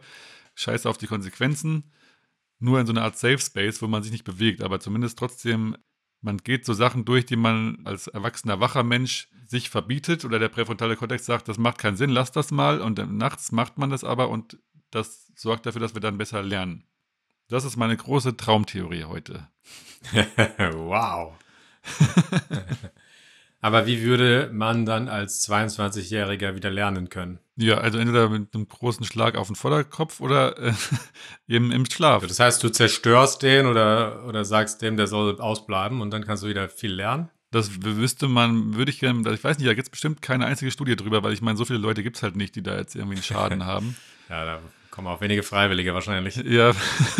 scheiße 0.55 0.89
auf 0.89 0.99
die 0.99 1.07
Konsequenzen. 1.07 1.91
Nur 2.61 2.81
in 2.81 2.87
so 2.87 2.93
einer 2.93 3.03
Art 3.03 3.19
Safe 3.19 3.39
Space, 3.39 3.83
wo 3.83 3.89
man 3.89 4.03
sich 4.03 4.13
nicht 4.13 4.25
bewegt, 4.25 4.63
aber 4.63 4.81
zumindest 4.81 5.19
trotzdem, 5.19 5.77
man 6.21 6.39
geht 6.39 6.65
so 6.65 6.73
Sachen 6.73 7.05
durch, 7.05 7.25
die 7.25 7.37
man 7.37 7.79
als 7.85 8.09
erwachsener, 8.09 8.61
wacher 8.61 8.83
Mensch 8.83 9.29
sich 9.47 9.71
verbietet 9.71 10.25
oder 10.25 10.39
der 10.39 10.49
präfrontale 10.49 10.97
Kortex 10.97 11.25
sagt, 11.25 11.49
das 11.49 11.59
macht 11.59 11.79
keinen 11.79 11.97
Sinn, 11.97 12.11
lass 12.11 12.33
das 12.33 12.51
mal 12.51 12.81
und 12.81 12.99
nachts 13.17 13.51
macht 13.51 13.79
man 13.79 13.91
das 13.91 14.05
aber 14.05 14.29
und 14.29 14.59
das 14.91 15.31
sorgt 15.35 15.67
dafür, 15.67 15.81
dass 15.81 15.95
wir 15.95 16.01
dann 16.01 16.19
besser 16.19 16.43
lernen. 16.43 16.85
Das 17.49 17.65
ist 17.65 17.77
meine 17.77 17.97
große 17.97 18.37
Traumtheorie 18.37 19.05
heute. 19.05 19.49
wow. 20.73 21.35
Aber 23.61 23.87
wie 23.87 24.03
würde 24.03 24.51
man 24.53 24.87
dann 24.87 25.09
als 25.09 25.49
22-Jähriger 25.49 26.55
wieder 26.55 26.71
lernen 26.71 27.09
können? 27.09 27.41
Ja, 27.57 27.79
also 27.79 27.99
entweder 27.99 28.29
mit 28.29 28.55
einem 28.55 28.69
großen 28.69 29.05
Schlag 29.05 29.37
auf 29.37 29.49
den 29.49 29.57
Vorderkopf 29.57 30.21
oder 30.21 30.57
äh, 30.59 30.73
eben 31.49 31.73
im 31.73 31.85
Schlaf. 31.87 32.25
Das 32.25 32.39
heißt, 32.39 32.63
du 32.63 32.69
zerstörst 32.69 33.43
den 33.43 33.67
oder, 33.67 34.25
oder 34.27 34.45
sagst 34.45 34.81
dem, 34.83 34.97
der 34.97 35.09
soll 35.09 35.41
ausbleiben 35.41 36.01
und 36.01 36.13
dann 36.13 36.25
kannst 36.25 36.45
du 36.45 36.49
wieder 36.49 36.69
viel 36.69 36.93
lernen? 36.93 37.31
Das 37.51 37.83
wüsste 37.83 38.29
man, 38.29 38.77
würde 38.77 38.91
ich 38.91 39.01
gerne, 39.01 39.29
ich 39.33 39.43
weiß 39.43 39.59
nicht, 39.59 39.69
da 39.69 39.75
gibt 39.75 39.87
es 39.87 39.91
bestimmt 39.91 40.23
keine 40.23 40.45
einzige 40.47 40.71
Studie 40.71 40.95
drüber, 40.95 41.23
weil 41.23 41.33
ich 41.33 41.41
meine, 41.41 41.57
so 41.57 41.65
viele 41.65 41.79
Leute 41.79 42.03
gibt 42.03 42.17
es 42.17 42.23
halt 42.23 42.37
nicht, 42.37 42.55
die 42.55 42.63
da 42.63 42.77
jetzt 42.77 42.95
irgendwie 42.95 43.17
einen 43.17 43.25
Schaden 43.25 43.65
haben. 43.65 43.97
Ja, 44.29 44.45
da 44.45 44.61
kommen 44.99 45.15
auch 45.15 45.21
wenige 45.21 45.45
Freiwillige 45.45 45.95
wahrscheinlich. 45.95 46.35
Ja, 46.39 46.73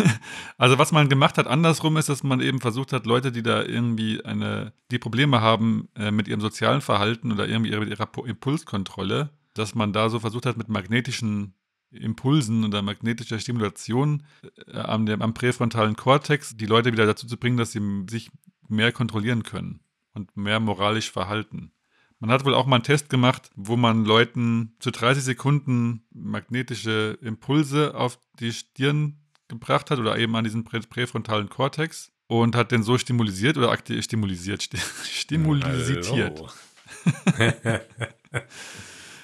also 0.57 0.77
was 0.77 0.91
man 0.91 1.07
gemacht 1.07 1.37
hat 1.37 1.47
andersrum 1.47 1.95
ist, 1.95 2.09
dass 2.09 2.23
man 2.23 2.41
eben 2.41 2.59
versucht 2.59 2.91
hat, 2.91 3.05
Leute, 3.05 3.31
die 3.31 3.41
da 3.41 3.63
irgendwie 3.63 4.21
eine, 4.25 4.73
die 4.91 4.99
Probleme 4.99 5.39
haben 5.39 5.87
äh, 5.95 6.11
mit 6.11 6.27
ihrem 6.27 6.41
sozialen 6.41 6.81
Verhalten 6.81 7.31
oder 7.31 7.47
irgendwie 7.47 7.73
mit 7.77 7.87
ihrer 7.87 8.09
Impulskontrolle, 8.25 9.29
dass 9.53 9.75
man 9.75 9.93
da 9.93 10.09
so 10.09 10.19
versucht 10.19 10.45
hat, 10.45 10.57
mit 10.57 10.67
magnetischen 10.67 11.53
Impulsen 11.89 12.65
oder 12.65 12.81
magnetischer 12.81 13.39
Stimulation 13.39 14.23
äh, 14.67 14.77
am, 14.77 15.05
dem, 15.05 15.21
am 15.21 15.33
präfrontalen 15.33 15.95
Kortex 15.95 16.57
die 16.57 16.65
Leute 16.65 16.91
wieder 16.91 17.05
dazu 17.05 17.27
zu 17.27 17.37
bringen, 17.37 17.55
dass 17.55 17.71
sie 17.71 18.03
sich 18.09 18.29
mehr 18.67 18.91
kontrollieren 18.91 19.43
können 19.43 19.79
und 20.13 20.35
mehr 20.35 20.59
moralisch 20.59 21.11
verhalten. 21.11 21.71
Man 22.19 22.31
hat 22.31 22.43
wohl 22.43 22.53
auch 22.53 22.65
mal 22.65 22.77
einen 22.77 22.83
Test 22.83 23.09
gemacht, 23.09 23.49
wo 23.55 23.77
man 23.77 24.03
Leuten 24.03 24.75
zu 24.79 24.91
30 24.91 25.23
Sekunden 25.23 26.03
magnetische 26.11 27.17
Impulse 27.21 27.95
auf 27.95 28.19
die 28.39 28.51
Stirn 28.51 29.19
gebracht 29.47 29.89
hat 29.89 29.99
oder 29.99 30.17
eben 30.17 30.35
an 30.35 30.43
diesen 30.43 30.65
prä 30.65 30.81
präfrontalen 30.81 31.49
Kortex 31.49 32.11
und 32.27 32.55
hat 32.55 32.71
den 32.71 32.83
so 32.83 32.97
stimulisiert 32.99 33.57
oder 33.57 33.75
stimulisiert, 34.01 34.69
stimulisiert. 35.03 36.43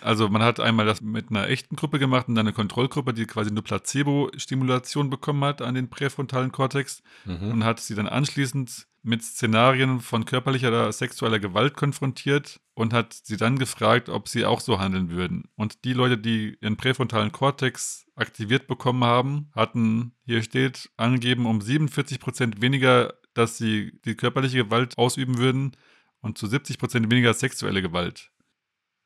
Also 0.01 0.29
man 0.29 0.43
hat 0.43 0.59
einmal 0.59 0.85
das 0.85 1.01
mit 1.01 1.31
einer 1.31 1.49
echten 1.49 1.75
Gruppe 1.75 1.97
gemacht 1.97 2.27
und 2.27 2.35
dann 2.35 2.45
eine 2.45 2.53
Kontrollgruppe, 2.53 3.11
die 3.11 3.25
quasi 3.25 3.49
eine 3.49 3.63
Placebo-Stimulation 3.63 5.09
bekommen 5.09 5.43
hat 5.43 5.63
an 5.63 5.73
den 5.73 5.89
präfrontalen 5.89 6.51
Kortex 6.51 7.01
mhm. 7.25 7.51
und 7.51 7.63
hat 7.63 7.79
sie 7.79 7.95
dann 7.95 8.07
anschließend 8.07 8.85
mit 9.01 9.23
Szenarien 9.23 10.01
von 10.01 10.25
körperlicher 10.25 10.67
oder 10.67 10.91
sexueller 10.91 11.39
Gewalt 11.39 11.75
konfrontiert 11.75 12.61
und 12.75 12.93
hat 12.93 13.13
sie 13.13 13.37
dann 13.37 13.57
gefragt, 13.57 14.09
ob 14.09 14.27
sie 14.27 14.45
auch 14.45 14.59
so 14.59 14.79
handeln 14.79 15.09
würden. 15.09 15.45
Und 15.55 15.85
die 15.85 15.93
Leute, 15.93 16.17
die 16.17 16.57
ihren 16.61 16.77
präfrontalen 16.77 17.31
Kortex 17.31 18.05
aktiviert 18.15 18.67
bekommen 18.67 19.03
haben, 19.03 19.49
hatten, 19.53 20.11
hier 20.25 20.43
steht, 20.43 20.91
angegeben 20.97 21.45
um 21.45 21.61
47 21.61 22.19
Prozent 22.19 22.61
weniger, 22.61 23.15
dass 23.33 23.57
sie 23.57 23.93
die 24.05 24.15
körperliche 24.15 24.65
Gewalt 24.65 24.97
ausüben 24.97 25.37
würden 25.37 25.71
und 26.21 26.37
zu 26.37 26.47
70 26.47 26.77
Prozent 26.77 27.09
weniger 27.09 27.33
sexuelle 27.33 27.81
Gewalt. 27.81 28.29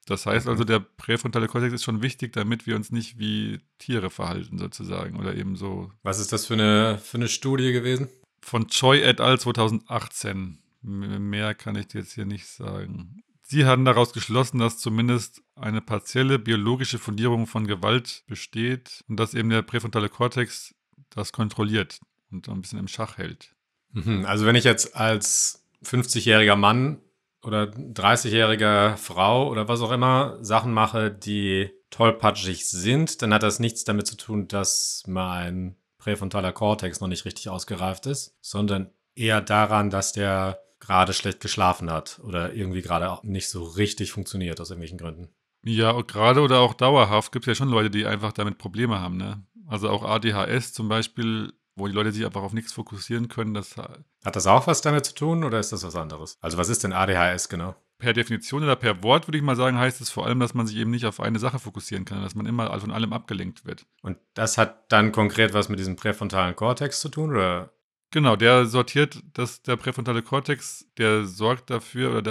Das 0.08 0.26
heißt 0.26 0.48
also, 0.48 0.64
der 0.64 0.80
präfrontale 0.80 1.48
Kortex 1.48 1.72
ist 1.72 1.84
schon 1.84 2.02
wichtig, 2.02 2.34
damit 2.34 2.66
wir 2.66 2.76
uns 2.76 2.92
nicht 2.92 3.20
wie 3.20 3.60
Tiere 3.78 4.10
verhalten, 4.10 4.58
sozusagen. 4.58 5.20
Oder 5.20 5.36
eben 5.36 5.56
so. 5.56 5.92
Was 6.02 6.20
ist 6.20 6.34
das 6.34 6.48
für 6.48 6.56
eine, 6.56 6.98
für 6.98 7.18
eine 7.18 7.28
Studie 7.28 7.72
gewesen? 7.72 8.10
Von 8.42 8.68
Choi 8.68 9.02
et 9.02 9.22
al. 9.22 9.40
2018. 9.40 10.58
Mehr 10.82 11.54
kann 11.54 11.76
ich 11.76 11.90
dir 11.90 12.00
jetzt 12.00 12.14
hier 12.14 12.26
nicht 12.26 12.48
sagen. 12.48 13.22
Sie 13.52 13.66
haben 13.66 13.84
daraus 13.84 14.14
geschlossen, 14.14 14.60
dass 14.60 14.78
zumindest 14.78 15.42
eine 15.56 15.82
partielle 15.82 16.38
biologische 16.38 17.00
Fundierung 17.00 17.48
von 17.48 17.66
Gewalt 17.66 18.24
besteht 18.28 19.04
und 19.08 19.20
dass 19.20 19.34
eben 19.34 19.50
der 19.50 19.64
präfrontale 19.64 20.08
Kortex 20.08 20.76
das 21.10 21.34
kontrolliert 21.34 22.00
und 22.30 22.48
ein 22.48 22.62
bisschen 22.62 22.78
im 22.78 22.88
Schach 22.88 23.18
hält. 23.18 23.56
Mhm. 23.92 24.24
Also 24.28 24.46
wenn 24.46 24.56
ich 24.56 24.66
jetzt 24.66 24.96
als 24.96 25.66
50-jähriger 25.84 26.56
Mann 26.56 27.02
oder 27.42 27.64
30-jähriger 27.64 28.98
Frau 28.98 29.50
oder 29.50 29.68
was 29.68 29.82
auch 29.82 29.92
immer 29.92 30.38
Sachen 30.44 30.72
mache, 30.72 31.10
die 31.10 31.72
tollpatschig 31.90 32.70
sind, 32.70 33.24
dann 33.24 33.34
hat 33.34 33.42
das 33.42 33.58
nichts 33.58 33.84
damit 33.84 34.06
zu 34.06 34.16
tun, 34.16 34.48
dass 34.48 35.02
mein 35.08 35.76
präfrontaler 35.98 36.52
Kortex 36.52 37.00
noch 37.00 37.08
nicht 37.08 37.26
richtig 37.26 37.50
ausgereift 37.50 38.06
ist, 38.06 38.38
sondern 38.42 38.92
eher 39.16 39.42
daran, 39.42 39.90
dass 39.90 40.14
der 40.14 40.62
gerade 40.80 41.14
schlecht 41.14 41.40
geschlafen 41.40 41.92
hat 41.92 42.20
oder 42.24 42.54
irgendwie 42.54 42.82
gerade 42.82 43.20
nicht 43.24 43.50
so 43.50 43.64
richtig 43.64 44.12
funktioniert 44.12 44.60
aus 44.62 44.70
irgendwelchen 44.70 44.98
Gründen. 44.98 45.30
Ja, 45.64 46.00
gerade 46.02 46.42
oder 46.42 46.60
auch 46.60 46.74
dauerhaft 46.74 47.32
gibt 47.32 47.46
es 47.46 47.48
ja 47.48 47.56
schon 47.56 47.70
Leute, 47.70 47.90
die 47.90 48.06
einfach 48.06 48.32
damit 48.32 48.58
Probleme 48.58 49.00
haben. 49.00 49.18
Ne? 49.18 49.44
Also 49.68 49.90
auch 49.90 50.04
ADHS 50.04 50.74
zum 50.74 50.88
Beispiel 50.88 51.54
wo 51.80 51.88
die 51.88 51.94
Leute 51.94 52.12
sich 52.12 52.26
einfach 52.26 52.44
auf 52.44 52.54
nichts 52.54 52.74
fokussieren 52.74 53.28
können. 53.28 53.54
Das 53.54 53.76
Hat 53.78 54.36
das 54.36 54.46
auch 54.46 54.68
was 54.68 54.82
damit 54.82 55.06
zu 55.06 55.16
tun 55.16 55.44
oder 55.44 55.60
ist 55.60 55.72
das 55.72 55.84
was 55.84 55.96
anderes? 55.96 56.38
Also 56.42 56.58
was 56.58 56.70
ist 56.70 56.84
denn 56.84 56.94
ADHS 56.94 57.50
genau? 57.50 57.76
Per 57.98 58.14
Definition 58.14 58.64
oder 58.64 58.76
per 58.76 59.04
Wort 59.04 59.28
würde 59.28 59.38
ich 59.38 59.44
mal 59.44 59.56
sagen, 59.56 59.78
heißt 59.78 60.00
es 60.00 60.10
vor 60.10 60.26
allem, 60.26 60.40
dass 60.40 60.54
man 60.54 60.68
sich 60.68 60.78
eben 60.78 60.92
nicht 60.92 61.06
auf 61.06 61.20
eine 61.20 61.40
Sache 61.40 61.60
fokussieren 61.60 62.06
kann, 62.06 62.22
dass 62.22 62.36
man 62.36 62.46
immer 62.46 62.80
von 62.80 62.92
allem 62.92 63.12
abgelenkt 63.12 63.66
wird. 63.66 63.86
Und 64.02 64.18
das 64.36 64.58
hat 64.58 64.92
dann 64.92 65.12
konkret 65.12 65.54
was 65.54 65.68
mit 65.68 65.80
diesem 65.80 65.96
präfrontalen 65.96 66.56
Kortex 66.56 67.02
zu 67.02 67.10
tun 67.10 67.32
oder? 67.32 67.74
Genau, 68.12 68.36
der 68.36 68.66
sortiert, 68.66 69.22
dass 69.34 69.62
der 69.62 69.78
präfrontale 69.78 70.24
Kortex, 70.24 70.88
der 70.98 71.26
sorgt 71.26 71.70
dafür 71.70 72.10
oder 72.10 72.22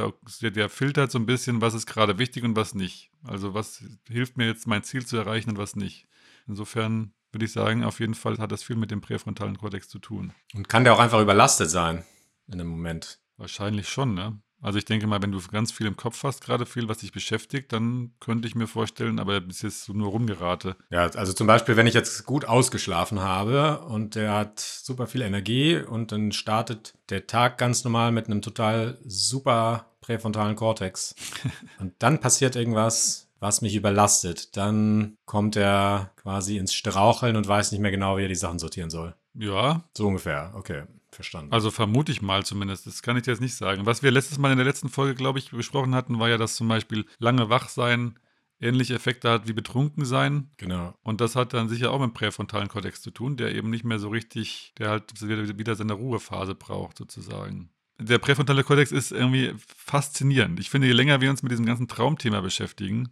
der, 0.41 0.51
der 0.51 0.69
filtert 0.69 1.13
so 1.13 1.19
ein 1.19 1.27
bisschen, 1.27 1.61
was 1.61 1.75
ist 1.75 1.87
gerade 1.87 2.19
wichtig 2.19 2.43
und 2.43 2.57
was 2.57 2.75
nicht. 2.75 3.13
Also 3.23 3.55
was 3.55 3.85
hilft 4.09 4.37
mir 4.37 4.47
jetzt, 4.47 4.67
mein 4.67 4.83
Ziel 4.83 5.07
zu 5.07 5.17
erreichen 5.17 5.51
und 5.51 5.59
was 5.59 5.77
nicht. 5.77 6.09
Insofern 6.49 7.13
würde 7.31 7.45
ich 7.45 7.53
sagen, 7.53 7.85
auf 7.85 8.01
jeden 8.01 8.15
Fall 8.15 8.39
hat 8.39 8.51
das 8.51 8.65
viel 8.65 8.77
mit 8.77 8.91
dem 8.91 9.01
präfrontalen 9.01 9.59
Kortex 9.59 9.89
zu 9.89 10.01
tun. 10.01 10.33
Und 10.55 10.69
kann 10.69 10.83
der 10.83 10.95
auch 10.95 10.99
einfach 10.99 11.21
überlastet 11.21 11.71
sein 11.71 12.05
in 12.49 12.59
dem 12.59 12.67
Moment? 12.67 13.21
Wahrscheinlich 13.37 13.89
schon, 13.89 14.15
ne? 14.15 14.41
Also 14.61 14.79
ich 14.79 14.85
denke 14.85 15.07
mal, 15.07 15.23
wenn 15.23 15.31
du 15.31 15.41
ganz 15.51 15.71
viel 15.71 15.87
im 15.87 15.97
Kopf 15.97 16.23
hast, 16.25 16.45
gerade 16.45 16.67
viel, 16.67 16.89
was 16.89 16.99
dich 16.99 17.13
beschäftigt, 17.13 17.73
dann 17.73 18.13
könnte 18.19 18.49
ich 18.49 18.55
mir 18.55 18.67
vorstellen, 18.67 19.21
aber 19.21 19.41
bis 19.41 19.63
jetzt 19.63 19.85
so 19.85 19.93
nur 19.93 20.11
rumgerate. 20.11 20.77
Ja, 20.91 21.03
also 21.03 21.33
zum 21.33 21.47
Beispiel, 21.47 21.77
wenn 21.77 21.87
ich 21.87 21.95
jetzt 21.95 22.27
gut 22.27 22.45
ausgeschlafen 22.45 23.21
habe 23.21 23.81
und 23.87 24.17
der 24.17 24.33
hat 24.35 24.59
super 24.59 25.07
viel 25.07 25.23
Energie 25.23 25.77
und 25.77 26.11
dann 26.11 26.33
startet 26.33 26.95
der 27.09 27.27
Tag 27.27 27.59
ganz 27.59 27.85
normal 27.85 28.11
mit 28.11 28.27
einem 28.27 28.43
total 28.43 28.99
super 29.05 29.87
präfrontalen 30.01 30.57
Kortex. 30.57 31.15
und 31.79 31.93
dann 32.01 32.19
passiert 32.21 32.57
irgendwas, 32.57 33.29
was 33.41 33.63
mich 33.63 33.77
überlastet. 33.77 34.57
Dann 34.57 35.17
kommt 35.25 35.55
er 35.55 36.11
quasi 36.17 36.57
ins 36.57 36.75
Straucheln 36.75 37.37
und 37.37 37.47
weiß 37.47 37.73
nicht 37.73 37.81
mehr 37.81 37.91
genau, 37.91 38.17
wie 38.17 38.23
er 38.23 38.29
die 38.29 38.35
Sachen 38.35 38.59
sortieren 38.59 38.91
soll. 38.91 39.15
Ja. 39.35 39.85
So 39.97 40.09
ungefähr, 40.09 40.53
okay. 40.55 40.83
Verstanden. 41.19 41.53
Also 41.53 41.73
vermute 41.73 42.13
ich 42.13 42.23
mal 42.23 42.47
zumindest. 42.47 42.87
Das 42.87 43.03
kann 43.03 43.17
ich 43.17 43.25
dir 43.25 43.33
jetzt 43.33 43.41
nicht 43.41 43.57
sagen. 43.57 43.87
Was 43.87 44.05
wir 44.05 44.13
letztes 44.13 44.39
Mal 44.39 44.53
in 44.53 44.57
der 44.57 44.65
letzten 44.65 44.89
Folge, 44.89 45.17
glaube 45.17 45.41
ich, 45.41 45.51
besprochen 45.51 45.93
hatten, 45.93 46.21
war 46.21 46.29
ja, 46.29 46.39
dass 46.39 46.55
zum 46.55 46.69
Beispiel 46.69 47.07
lange 47.19 47.51
wach 47.51 47.69
sein 47.69 48.17
ähnliche 48.61 48.95
Effekte 48.95 49.31
hat 49.31 49.49
wie 49.49 49.53
betrunken 49.53 50.05
sein. 50.05 50.51
Genau. 50.57 50.95
Und 51.03 51.21
das 51.21 51.37
hat 51.37 51.55
dann 51.55 51.69
sicher 51.69 51.91
auch 51.91 52.01
mit 52.01 52.11
dem 52.11 52.15
präfrontalen 52.15 52.69
Kortex 52.69 53.03
zu 53.03 53.11
tun, 53.11 53.37
der 53.37 53.55
eben 53.55 53.71
nicht 53.71 53.85
mehr 53.85 53.99
so 53.99 54.09
richtig, 54.09 54.73
der 54.79 54.91
halt 54.91 55.13
wieder 55.59 55.75
seine 55.75 55.95
Ruhephase 55.95 56.55
braucht, 56.55 56.99
sozusagen. 56.99 57.71
Der 58.01 58.19
präfrontale 58.19 58.63
Kortex 58.63 58.93
ist 58.93 59.11
irgendwie 59.11 59.55
faszinierend. 59.67 60.61
Ich 60.61 60.71
finde, 60.71 60.87
je 60.87 60.93
länger 60.93 61.21
wir 61.21 61.31
uns 61.31 61.43
mit 61.43 61.51
diesem 61.51 61.67
ganzen 61.67 61.89
Traumthema 61.89 62.41
beschäftigen, 62.41 63.09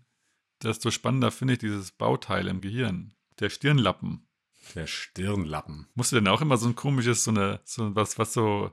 desto 0.62 0.90
spannender 0.90 1.31
finde 1.31 1.55
ich 1.55 1.59
dieses 1.59 1.90
Bauteil 1.92 2.47
im 2.47 2.61
Gehirn. 2.61 3.14
Der 3.40 3.51
Stirnlappen. 3.51 4.26
Der 4.74 4.87
Stirnlappen. 4.87 5.87
Musst 5.94 6.12
du 6.12 6.16
denn 6.16 6.29
auch 6.29 6.40
immer 6.40 6.57
so 6.57 6.68
ein 6.68 6.76
komisches, 6.76 7.24
so 7.24 7.31
eine, 7.31 7.61
so 7.64 7.94
was, 7.94 8.18
was 8.18 8.33
so 8.33 8.70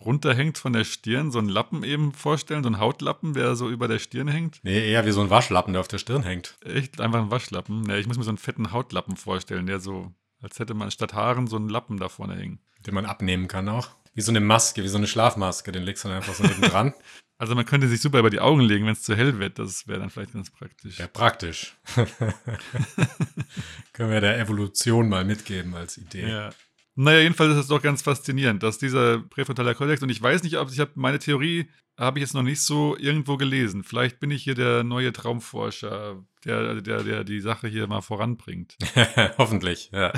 runterhängt 0.00 0.58
von 0.58 0.72
der 0.72 0.84
Stirn, 0.84 1.30
so 1.30 1.38
einen 1.38 1.48
Lappen 1.48 1.82
eben 1.84 2.12
vorstellen, 2.12 2.62
so 2.62 2.70
ein 2.70 2.78
Hautlappen, 2.78 3.34
der 3.34 3.54
so 3.54 3.68
über 3.68 3.88
der 3.88 3.98
Stirn 3.98 4.28
hängt? 4.28 4.60
Nee, 4.62 4.90
eher 4.90 5.04
wie 5.04 5.12
so 5.12 5.20
ein 5.20 5.30
Waschlappen, 5.30 5.74
der 5.74 5.80
auf 5.80 5.88
der 5.88 5.98
Stirn 5.98 6.22
hängt. 6.22 6.56
Echt 6.64 7.00
einfach 7.00 7.20
ein 7.20 7.30
Waschlappen? 7.30 7.88
Ja, 7.88 7.96
ich 7.96 8.06
muss 8.06 8.16
mir 8.16 8.24
so 8.24 8.30
einen 8.30 8.38
fetten 8.38 8.72
Hautlappen 8.72 9.16
vorstellen, 9.16 9.66
der 9.66 9.80
so, 9.80 10.12
als 10.40 10.58
hätte 10.58 10.74
man 10.74 10.90
statt 10.90 11.14
Haaren 11.14 11.46
so 11.46 11.56
einen 11.56 11.68
Lappen 11.68 11.98
da 11.98 12.08
vorne 12.08 12.36
hängen. 12.36 12.60
Den 12.86 12.94
man 12.94 13.06
abnehmen 13.06 13.46
kann 13.46 13.68
auch. 13.68 13.90
Wie 14.14 14.22
so 14.22 14.32
eine 14.32 14.40
Maske, 14.40 14.82
wie 14.82 14.88
so 14.88 14.98
eine 14.98 15.06
Schlafmaske, 15.06 15.72
den 15.72 15.82
legst 15.82 16.04
du 16.04 16.08
dann 16.08 16.18
einfach 16.18 16.34
so 16.34 16.44
neben 16.44 16.62
dran. 16.62 16.94
Also 17.40 17.54
man 17.54 17.64
könnte 17.64 17.88
sich 17.88 18.02
super 18.02 18.18
über 18.18 18.28
die 18.28 18.38
Augen 18.38 18.60
legen, 18.60 18.84
wenn 18.84 18.92
es 18.92 19.02
zu 19.02 19.16
hell 19.16 19.38
wird. 19.38 19.58
Das 19.58 19.88
wäre 19.88 19.98
dann 19.98 20.10
vielleicht 20.10 20.34
ganz 20.34 20.50
praktisch. 20.50 20.98
Ja, 20.98 21.06
praktisch. 21.06 21.74
Können 23.94 24.10
wir 24.10 24.20
der 24.20 24.38
Evolution 24.38 25.08
mal 25.08 25.24
mitgeben 25.24 25.74
als 25.74 25.96
Idee. 25.96 26.28
Ja. 26.28 26.50
Naja, 26.96 27.20
jedenfalls 27.20 27.52
ist 27.52 27.60
es 27.60 27.66
doch 27.68 27.80
ganz 27.80 28.02
faszinierend, 28.02 28.62
dass 28.62 28.76
dieser 28.76 29.20
präfrontale 29.20 29.74
Kortex, 29.74 30.02
und 30.02 30.10
ich 30.10 30.20
weiß 30.20 30.42
nicht, 30.42 30.58
ob 30.58 30.70
ich 30.70 30.80
habe 30.80 30.90
meine 30.96 31.18
Theorie, 31.18 31.70
habe 31.96 32.18
ich 32.18 32.22
jetzt 32.22 32.34
noch 32.34 32.42
nicht 32.42 32.60
so 32.60 32.94
irgendwo 32.98 33.38
gelesen. 33.38 33.84
Vielleicht 33.84 34.20
bin 34.20 34.30
ich 34.30 34.42
hier 34.42 34.54
der 34.54 34.84
neue 34.84 35.10
Traumforscher, 35.10 36.22
der, 36.44 36.82
der, 36.82 37.02
der 37.02 37.24
die 37.24 37.40
Sache 37.40 37.68
hier 37.68 37.86
mal 37.86 38.02
voranbringt. 38.02 38.76
Hoffentlich, 39.38 39.90
ja. 39.92 40.12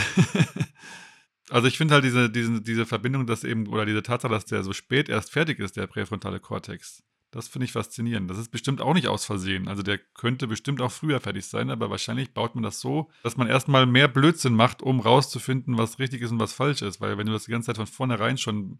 Also 1.52 1.68
ich 1.68 1.76
finde 1.76 1.92
halt 1.92 2.04
diese, 2.04 2.30
diese, 2.30 2.62
diese 2.62 2.86
Verbindung, 2.86 3.26
dass 3.26 3.44
eben, 3.44 3.66
oder 3.66 3.84
diese 3.84 4.02
Tatsache, 4.02 4.32
dass 4.32 4.46
der 4.46 4.62
so 4.62 4.72
spät 4.72 5.10
erst 5.10 5.30
fertig 5.30 5.58
ist, 5.58 5.76
der 5.76 5.86
präfrontale 5.86 6.40
Kortex. 6.40 7.02
Das 7.30 7.46
finde 7.46 7.66
ich 7.66 7.72
faszinierend. 7.72 8.30
Das 8.30 8.38
ist 8.38 8.50
bestimmt 8.50 8.80
auch 8.80 8.94
nicht 8.94 9.08
aus 9.08 9.26
Versehen. 9.26 9.68
Also 9.68 9.82
der 9.82 9.98
könnte 9.98 10.46
bestimmt 10.46 10.80
auch 10.80 10.90
früher 10.90 11.20
fertig 11.20 11.44
sein, 11.44 11.68
aber 11.68 11.90
wahrscheinlich 11.90 12.32
baut 12.32 12.54
man 12.54 12.64
das 12.64 12.80
so, 12.80 13.10
dass 13.22 13.36
man 13.36 13.48
erstmal 13.48 13.84
mehr 13.84 14.08
Blödsinn 14.08 14.54
macht, 14.54 14.80
um 14.80 15.00
rauszufinden, 15.00 15.76
was 15.76 15.98
richtig 15.98 16.22
ist 16.22 16.30
und 16.30 16.40
was 16.40 16.54
falsch 16.54 16.80
ist. 16.80 17.02
Weil 17.02 17.18
wenn 17.18 17.26
du 17.26 17.32
das 17.32 17.44
die 17.44 17.50
ganze 17.50 17.66
Zeit 17.66 17.76
von 17.76 17.86
vornherein 17.86 18.38
schon 18.38 18.78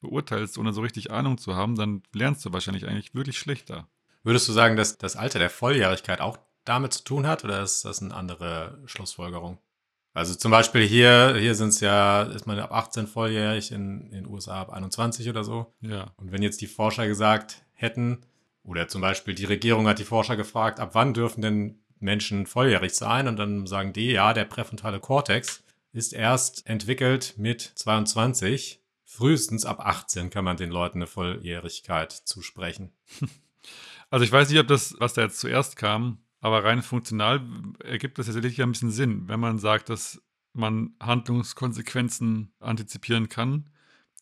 beurteilst, 0.00 0.56
ohne 0.56 0.72
so 0.72 0.80
richtig 0.80 1.10
Ahnung 1.10 1.36
zu 1.36 1.54
haben, 1.54 1.76
dann 1.76 2.02
lernst 2.14 2.42
du 2.46 2.54
wahrscheinlich 2.54 2.86
eigentlich 2.86 3.14
wirklich 3.14 3.38
schlechter. 3.38 3.86
Würdest 4.22 4.48
du 4.48 4.52
sagen, 4.52 4.76
dass 4.76 4.96
das 4.96 5.16
Alter 5.16 5.38
der 5.38 5.50
Volljährigkeit 5.50 6.22
auch 6.22 6.38
damit 6.64 6.94
zu 6.94 7.04
tun 7.04 7.26
hat 7.26 7.44
oder 7.44 7.62
ist 7.62 7.84
das 7.84 8.00
eine 8.00 8.14
andere 8.14 8.82
Schlussfolgerung? 8.86 9.58
Also 10.14 10.36
zum 10.36 10.52
Beispiel 10.52 10.86
hier, 10.86 11.36
hier 11.36 11.56
sind 11.56 11.70
es 11.70 11.80
ja, 11.80 12.22
ist 12.22 12.46
man 12.46 12.60
ab 12.60 12.72
18 12.72 13.08
volljährig, 13.08 13.72
in, 13.72 14.02
in 14.02 14.10
den 14.12 14.26
USA 14.28 14.60
ab 14.60 14.70
21 14.70 15.28
oder 15.28 15.42
so. 15.42 15.74
Ja. 15.80 16.12
Und 16.16 16.30
wenn 16.30 16.40
jetzt 16.40 16.60
die 16.60 16.68
Forscher 16.68 17.08
gesagt 17.08 17.62
hätten, 17.72 18.24
oder 18.62 18.86
zum 18.86 19.00
Beispiel 19.00 19.34
die 19.34 19.44
Regierung 19.44 19.88
hat 19.88 19.98
die 19.98 20.04
Forscher 20.04 20.36
gefragt, 20.36 20.78
ab 20.78 20.90
wann 20.92 21.14
dürfen 21.14 21.42
denn 21.42 21.80
Menschen 21.98 22.46
volljährig 22.46 22.94
sein? 22.94 23.26
Und 23.26 23.36
dann 23.36 23.66
sagen 23.66 23.92
die, 23.92 24.12
ja, 24.12 24.32
der 24.32 24.44
präfrontale 24.44 25.00
Kortex 25.00 25.64
ist 25.92 26.12
erst 26.12 26.66
entwickelt 26.66 27.34
mit 27.36 27.72
22. 27.74 28.80
Frühestens 29.04 29.66
ab 29.66 29.80
18 29.80 30.30
kann 30.30 30.44
man 30.44 30.56
den 30.56 30.70
Leuten 30.70 30.98
eine 30.98 31.06
Volljährigkeit 31.06 32.12
zusprechen. 32.12 32.92
Also 34.10 34.24
ich 34.24 34.30
weiß 34.30 34.48
nicht, 34.50 34.60
ob 34.60 34.68
das, 34.68 34.94
was 34.98 35.14
da 35.14 35.22
jetzt 35.22 35.40
zuerst 35.40 35.76
kam, 35.76 36.18
aber 36.44 36.62
rein 36.62 36.82
funktional 36.82 37.40
ergibt 37.82 38.18
das 38.18 38.26
tatsächlich 38.26 38.60
ein 38.60 38.70
bisschen 38.70 38.90
Sinn, 38.90 39.28
wenn 39.28 39.40
man 39.40 39.58
sagt, 39.58 39.88
dass 39.88 40.22
man 40.52 40.94
Handlungskonsequenzen 41.00 42.52
antizipieren 42.60 43.30
kann. 43.30 43.70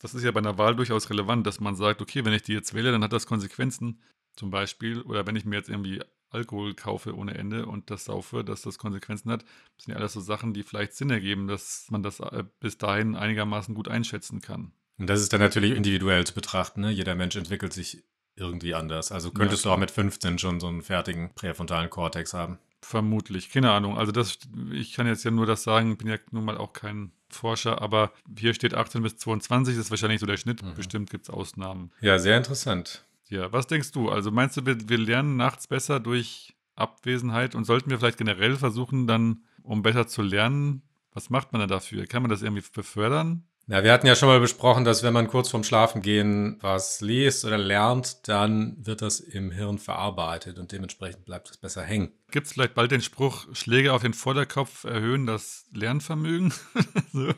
Das 0.00 0.14
ist 0.14 0.22
ja 0.22 0.30
bei 0.30 0.38
einer 0.38 0.56
Wahl 0.56 0.76
durchaus 0.76 1.10
relevant, 1.10 1.44
dass 1.48 1.58
man 1.58 1.74
sagt, 1.74 2.00
okay, 2.00 2.24
wenn 2.24 2.32
ich 2.32 2.44
die 2.44 2.52
jetzt 2.52 2.74
wähle, 2.74 2.92
dann 2.92 3.02
hat 3.02 3.12
das 3.12 3.26
Konsequenzen. 3.26 4.00
Zum 4.36 4.50
Beispiel, 4.50 5.02
oder 5.02 5.26
wenn 5.26 5.34
ich 5.34 5.44
mir 5.44 5.56
jetzt 5.56 5.68
irgendwie 5.68 6.00
Alkohol 6.30 6.74
kaufe 6.74 7.16
ohne 7.16 7.34
Ende 7.34 7.66
und 7.66 7.90
das 7.90 8.04
saufe, 8.04 8.44
dass 8.44 8.62
das 8.62 8.78
Konsequenzen 8.78 9.28
hat. 9.32 9.42
Das 9.76 9.86
sind 9.86 9.94
ja 9.94 9.98
alles 9.98 10.12
so 10.12 10.20
Sachen, 10.20 10.54
die 10.54 10.62
vielleicht 10.62 10.94
Sinn 10.94 11.10
ergeben, 11.10 11.48
dass 11.48 11.88
man 11.90 12.04
das 12.04 12.20
äh, 12.20 12.44
bis 12.60 12.78
dahin 12.78 13.16
einigermaßen 13.16 13.74
gut 13.74 13.88
einschätzen 13.88 14.40
kann. 14.40 14.70
Und 14.96 15.10
das 15.10 15.20
ist 15.20 15.32
dann 15.32 15.40
natürlich 15.40 15.72
individuell 15.72 16.24
zu 16.24 16.34
betrachten. 16.34 16.82
Ne? 16.82 16.92
Jeder 16.92 17.16
Mensch 17.16 17.34
entwickelt 17.34 17.72
sich 17.72 18.04
irgendwie 18.36 18.74
anders. 18.74 19.12
Also 19.12 19.30
könntest 19.30 19.64
ja, 19.64 19.70
du 19.70 19.74
auch 19.74 19.78
mit 19.78 19.90
15 19.90 20.38
schon 20.38 20.60
so 20.60 20.68
einen 20.68 20.82
fertigen 20.82 21.34
präfrontalen 21.34 21.90
Kortex 21.90 22.34
haben. 22.34 22.58
Vermutlich, 22.80 23.50
keine 23.50 23.70
Ahnung. 23.70 23.96
Also 23.96 24.10
das, 24.10 24.38
ich 24.72 24.94
kann 24.94 25.06
jetzt 25.06 25.24
ja 25.24 25.30
nur 25.30 25.46
das 25.46 25.62
sagen, 25.62 25.96
bin 25.96 26.08
ja 26.08 26.16
nun 26.30 26.44
mal 26.44 26.58
auch 26.58 26.72
kein 26.72 27.12
Forscher, 27.30 27.80
aber 27.80 28.12
hier 28.38 28.54
steht 28.54 28.74
18 28.74 29.02
bis 29.02 29.16
22, 29.18 29.76
das 29.76 29.86
ist 29.86 29.90
wahrscheinlich 29.90 30.20
so 30.20 30.26
der 30.26 30.36
Schnitt. 30.36 30.62
Mhm. 30.62 30.74
Bestimmt 30.74 31.10
gibt 31.10 31.28
es 31.28 31.30
Ausnahmen. 31.30 31.92
Ja, 32.00 32.18
sehr 32.18 32.36
interessant. 32.36 33.04
Ja, 33.28 33.52
was 33.52 33.66
denkst 33.66 33.92
du? 33.92 34.10
Also 34.10 34.30
meinst 34.30 34.56
du, 34.56 34.66
wir, 34.66 34.88
wir 34.88 34.98
lernen 34.98 35.36
nachts 35.36 35.66
besser 35.66 36.00
durch 36.00 36.54
Abwesenheit 36.74 37.54
und 37.54 37.64
sollten 37.64 37.90
wir 37.90 37.98
vielleicht 37.98 38.18
generell 38.18 38.56
versuchen, 38.56 39.06
dann, 39.06 39.44
um 39.62 39.82
besser 39.82 40.06
zu 40.06 40.22
lernen, 40.22 40.82
was 41.12 41.30
macht 41.30 41.52
man 41.52 41.60
da 41.60 41.66
dafür? 41.66 42.06
Kann 42.06 42.22
man 42.22 42.30
das 42.30 42.42
irgendwie 42.42 42.64
befördern? 42.74 43.44
Na, 43.66 43.84
wir 43.84 43.92
hatten 43.92 44.08
ja 44.08 44.16
schon 44.16 44.28
mal 44.28 44.40
besprochen, 44.40 44.84
dass 44.84 45.04
wenn 45.04 45.12
man 45.12 45.28
kurz 45.28 45.48
vorm 45.48 45.62
Schlafengehen 45.62 46.58
was 46.60 47.00
liest 47.00 47.44
oder 47.44 47.58
lernt, 47.58 48.26
dann 48.26 48.76
wird 48.84 49.02
das 49.02 49.20
im 49.20 49.52
Hirn 49.52 49.78
verarbeitet 49.78 50.58
und 50.58 50.72
dementsprechend 50.72 51.24
bleibt 51.24 51.48
es 51.50 51.58
besser 51.58 51.82
hängen. 51.82 52.12
Gibt 52.32 52.46
es 52.46 52.54
vielleicht 52.54 52.74
bald 52.74 52.90
den 52.90 53.02
Spruch, 53.02 53.46
Schläge 53.54 53.92
auf 53.92 54.02
den 54.02 54.14
Vorderkopf 54.14 54.82
erhöhen 54.84 55.26
das 55.26 55.66
Lernvermögen? 55.72 56.52
so. 57.12 57.28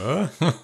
ja. 0.00 0.30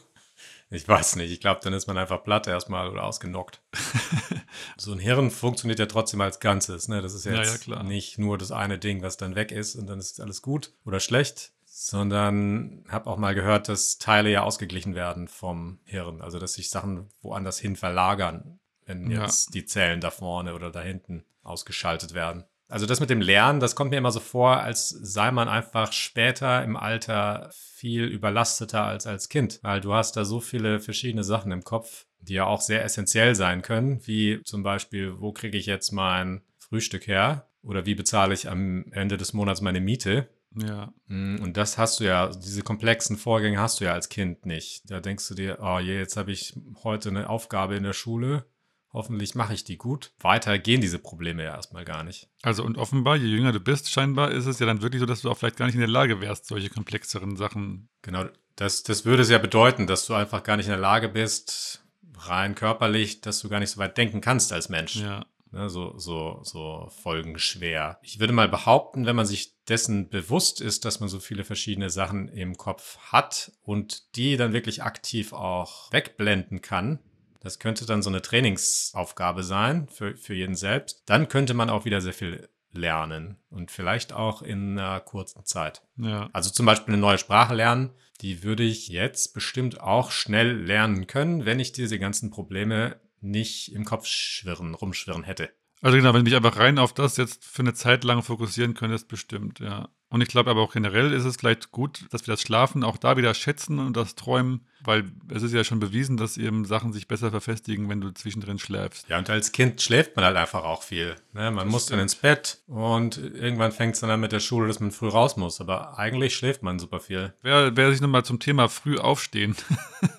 Ich 0.72 0.86
weiß 0.86 1.16
nicht. 1.16 1.32
Ich 1.32 1.40
glaube, 1.40 1.60
dann 1.64 1.72
ist 1.72 1.88
man 1.88 1.98
einfach 1.98 2.22
platt 2.22 2.46
erstmal 2.46 2.88
oder 2.88 3.02
ausgenockt. 3.02 3.60
so 4.76 4.92
ein 4.92 5.00
Hirn 5.00 5.32
funktioniert 5.32 5.80
ja 5.80 5.86
trotzdem 5.86 6.20
als 6.20 6.38
Ganzes. 6.38 6.86
Ne? 6.86 7.02
Das 7.02 7.12
ist 7.12 7.24
jetzt 7.24 7.66
ja, 7.66 7.74
ja, 7.74 7.82
nicht 7.82 8.18
nur 8.18 8.38
das 8.38 8.52
eine 8.52 8.78
Ding, 8.78 9.02
was 9.02 9.16
dann 9.16 9.34
weg 9.34 9.50
ist 9.50 9.74
und 9.74 9.88
dann 9.88 9.98
ist 9.98 10.20
alles 10.20 10.42
gut 10.42 10.72
oder 10.84 11.00
schlecht, 11.00 11.52
sondern 11.82 12.84
habe 12.90 13.08
auch 13.08 13.16
mal 13.16 13.34
gehört, 13.34 13.70
dass 13.70 13.96
Teile 13.96 14.30
ja 14.30 14.42
ausgeglichen 14.42 14.94
werden 14.94 15.28
vom 15.28 15.80
Hirn, 15.84 16.20
also 16.20 16.38
dass 16.38 16.52
sich 16.52 16.68
Sachen 16.68 17.08
woanders 17.22 17.58
hin 17.58 17.74
verlagern, 17.74 18.60
wenn 18.84 19.10
jetzt 19.10 19.46
ja. 19.46 19.52
die 19.54 19.64
Zellen 19.64 20.02
da 20.02 20.10
vorne 20.10 20.54
oder 20.54 20.70
da 20.70 20.82
hinten 20.82 21.24
ausgeschaltet 21.42 22.12
werden. 22.12 22.44
Also 22.68 22.84
das 22.84 23.00
mit 23.00 23.08
dem 23.08 23.22
Lernen, 23.22 23.60
das 23.60 23.74
kommt 23.74 23.92
mir 23.92 23.96
immer 23.96 24.12
so 24.12 24.20
vor, 24.20 24.58
als 24.58 24.90
sei 24.90 25.30
man 25.30 25.48
einfach 25.48 25.94
später 25.94 26.62
im 26.62 26.76
Alter 26.76 27.48
viel 27.54 28.04
überlasteter 28.04 28.84
als 28.84 29.06
als 29.06 29.30
Kind, 29.30 29.58
weil 29.62 29.80
du 29.80 29.94
hast 29.94 30.18
da 30.18 30.26
so 30.26 30.40
viele 30.40 30.80
verschiedene 30.80 31.24
Sachen 31.24 31.50
im 31.50 31.64
Kopf, 31.64 32.04
die 32.20 32.34
ja 32.34 32.44
auch 32.44 32.60
sehr 32.60 32.84
essentiell 32.84 33.34
sein 33.34 33.62
können, 33.62 34.06
wie 34.06 34.42
zum 34.44 34.62
Beispiel, 34.62 35.18
wo 35.18 35.32
kriege 35.32 35.56
ich 35.56 35.64
jetzt 35.64 35.92
mein 35.92 36.42
Frühstück 36.58 37.06
her 37.06 37.48
oder 37.62 37.86
wie 37.86 37.94
bezahle 37.94 38.34
ich 38.34 38.50
am 38.50 38.84
Ende 38.92 39.16
des 39.16 39.32
Monats 39.32 39.62
meine 39.62 39.80
Miete 39.80 40.28
ja. 40.56 40.92
Mm, 41.06 41.36
und 41.42 41.56
das 41.56 41.78
hast 41.78 42.00
du 42.00 42.04
ja, 42.04 42.28
diese 42.28 42.62
komplexen 42.62 43.16
Vorgänge 43.16 43.60
hast 43.60 43.80
du 43.80 43.84
ja 43.84 43.92
als 43.92 44.08
Kind 44.08 44.46
nicht. 44.46 44.90
Da 44.90 45.00
denkst 45.00 45.28
du 45.28 45.34
dir, 45.34 45.58
oh 45.60 45.78
je, 45.78 45.96
jetzt 45.98 46.16
habe 46.16 46.32
ich 46.32 46.54
heute 46.82 47.10
eine 47.10 47.28
Aufgabe 47.28 47.76
in 47.76 47.84
der 47.84 47.92
Schule 47.92 48.44
Hoffentlich 48.92 49.36
mache 49.36 49.54
ich 49.54 49.62
die 49.62 49.78
gut. 49.78 50.10
Weiter 50.18 50.58
gehen 50.58 50.80
diese 50.80 50.98
Probleme 50.98 51.44
ja 51.44 51.54
erstmal 51.54 51.84
gar 51.84 52.02
nicht. 52.02 52.28
Also 52.42 52.64
und 52.64 52.76
offenbar, 52.76 53.16
je 53.16 53.28
jünger 53.28 53.52
du 53.52 53.60
bist, 53.60 53.90
scheinbar 53.90 54.32
ist 54.32 54.46
es 54.46 54.58
ja 54.58 54.66
dann 54.66 54.82
wirklich 54.82 54.98
so, 54.98 55.06
dass 55.06 55.22
du 55.22 55.30
auch 55.30 55.38
vielleicht 55.38 55.56
gar 55.56 55.66
nicht 55.66 55.76
in 55.76 55.80
der 55.80 55.88
Lage 55.88 56.20
wärst, 56.20 56.46
solche 56.46 56.70
komplexeren 56.70 57.36
Sachen. 57.36 57.88
Genau, 58.02 58.24
das, 58.56 58.82
das 58.82 59.04
würde 59.04 59.22
es 59.22 59.30
ja 59.30 59.38
bedeuten, 59.38 59.86
dass 59.86 60.06
du 60.06 60.14
einfach 60.14 60.42
gar 60.42 60.56
nicht 60.56 60.66
in 60.66 60.72
der 60.72 60.80
Lage 60.80 61.08
bist, 61.08 61.84
rein 62.16 62.56
körperlich, 62.56 63.20
dass 63.20 63.40
du 63.40 63.48
gar 63.48 63.60
nicht 63.60 63.70
so 63.70 63.78
weit 63.78 63.96
denken 63.96 64.20
kannst 64.20 64.52
als 64.52 64.68
Mensch. 64.68 64.96
Ja. 64.96 65.24
Ne, 65.52 65.68
so, 65.68 65.98
so, 65.98 66.40
so 66.44 66.88
folgenschwer. 67.02 67.98
Ich 68.02 68.20
würde 68.20 68.32
mal 68.32 68.48
behaupten, 68.48 69.04
wenn 69.04 69.16
man 69.16 69.26
sich 69.26 69.64
dessen 69.64 70.08
bewusst 70.08 70.60
ist, 70.60 70.84
dass 70.84 71.00
man 71.00 71.08
so 71.08 71.18
viele 71.18 71.44
verschiedene 71.44 71.90
Sachen 71.90 72.28
im 72.28 72.56
Kopf 72.56 72.98
hat 72.98 73.50
und 73.62 74.16
die 74.16 74.36
dann 74.36 74.52
wirklich 74.52 74.84
aktiv 74.84 75.32
auch 75.32 75.92
wegblenden 75.92 76.60
kann, 76.60 77.00
das 77.40 77.58
könnte 77.58 77.86
dann 77.86 78.02
so 78.02 78.10
eine 78.10 78.22
Trainingsaufgabe 78.22 79.42
sein 79.42 79.88
für, 79.88 80.16
für 80.16 80.34
jeden 80.34 80.54
selbst. 80.54 81.02
Dann 81.06 81.28
könnte 81.28 81.54
man 81.54 81.70
auch 81.70 81.84
wieder 81.84 82.00
sehr 82.00 82.12
viel 82.12 82.48
lernen 82.72 83.38
und 83.48 83.70
vielleicht 83.70 84.12
auch 84.12 84.42
in 84.42 84.78
einer 84.78 85.00
kurzen 85.00 85.44
Zeit. 85.44 85.82
Ja. 85.96 86.30
Also 86.32 86.50
zum 86.50 86.66
Beispiel 86.66 86.94
eine 86.94 87.00
neue 87.00 87.18
Sprache 87.18 87.54
lernen, 87.54 87.90
die 88.20 88.42
würde 88.42 88.62
ich 88.62 88.88
jetzt 88.88 89.34
bestimmt 89.34 89.80
auch 89.80 90.10
schnell 90.10 90.52
lernen 90.52 91.06
können, 91.06 91.46
wenn 91.46 91.58
ich 91.58 91.72
diese 91.72 91.98
ganzen 91.98 92.30
Probleme 92.30 93.00
nicht 93.20 93.72
im 93.72 93.84
Kopf 93.84 94.06
schwirren, 94.06 94.74
rumschwirren 94.74 95.24
hätte. 95.24 95.50
Also 95.80 95.96
genau, 95.96 96.12
wenn 96.12 96.24
du 96.24 96.30
dich 96.30 96.36
einfach 96.36 96.58
rein 96.58 96.78
auf 96.78 96.92
das 96.92 97.16
jetzt 97.16 97.44
für 97.44 97.62
eine 97.62 97.74
Zeit 97.74 98.04
lang 98.04 98.22
fokussieren 98.22 98.74
könntest, 98.74 99.08
bestimmt, 99.08 99.60
ja. 99.60 99.88
Und 100.10 100.22
ich 100.22 100.28
glaube 100.28 100.50
aber 100.50 100.60
auch 100.60 100.72
generell 100.72 101.12
ist 101.12 101.24
es 101.24 101.36
vielleicht 101.36 101.70
gut, 101.70 102.04
dass 102.10 102.26
wir 102.26 102.32
das 102.32 102.42
Schlafen 102.42 102.82
auch 102.82 102.96
da 102.96 103.16
wieder 103.16 103.32
schätzen 103.32 103.78
und 103.78 103.96
das 103.96 104.16
Träumen, 104.16 104.66
weil 104.82 105.04
es 105.28 105.44
ist 105.44 105.54
ja 105.54 105.62
schon 105.62 105.78
bewiesen, 105.78 106.16
dass 106.16 106.36
eben 106.36 106.64
Sachen 106.64 106.92
sich 106.92 107.06
besser 107.06 107.30
verfestigen, 107.30 107.88
wenn 107.88 108.00
du 108.00 108.10
zwischendrin 108.10 108.58
schläfst. 108.58 109.08
Ja, 109.08 109.18
und 109.18 109.30
als 109.30 109.52
Kind 109.52 109.80
schläft 109.80 110.16
man 110.16 110.24
halt 110.24 110.36
einfach 110.36 110.64
auch 110.64 110.82
viel. 110.82 111.14
Ne? 111.32 111.52
Man 111.52 111.68
muss 111.68 111.86
dann 111.86 112.00
ins 112.00 112.16
Bett 112.16 112.58
und 112.66 113.18
irgendwann 113.18 113.70
fängt 113.70 113.94
es 113.94 114.00
dann 114.00 114.10
an 114.10 114.18
mit 114.18 114.32
der 114.32 114.40
Schule, 114.40 114.66
dass 114.66 114.80
man 114.80 114.90
früh 114.90 115.08
raus 115.08 115.36
muss. 115.36 115.60
Aber 115.60 115.96
eigentlich 115.96 116.34
schläft 116.34 116.64
man 116.64 116.80
super 116.80 116.98
viel. 116.98 117.32
Wer, 117.42 117.76
wer 117.76 117.92
sich 117.92 118.00
nochmal 118.00 118.24
zum 118.24 118.40
Thema 118.40 118.68
früh 118.68 118.98
aufstehen 118.98 119.54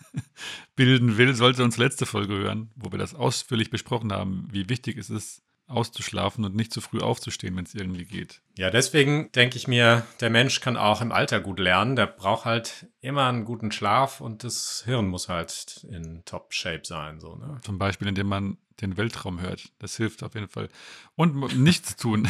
bilden 0.77 1.17
will, 1.17 1.35
sollte 1.35 1.65
uns 1.65 1.75
letzte 1.75 2.05
Folge 2.05 2.35
hören, 2.35 2.71
wo 2.75 2.93
wir 2.93 2.97
das 2.97 3.13
ausführlich 3.13 3.69
besprochen 3.69 4.13
haben, 4.13 4.47
wie 4.51 4.69
wichtig 4.69 4.97
es 4.97 5.09
ist, 5.09 5.43
auszuschlafen 5.71 6.45
und 6.45 6.55
nicht 6.55 6.73
zu 6.73 6.81
früh 6.81 6.99
aufzustehen, 6.99 7.55
wenn 7.55 7.65
es 7.65 7.73
irgendwie 7.73 8.05
geht. 8.05 8.41
Ja, 8.57 8.69
deswegen 8.69 9.31
denke 9.31 9.57
ich 9.57 9.67
mir, 9.67 10.05
der 10.19 10.29
Mensch 10.29 10.59
kann 10.59 10.77
auch 10.77 11.01
im 11.01 11.11
Alter 11.11 11.39
gut 11.39 11.59
lernen. 11.59 11.95
Der 11.95 12.07
braucht 12.07 12.45
halt 12.45 12.87
immer 12.99 13.27
einen 13.27 13.45
guten 13.45 13.71
Schlaf 13.71 14.21
und 14.21 14.43
das 14.43 14.83
Hirn 14.85 15.07
muss 15.07 15.29
halt 15.29 15.85
in 15.89 16.23
Top-Shape 16.25 16.81
sein. 16.83 17.19
So, 17.19 17.35
ne? 17.35 17.59
Zum 17.63 17.77
Beispiel, 17.77 18.07
indem 18.07 18.27
man 18.27 18.57
den 18.81 18.97
Weltraum 18.97 19.39
hört. 19.41 19.71
Das 19.79 19.97
hilft 19.97 20.23
auf 20.23 20.33
jeden 20.35 20.49
Fall. 20.49 20.69
Und 21.15 21.57
nichts 21.57 21.95
tun. 21.95 22.27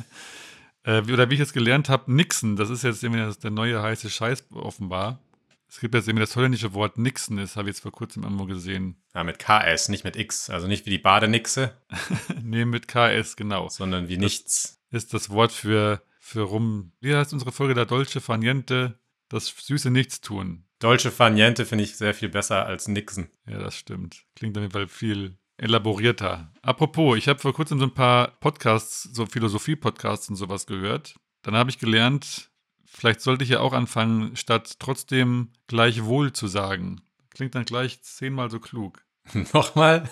äh, 0.84 1.02
oder 1.02 1.30
wie 1.30 1.34
ich 1.34 1.40
jetzt 1.40 1.52
gelernt 1.52 1.88
habe, 1.88 2.12
nixen. 2.12 2.56
Das 2.56 2.70
ist 2.70 2.82
jetzt 2.82 3.02
irgendwie 3.02 3.32
der 3.40 3.50
neue 3.50 3.82
heiße 3.82 4.10
Scheiß 4.10 4.46
offenbar. 4.52 5.20
Es 5.68 5.80
gibt 5.80 5.94
jetzt 5.94 6.08
irgendwie 6.08 6.24
das 6.24 6.34
holländische 6.34 6.72
Wort 6.72 6.96
Nixen, 6.96 7.36
das 7.36 7.56
habe 7.56 7.68
ich 7.68 7.76
jetzt 7.76 7.82
vor 7.82 7.92
kurzem 7.92 8.22
irgendwo 8.22 8.46
gesehen. 8.46 8.96
Ja, 9.14 9.22
mit 9.22 9.38
KS, 9.38 9.88
nicht 9.90 10.04
mit 10.04 10.16
X. 10.16 10.48
Also 10.48 10.66
nicht 10.66 10.86
wie 10.86 10.90
die 10.90 10.98
Badenixe. 10.98 11.76
nee, 12.42 12.64
mit 12.64 12.88
KS, 12.88 13.36
genau. 13.36 13.68
Sondern 13.68 14.08
wie 14.08 14.16
das 14.16 14.22
nichts. 14.22 14.80
Ist 14.90 15.12
das 15.12 15.28
Wort 15.28 15.52
für, 15.52 16.02
für 16.18 16.42
rum. 16.42 16.92
Wie 17.00 17.14
heißt 17.14 17.34
unsere 17.34 17.52
Folge 17.52 17.74
da? 17.74 17.84
Dolce 17.84 18.20
Faniente, 18.20 18.98
das 19.28 19.48
süße 19.48 19.90
Nichtstun. 19.90 20.64
Dolce 20.78 21.10
Faniente 21.10 21.66
finde 21.66 21.84
ich 21.84 21.96
sehr 21.96 22.14
viel 22.14 22.30
besser 22.30 22.64
als 22.64 22.88
Nixen. 22.88 23.30
Ja, 23.46 23.58
das 23.58 23.76
stimmt. 23.76 24.24
Klingt 24.36 24.56
auf 24.56 24.62
jeden 24.62 24.72
Fall 24.72 24.88
viel 24.88 25.36
elaborierter. 25.58 26.52
Apropos, 26.62 27.18
ich 27.18 27.28
habe 27.28 27.40
vor 27.40 27.52
kurzem 27.52 27.78
so 27.78 27.84
ein 27.84 27.94
paar 27.94 28.28
Podcasts, 28.40 29.02
so 29.02 29.26
Philosophie-Podcasts 29.26 30.30
und 30.30 30.36
sowas 30.36 30.66
gehört. 30.66 31.16
Dann 31.42 31.56
habe 31.56 31.70
ich 31.70 31.78
gelernt, 31.78 32.47
Vielleicht 32.90 33.20
sollte 33.20 33.44
ich 33.44 33.50
ja 33.50 33.60
auch 33.60 33.72
anfangen, 33.72 34.36
statt 34.36 34.76
trotzdem 34.78 35.50
gleichwohl 35.66 36.32
zu 36.32 36.48
sagen. 36.48 37.00
Klingt 37.30 37.54
dann 37.54 37.64
gleich 37.64 38.02
zehnmal 38.02 38.50
so 38.50 38.58
klug. 38.58 39.04
Nochmal, 39.52 40.08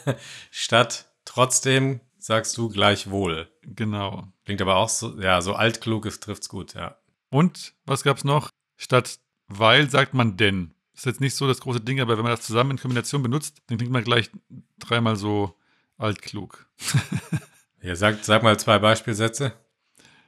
statt 0.51 1.07
trotzdem 1.24 2.01
sagst 2.18 2.57
du 2.57 2.68
gleichwohl. 2.68 3.49
Genau. 3.62 4.29
Klingt 4.45 4.61
aber 4.62 4.77
auch 4.77 4.89
so, 4.89 5.20
ja, 5.20 5.41
so 5.41 5.55
altklug, 5.55 6.07
es 6.07 6.20
trifft's 6.20 6.49
gut, 6.49 6.74
ja. 6.74 6.97
Und 7.31 7.74
was 7.85 8.05
gab's 8.05 8.24
noch? 8.24 8.51
Statt 8.77 9.18
weil 9.49 9.91
sagt 9.91 10.14
man 10.14 10.37
denn. 10.37 10.74
Das 10.93 11.03
ist 11.03 11.07
jetzt 11.07 11.20
nicht 11.20 11.35
so 11.35 11.47
das 11.47 11.61
große 11.61 11.81
Ding, 11.81 12.01
aber 12.01 12.16
wenn 12.16 12.24
man 12.24 12.33
das 12.33 12.47
zusammen 12.47 12.72
in 12.72 12.79
Kombination 12.79 13.22
benutzt, 13.22 13.62
dann 13.66 13.79
klingt 13.79 13.93
man 13.93 14.05
gleich 14.05 14.31
dreimal 14.79 15.16
so 15.16 15.55
altklug. 15.99 16.66
ja, 17.83 17.97
sag, 17.97 18.24
sag 18.24 18.43
mal 18.43 18.59
zwei 18.59 18.79
Beispielsätze. 18.79 19.53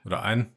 Oder 0.04 0.22
einen. 0.22 0.52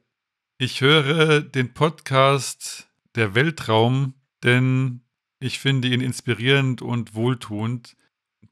Ich 0.64 0.80
höre 0.80 1.42
den 1.42 1.74
Podcast 1.74 2.88
Der 3.16 3.34
Weltraum, 3.34 4.14
denn 4.44 5.02
ich 5.40 5.58
finde 5.58 5.88
ihn 5.88 6.02
inspirierend 6.02 6.84
und 6.84 7.16
wohltuend. 7.16 7.96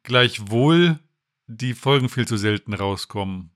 Gleichwohl 0.01 0.97
die 1.45 1.76
Folgen 1.76 2.10
viel 2.10 2.28
zu 2.28 2.36
selten 2.36 2.74
rauskommen. 2.74 3.51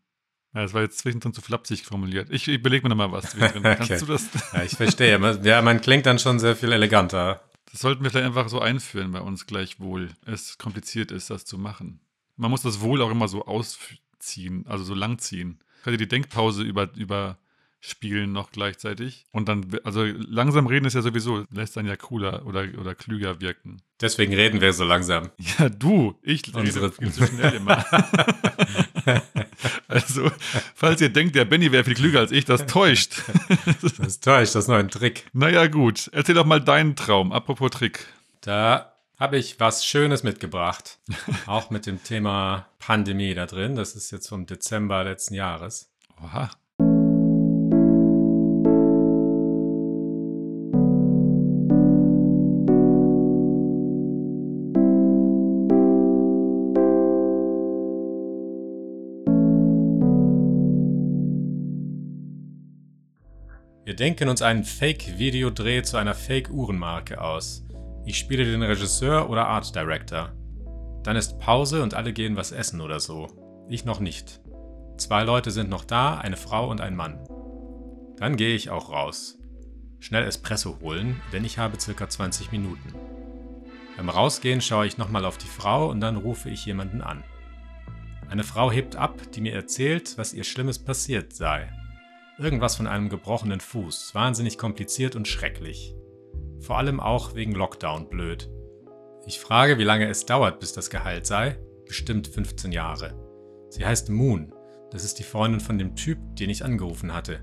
Ja, 0.54 0.62
das 0.62 0.76
war 0.76 0.84
jetzt 0.84 1.00
zwischendrin 1.00 1.34
zu 1.34 1.42
flapsig 1.42 1.84
formuliert. 1.84 2.30
Ich 2.30 2.48
überlege 2.48 2.84
mir 2.84 2.90
nochmal 2.90 3.12
was 3.12 3.34
okay. 3.42 3.60
Kannst 3.76 4.04
du 4.04 4.06
das? 4.06 4.30
ja, 4.54 4.62
ich 4.62 4.74
verstehe. 4.74 5.40
Ja, 5.42 5.64
man 5.64 5.82
klingt 5.82 6.06
dann 6.06 6.20
schon 6.20 6.38
sehr 6.38 6.56
viel 6.56 6.74
eleganter. 6.74 7.42
Das 7.72 7.82
sollten 7.82 8.04
wir 8.04 8.12
vielleicht 8.12 8.28
einfach 8.28 8.50
so 8.50 8.60
einführen 8.60 9.14
bei 9.14 9.22
uns 9.22 9.48
gleichwohl. 9.48 10.12
Es 10.28 10.60
kompliziert 10.60 11.10
ist, 11.10 11.32
das 11.32 11.46
zu 11.46 11.58
machen. 11.58 12.02
Man 12.36 12.52
muss 12.52 12.62
das 12.62 12.82
Wohl 12.82 13.02
auch 13.02 13.10
immer 13.10 13.28
so 13.28 13.48
ausziehen, 13.48 14.68
also 14.68 14.84
so 14.84 14.94
langziehen. 14.94 15.58
Ich 15.80 15.88
hatte 15.88 15.98
die 15.98 16.08
Denkpause 16.08 16.62
über, 16.62 16.94
über 16.94 17.40
spielen 17.86 18.32
noch 18.32 18.52
gleichzeitig. 18.52 19.26
Und 19.32 19.50
dann, 19.50 19.66
also 19.84 20.06
langsam 20.06 20.68
reden 20.68 20.86
ist 20.86 20.94
ja 20.94 21.02
sowieso, 21.02 21.46
lässt 21.52 21.76
dann 21.76 21.86
ja 21.86 21.98
cooler 21.98 22.46
oder, 22.46 22.66
oder 22.80 22.96
klüger 22.96 23.42
wirken. 23.42 23.82
Deswegen 24.00 24.34
reden 24.34 24.62
wir 24.62 24.72
so 24.72 24.86
langsam. 24.86 25.32
Ja, 25.60 25.68
du, 25.68 26.18
ich 26.24 26.54
Unsere 26.54 26.98
rede 26.98 27.12
zu 27.12 27.28
schnell 27.28 27.56
immer. 27.56 27.86
also, 29.90 30.32
falls 30.74 31.02
ihr 31.02 31.10
denkt, 31.10 31.36
der 31.36 31.44
Benny 31.44 31.72
wäre 31.74 31.84
viel 31.84 31.96
klüger 31.96 32.22
als 32.22 32.32
ich, 32.32 32.46
das 32.46 32.66
täuscht. 32.66 33.22
das 33.98 34.22
täuscht, 34.22 34.56
das 34.56 34.64
ist 34.64 34.68
nur 34.70 34.78
ein 34.78 34.90
Trick. 34.90 35.28
Naja, 35.34 35.68
gut. 35.68 36.10
Erzähl 36.14 36.36
doch 36.36 36.46
mal 36.46 36.62
deinen 36.62 36.96
Traum, 36.96 37.34
apropos 37.34 37.70
Trick. 37.72 38.08
Da 38.42 38.94
habe 39.20 39.38
ich 39.38 39.60
was 39.60 39.86
Schönes 39.86 40.24
mitgebracht. 40.24 41.00
Auch 41.46 41.70
mit 41.70 41.86
dem 41.86 42.02
Thema 42.02 42.68
Pandemie 42.80 43.34
da 43.36 43.46
drin. 43.46 43.76
Das 43.76 43.96
ist 43.96 44.12
jetzt 44.12 44.30
vom 44.30 44.46
Dezember 44.46 45.04
letzten 45.04 45.34
Jahres. 45.34 45.92
Oha. 46.24 46.50
Wir 63.94 63.98
denken 63.98 64.28
uns 64.28 64.42
einen 64.42 64.64
Fake-Videodreh 64.64 65.84
zu 65.84 65.98
einer 65.98 66.16
Fake-Uhrenmarke 66.16 67.22
aus. 67.22 67.64
Ich 68.08 68.18
spiele 68.18 68.44
den 68.44 68.64
Regisseur 68.64 69.30
oder 69.30 69.46
Art 69.46 69.76
Director. 69.76 70.34
Dann 71.04 71.16
ist 71.16 71.38
Pause 71.38 71.84
und 71.84 71.94
alle 71.94 72.12
gehen 72.12 72.36
was 72.36 72.52
essen 72.52 72.82
oder 72.82 73.00
so. 73.00 73.28
Ich 73.70 73.86
noch 73.86 74.00
nicht. 74.00 74.42
Zwei 74.98 75.22
Leute 75.22 75.52
sind 75.52 75.70
noch 75.70 75.86
da, 75.86 76.18
eine 76.18 76.38
Frau 76.38 76.72
und 76.72 76.82
ein 76.82 76.96
Mann. 76.96 77.24
Dann 78.18 78.36
gehe 78.36 78.56
ich 78.56 78.72
auch 78.72 78.90
raus. 78.90 79.38
Schnell 80.00 80.24
Espresso 80.24 80.80
holen, 80.82 81.22
denn 81.32 81.46
ich 81.46 81.60
habe 81.60 81.80
circa 81.80 82.10
20 82.10 82.52
Minuten. 82.52 82.96
Beim 83.96 84.10
Rausgehen 84.10 84.62
schaue 84.62 84.88
ich 84.88 84.98
nochmal 84.98 85.24
auf 85.24 85.38
die 85.38 85.46
Frau 85.46 85.92
und 85.92 86.02
dann 86.02 86.16
rufe 86.16 86.50
ich 86.50 86.66
jemanden 86.66 87.04
an. 87.04 87.24
Eine 88.28 88.44
Frau 88.44 88.72
hebt 88.72 88.96
ab, 88.96 89.20
die 89.36 89.42
mir 89.42 89.54
erzählt, 89.54 90.18
was 90.18 90.34
ihr 90.34 90.46
Schlimmes 90.46 90.80
passiert 90.80 91.34
sei. 91.34 91.70
Irgendwas 92.40 92.76
von 92.76 92.88
einem 92.88 93.10
gebrochenen 93.10 93.60
Fuß, 93.60 94.16
wahnsinnig 94.16 94.58
kompliziert 94.58 95.16
und 95.16 95.28
schrecklich. 95.28 95.96
Vor 96.62 96.78
allem 96.80 97.00
auch 97.00 97.36
wegen 97.36 97.54
Lockdown 97.54 98.10
blöd. 98.10 98.50
Ich 99.28 99.40
frage, 99.40 99.78
wie 99.78 99.84
lange 99.84 100.08
es 100.08 100.26
dauert, 100.26 100.60
bis 100.60 100.74
das 100.74 100.90
geheilt 100.90 101.28
sei. 101.28 101.60
Bestimmt 101.86 102.28
15 102.28 102.72
Jahre. 102.72 103.14
Sie 103.70 103.86
heißt 103.86 104.10
Moon. 104.10 104.52
Das 104.90 105.04
ist 105.04 105.20
die 105.20 105.24
Freundin 105.24 105.60
von 105.60 105.78
dem 105.78 105.96
Typ, 105.96 106.18
den 106.36 106.50
ich 106.50 106.66
angerufen 106.66 107.14
hatte. 107.14 107.42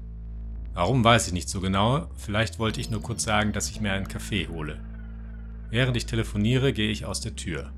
Warum 0.73 1.05
weiß 1.05 1.29
ich 1.29 1.33
nicht 1.33 1.49
so 1.49 1.61
genau, 1.61 2.09
vielleicht 2.17 2.59
wollte 2.59 2.81
ich 2.81 2.91
nur 2.91 3.03
kurz 3.03 3.23
sagen, 3.23 3.53
dass 3.53 3.71
ich 3.71 3.81
mir 3.81 3.93
einen 3.93 4.09
Kaffee 4.09 4.49
hole. 4.49 4.81
Während 5.71 5.97
ich 5.97 6.07
telefoniere, 6.07 6.73
gehe 6.73 6.91
ich 6.91 7.05
aus 7.05 7.21
der 7.21 7.37
Tür. 7.37 7.73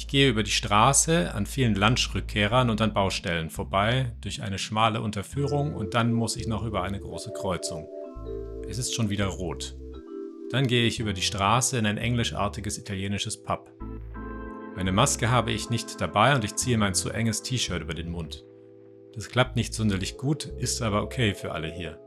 Ich 0.00 0.08
gehe 0.08 0.30
über 0.30 0.42
die 0.42 0.50
Straße 0.50 1.34
an 1.34 1.44
vielen 1.44 1.74
Lunchrückkehrern 1.74 2.70
und 2.70 2.80
an 2.80 2.94
Baustellen 2.94 3.50
vorbei, 3.50 4.12
durch 4.22 4.40
eine 4.40 4.58
schmale 4.58 5.02
Unterführung 5.02 5.74
und 5.74 5.92
dann 5.92 6.14
muss 6.14 6.36
ich 6.36 6.46
noch 6.46 6.64
über 6.64 6.82
eine 6.82 6.98
große 6.98 7.34
Kreuzung. 7.34 7.86
Es 8.66 8.78
ist 8.78 8.94
schon 8.94 9.10
wieder 9.10 9.26
rot. 9.26 9.76
Dann 10.52 10.66
gehe 10.66 10.86
ich 10.86 11.00
über 11.00 11.12
die 11.12 11.20
Straße 11.20 11.76
in 11.76 11.84
ein 11.84 11.98
englischartiges 11.98 12.78
italienisches 12.78 13.42
Pub. 13.42 13.70
Eine 14.74 14.90
Maske 14.90 15.30
habe 15.30 15.52
ich 15.52 15.68
nicht 15.68 16.00
dabei 16.00 16.34
und 16.34 16.44
ich 16.44 16.56
ziehe 16.56 16.78
mein 16.78 16.94
zu 16.94 17.10
enges 17.10 17.42
T-Shirt 17.42 17.82
über 17.82 17.92
den 17.92 18.08
Mund. 18.08 18.46
Das 19.14 19.28
klappt 19.28 19.54
nicht 19.54 19.74
sonderlich 19.74 20.16
gut, 20.16 20.46
ist 20.46 20.80
aber 20.80 21.02
okay 21.02 21.34
für 21.34 21.52
alle 21.52 21.70
hier. 21.70 22.00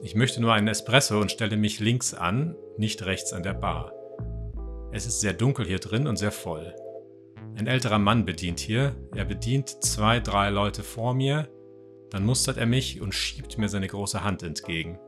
Ich 0.00 0.14
möchte 0.14 0.40
nur 0.40 0.52
einen 0.52 0.68
Espresso 0.68 1.20
und 1.20 1.32
stelle 1.32 1.56
mich 1.56 1.80
links 1.80 2.14
an, 2.14 2.54
nicht 2.78 3.04
rechts 3.04 3.32
an 3.32 3.42
der 3.42 3.54
Bar. 3.54 3.92
Es 4.94 5.06
ist 5.06 5.22
sehr 5.22 5.32
dunkel 5.32 5.66
hier 5.66 5.78
drin 5.78 6.06
und 6.06 6.18
sehr 6.18 6.32
voll. 6.32 6.74
Ein 7.56 7.66
älterer 7.66 7.98
Mann 7.98 8.26
bedient 8.26 8.60
hier, 8.60 8.94
er 9.16 9.24
bedient 9.24 9.82
zwei, 9.82 10.20
drei 10.20 10.50
Leute 10.50 10.82
vor 10.82 11.14
mir, 11.14 11.48
dann 12.10 12.26
mustert 12.26 12.58
er 12.58 12.66
mich 12.66 13.00
und 13.00 13.14
schiebt 13.14 13.56
mir 13.56 13.70
seine 13.70 13.88
große 13.88 14.22
Hand 14.22 14.42
entgegen. 14.42 14.98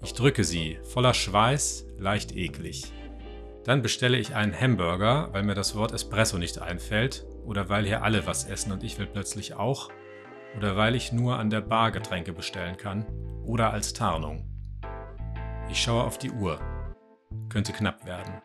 Ich 0.00 0.14
drücke 0.14 0.44
sie, 0.44 0.78
voller 0.84 1.12
Schweiß, 1.12 1.88
leicht 1.98 2.36
eklig. 2.36 2.84
Dann 3.64 3.82
bestelle 3.82 4.16
ich 4.16 4.36
einen 4.36 4.58
Hamburger, 4.58 5.28
weil 5.32 5.42
mir 5.42 5.56
das 5.56 5.74
Wort 5.74 5.90
Espresso 5.90 6.38
nicht 6.38 6.62
einfällt, 6.62 7.26
oder 7.44 7.68
weil 7.68 7.86
hier 7.86 8.04
alle 8.04 8.28
was 8.28 8.44
essen 8.44 8.70
und 8.70 8.84
ich 8.84 8.96
will 9.00 9.06
plötzlich 9.06 9.54
auch, 9.54 9.90
oder 10.56 10.76
weil 10.76 10.94
ich 10.94 11.12
nur 11.12 11.36
an 11.36 11.50
der 11.50 11.62
Bar 11.62 11.90
Getränke 11.90 12.32
bestellen 12.32 12.76
kann, 12.76 13.06
oder 13.44 13.72
als 13.72 13.92
Tarnung. 13.92 14.48
Ich 15.68 15.82
schaue 15.82 16.04
auf 16.04 16.16
die 16.16 16.30
Uhr. 16.30 16.60
Könnte 17.48 17.72
knapp 17.72 18.06
werden. 18.06 18.40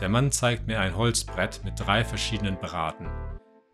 Der 0.00 0.08
Mann 0.08 0.32
zeigt 0.32 0.66
mir 0.66 0.80
ein 0.80 0.96
Holzbrett 0.96 1.60
mit 1.62 1.78
drei 1.78 2.04
verschiedenen 2.04 2.58
Braten. 2.58 3.06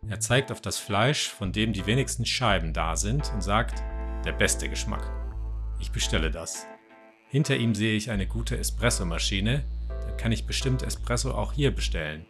Er 0.09 0.19
zeigt 0.19 0.51
auf 0.51 0.59
das 0.59 0.77
Fleisch, 0.77 1.29
von 1.29 1.53
dem 1.53 1.71
die 1.71 1.85
wenigsten 1.85 2.25
Scheiben 2.25 2.73
da 2.73 2.97
sind, 2.97 3.31
und 3.33 3.41
sagt, 3.41 3.81
der 4.25 4.33
beste 4.33 4.67
Geschmack. 4.67 5.09
Ich 5.79 5.91
bestelle 5.91 6.29
das. 6.29 6.67
Hinter 7.29 7.55
ihm 7.55 7.75
sehe 7.75 7.95
ich 7.95 8.11
eine 8.11 8.27
gute 8.27 8.57
Espressomaschine, 8.57 9.63
dann 9.87 10.17
kann 10.17 10.31
ich 10.33 10.45
bestimmt 10.45 10.83
Espresso 10.83 11.31
auch 11.31 11.53
hier 11.53 11.73
bestellen. 11.73 12.25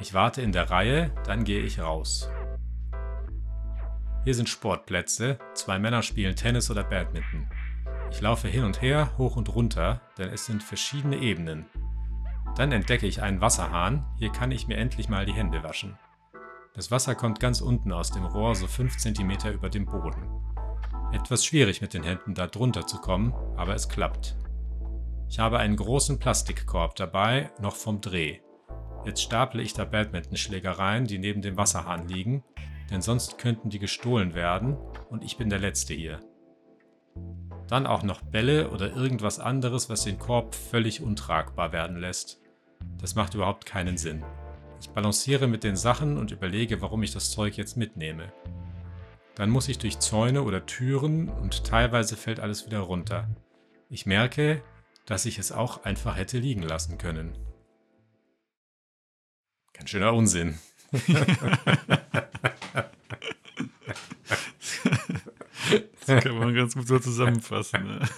Ich 0.00 0.14
warte 0.14 0.42
in 0.42 0.52
der 0.52 0.70
Reihe, 0.70 1.10
dann 1.24 1.44
gehe 1.44 1.62
ich 1.62 1.80
raus. 1.80 2.30
Hier 4.24 4.34
sind 4.34 4.48
Sportplätze, 4.48 5.38
zwei 5.54 5.78
Männer 5.78 6.02
spielen 6.02 6.36
Tennis 6.36 6.70
oder 6.70 6.84
Badminton. 6.84 7.48
Ich 8.10 8.20
laufe 8.20 8.48
hin 8.48 8.64
und 8.64 8.82
her, 8.82 9.16
hoch 9.18 9.36
und 9.36 9.54
runter, 9.54 10.00
denn 10.16 10.28
es 10.28 10.46
sind 10.46 10.62
verschiedene 10.62 11.18
Ebenen. 11.18 11.66
Dann 12.56 12.70
entdecke 12.70 13.06
ich 13.06 13.20
einen 13.20 13.40
Wasserhahn, 13.40 14.06
hier 14.16 14.30
kann 14.30 14.52
ich 14.52 14.68
mir 14.68 14.76
endlich 14.76 15.08
mal 15.08 15.26
die 15.26 15.32
Hände 15.32 15.62
waschen. 15.62 15.98
Das 16.74 16.90
Wasser 16.90 17.14
kommt 17.14 17.40
ganz 17.40 17.60
unten 17.60 17.92
aus 17.92 18.10
dem 18.10 18.24
Rohr, 18.24 18.54
so 18.54 18.66
5 18.66 18.96
cm 18.96 19.52
über 19.52 19.70
dem 19.70 19.86
Boden. 19.86 20.28
Etwas 21.12 21.44
schwierig 21.44 21.80
mit 21.80 21.94
den 21.94 22.02
Händen 22.02 22.34
da 22.34 22.46
drunter 22.46 22.86
zu 22.86 22.98
kommen, 22.98 23.32
aber 23.56 23.74
es 23.74 23.88
klappt. 23.88 24.36
Ich 25.28 25.38
habe 25.38 25.58
einen 25.58 25.76
großen 25.76 26.18
Plastikkorb 26.18 26.96
dabei, 26.96 27.50
noch 27.60 27.74
vom 27.74 28.00
Dreh. 28.00 28.38
Jetzt 29.04 29.22
staple 29.22 29.62
ich 29.62 29.74
da 29.74 29.84
Badmintonschlägereien, 29.84 31.06
die 31.06 31.18
neben 31.18 31.42
dem 31.42 31.56
Wasserhahn 31.56 32.08
liegen, 32.08 32.44
denn 32.90 33.02
sonst 33.02 33.38
könnten 33.38 33.70
die 33.70 33.78
gestohlen 33.78 34.34
werden 34.34 34.76
und 35.10 35.24
ich 35.24 35.36
bin 35.36 35.50
der 35.50 35.58
Letzte 35.58 35.94
hier. 35.94 36.20
Dann 37.68 37.86
auch 37.86 38.02
noch 38.02 38.22
Bälle 38.22 38.70
oder 38.70 38.94
irgendwas 38.94 39.40
anderes, 39.40 39.88
was 39.88 40.04
den 40.04 40.18
Korb 40.18 40.54
völlig 40.54 41.02
untragbar 41.02 41.72
werden 41.72 41.96
lässt. 41.96 42.43
Das 43.00 43.14
macht 43.14 43.34
überhaupt 43.34 43.66
keinen 43.66 43.96
Sinn. 43.96 44.24
Ich 44.80 44.90
balanciere 44.90 45.46
mit 45.46 45.64
den 45.64 45.76
Sachen 45.76 46.18
und 46.18 46.30
überlege, 46.30 46.82
warum 46.82 47.02
ich 47.02 47.12
das 47.12 47.30
Zeug 47.30 47.56
jetzt 47.56 47.76
mitnehme. 47.76 48.32
Dann 49.34 49.50
muss 49.50 49.68
ich 49.68 49.78
durch 49.78 49.98
Zäune 49.98 50.42
oder 50.42 50.66
Türen 50.66 51.28
und 51.28 51.64
teilweise 51.64 52.16
fällt 52.16 52.40
alles 52.40 52.66
wieder 52.66 52.80
runter. 52.80 53.28
Ich 53.90 54.06
merke, 54.06 54.62
dass 55.06 55.26
ich 55.26 55.38
es 55.38 55.52
auch 55.52 55.84
einfach 55.84 56.16
hätte 56.16 56.38
liegen 56.38 56.62
lassen 56.62 56.98
können. 56.98 57.36
Ganz 59.72 59.90
schöner 59.90 60.12
Unsinn. 60.12 60.58
Das 66.06 66.22
kann 66.22 66.38
man 66.38 66.54
ganz 66.54 66.74
gut 66.74 66.86
so 66.86 66.98
zusammenfassen. 66.98 67.84
Ne? 67.86 68.08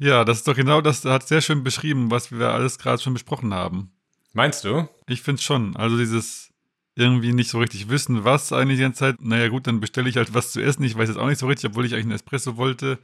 Ja, 0.00 0.24
das 0.24 0.38
ist 0.38 0.48
doch 0.48 0.56
genau 0.56 0.80
das, 0.80 1.04
hat 1.04 1.28
sehr 1.28 1.42
schön 1.42 1.62
beschrieben, 1.62 2.10
was 2.10 2.32
wir 2.32 2.48
alles 2.48 2.78
gerade 2.78 3.02
schon 3.02 3.12
besprochen 3.12 3.52
haben. 3.52 3.92
Meinst 4.32 4.64
du? 4.64 4.88
Ich 5.06 5.20
finde 5.20 5.42
schon. 5.42 5.76
Also 5.76 5.98
dieses 5.98 6.54
irgendwie 6.94 7.34
nicht 7.34 7.50
so 7.50 7.58
richtig 7.58 7.90
wissen, 7.90 8.24
was 8.24 8.50
eigentlich 8.50 8.78
die 8.78 8.82
ganze 8.82 9.00
Zeit. 9.00 9.20
Naja, 9.20 9.48
gut, 9.48 9.66
dann 9.66 9.80
bestelle 9.80 10.08
ich 10.08 10.16
halt 10.16 10.32
was 10.32 10.52
zu 10.52 10.60
essen. 10.62 10.84
Ich 10.84 10.96
weiß 10.96 11.10
jetzt 11.10 11.18
auch 11.18 11.28
nicht 11.28 11.38
so 11.38 11.46
richtig, 11.46 11.68
obwohl 11.68 11.84
ich 11.84 11.92
eigentlich 11.92 12.06
einen 12.06 12.14
Espresso 12.14 12.56
wollte. 12.56 12.98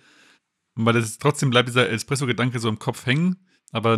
Aber 0.75 0.95
das 0.95 1.05
ist, 1.05 1.21
trotzdem 1.21 1.51
bleibt 1.51 1.69
dieser 1.69 1.91
Espresso-Gedanke 1.91 2.59
so 2.61 2.69
im 2.71 2.79
Kopf 2.79 3.05
hängen, 3.05 3.37
aber 3.73 3.97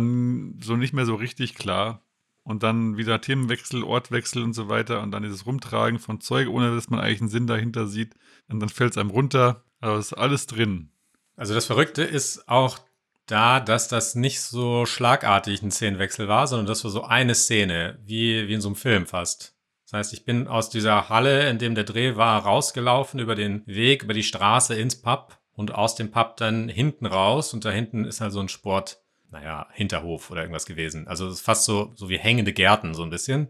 so 0.59 0.75
nicht 0.75 0.93
mehr 0.93 1.05
so 1.05 1.15
richtig 1.15 1.55
klar. 1.55 2.03
Und 2.43 2.63
dann 2.63 2.97
wieder 2.97 3.21
Themenwechsel, 3.21 3.81
Ortwechsel 3.81 4.43
und 4.43 4.53
so 4.53 4.67
weiter. 4.67 5.01
Und 5.01 5.11
dann 5.11 5.23
dieses 5.23 5.45
Rumtragen 5.45 5.99
von 5.99 6.19
Zeug, 6.19 6.49
ohne 6.49 6.75
dass 6.75 6.89
man 6.89 6.99
eigentlich 6.99 7.21
einen 7.21 7.29
Sinn 7.29 7.47
dahinter 7.47 7.87
sieht. 7.87 8.15
Und 8.49 8.59
dann 8.59 8.69
fällt 8.69 8.91
es 8.91 8.97
einem 8.97 9.11
runter. 9.11 9.63
Aber 9.79 9.95
es 9.95 10.07
ist 10.07 10.17
alles 10.17 10.47
drin. 10.47 10.91
Also 11.37 11.53
das 11.53 11.65
Verrückte 11.65 12.03
ist 12.03 12.49
auch 12.49 12.79
da, 13.31 13.59
dass 13.59 13.87
das 13.87 14.15
nicht 14.15 14.41
so 14.41 14.85
schlagartig 14.85 15.61
ein 15.61 15.71
Szenenwechsel 15.71 16.27
war, 16.27 16.47
sondern 16.47 16.67
das 16.67 16.83
war 16.83 16.91
so 16.91 17.03
eine 17.03 17.35
Szene, 17.35 17.99
wie, 18.03 18.47
wie 18.47 18.53
in 18.53 18.61
so 18.61 18.69
einem 18.69 18.75
Film 18.75 19.05
fast. 19.05 19.55
Das 19.85 19.93
heißt, 19.93 20.13
ich 20.13 20.25
bin 20.25 20.47
aus 20.47 20.69
dieser 20.69 21.09
Halle, 21.09 21.49
in 21.49 21.57
dem 21.57 21.75
der 21.75 21.83
Dreh 21.83 22.15
war, 22.15 22.43
rausgelaufen 22.43 23.19
über 23.19 23.35
den 23.35 23.65
Weg, 23.65 24.03
über 24.03 24.13
die 24.13 24.23
Straße 24.23 24.75
ins 24.75 25.01
Pub 25.01 25.39
und 25.53 25.73
aus 25.73 25.95
dem 25.95 26.11
Pub 26.11 26.37
dann 26.37 26.69
hinten 26.69 27.05
raus 27.05 27.53
und 27.53 27.65
da 27.65 27.71
hinten 27.71 28.05
ist 28.05 28.21
halt 28.21 28.31
so 28.31 28.39
ein 28.39 28.49
Sport, 28.49 29.01
naja, 29.31 29.67
Hinterhof 29.73 30.31
oder 30.31 30.41
irgendwas 30.41 30.65
gewesen. 30.65 31.07
Also 31.07 31.27
es 31.27 31.35
ist 31.35 31.41
fast 31.41 31.65
so, 31.65 31.91
so 31.95 32.09
wie 32.09 32.19
hängende 32.19 32.53
Gärten 32.53 32.93
so 32.93 33.03
ein 33.03 33.09
bisschen 33.09 33.49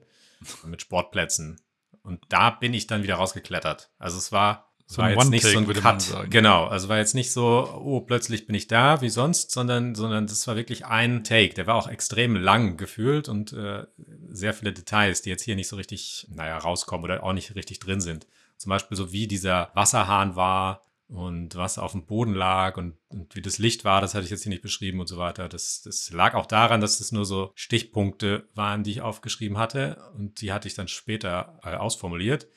mit 0.65 0.81
Sportplätzen. 0.81 1.59
Und 2.03 2.21
da 2.29 2.49
bin 2.49 2.73
ich 2.73 2.87
dann 2.87 3.03
wieder 3.03 3.15
rausgeklettert. 3.15 3.91
Also 3.99 4.17
es 4.17 4.31
war 4.31 4.68
So 4.91 5.03
war 5.03 5.11
jetzt 5.11 5.29
nicht 5.29 5.45
so 5.45 5.55
ein 5.55 5.67
würde 5.67 5.81
Cut. 5.81 6.31
Genau, 6.31 6.65
also 6.65 6.89
war 6.89 6.97
jetzt 6.97 7.13
nicht 7.13 7.31
so, 7.31 7.79
oh, 7.79 8.01
plötzlich 8.01 8.47
bin 8.47 8.55
ich 8.55 8.67
da, 8.67 9.01
wie 9.01 9.09
sonst, 9.09 9.51
sondern, 9.51 9.93
sondern 9.93 10.25
das 10.25 10.47
war 10.47 10.55
wirklich 10.55 10.87
ein 10.87 11.23
Take. 11.23 11.53
Der 11.53 11.67
war 11.67 11.75
auch 11.75 11.87
extrem 11.87 12.35
lang 12.35 12.75
gefühlt 12.75 13.29
und 13.29 13.53
äh, 13.53 13.85
sehr 14.29 14.55
viele 14.55 14.73
Details, 14.73 15.21
die 15.21 15.29
jetzt 15.29 15.43
hier 15.43 15.55
nicht 15.55 15.67
so 15.67 15.75
richtig, 15.75 16.27
naja, 16.33 16.57
rauskommen 16.57 17.03
oder 17.03 17.23
auch 17.23 17.33
nicht 17.33 17.53
richtig 17.53 17.77
drin 17.77 18.01
sind. 18.01 18.25
Zum 18.57 18.71
Beispiel 18.71 18.97
so 18.97 19.11
wie 19.11 19.27
dieser 19.27 19.69
Wasserhahn 19.75 20.35
war 20.35 20.81
und 21.07 21.55
was 21.55 21.77
auf 21.77 21.91
dem 21.91 22.07
Boden 22.07 22.33
lag 22.33 22.75
und, 22.77 22.95
und 23.09 23.35
wie 23.35 23.43
das 23.43 23.59
Licht 23.59 23.85
war, 23.85 24.01
das 24.01 24.15
hatte 24.15 24.25
ich 24.25 24.31
jetzt 24.31 24.41
hier 24.41 24.49
nicht 24.49 24.63
beschrieben 24.63 24.99
und 24.99 25.07
so 25.07 25.19
weiter. 25.19 25.47
Das, 25.49 25.83
das 25.83 26.09
lag 26.09 26.33
auch 26.33 26.47
daran, 26.47 26.81
dass 26.81 26.97
das 26.97 27.11
nur 27.11 27.25
so 27.25 27.51
Stichpunkte 27.53 28.47
waren, 28.55 28.83
die 28.83 28.91
ich 28.91 29.01
aufgeschrieben 29.01 29.59
hatte 29.59 30.01
und 30.15 30.41
die 30.41 30.51
hatte 30.51 30.67
ich 30.67 30.73
dann 30.73 30.87
später 30.87 31.59
äh, 31.63 31.75
ausformuliert. 31.75 32.47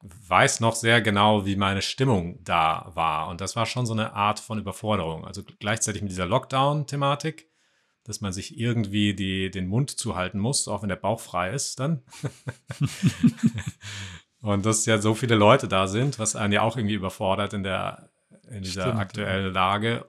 Weiß 0.00 0.60
noch 0.60 0.76
sehr 0.76 1.02
genau, 1.02 1.44
wie 1.44 1.56
meine 1.56 1.82
Stimmung 1.82 2.38
da 2.44 2.92
war. 2.94 3.28
Und 3.28 3.40
das 3.40 3.56
war 3.56 3.66
schon 3.66 3.84
so 3.84 3.92
eine 3.92 4.12
Art 4.12 4.38
von 4.38 4.58
Überforderung. 4.58 5.24
Also 5.24 5.42
gleichzeitig 5.58 6.02
mit 6.02 6.10
dieser 6.10 6.26
Lockdown-Thematik, 6.26 7.48
dass 8.04 8.20
man 8.20 8.32
sich 8.32 8.58
irgendwie 8.58 9.14
die, 9.14 9.50
den 9.50 9.66
Mund 9.66 9.90
zuhalten 9.90 10.38
muss, 10.38 10.68
auch 10.68 10.82
wenn 10.82 10.88
der 10.88 10.96
Bauch 10.96 11.20
frei 11.20 11.50
ist 11.50 11.80
dann. 11.80 12.02
Und 14.40 14.64
dass 14.64 14.86
ja 14.86 14.98
so 14.98 15.14
viele 15.14 15.34
Leute 15.34 15.66
da 15.66 15.88
sind, 15.88 16.18
was 16.20 16.36
einen 16.36 16.52
ja 16.52 16.62
auch 16.62 16.76
irgendwie 16.76 16.94
überfordert 16.94 17.54
in 17.54 17.64
der 17.64 18.10
in 18.50 18.62
dieser 18.62 18.82
Stimmt, 18.82 18.98
aktuellen 18.98 19.52
Lage. 19.52 20.08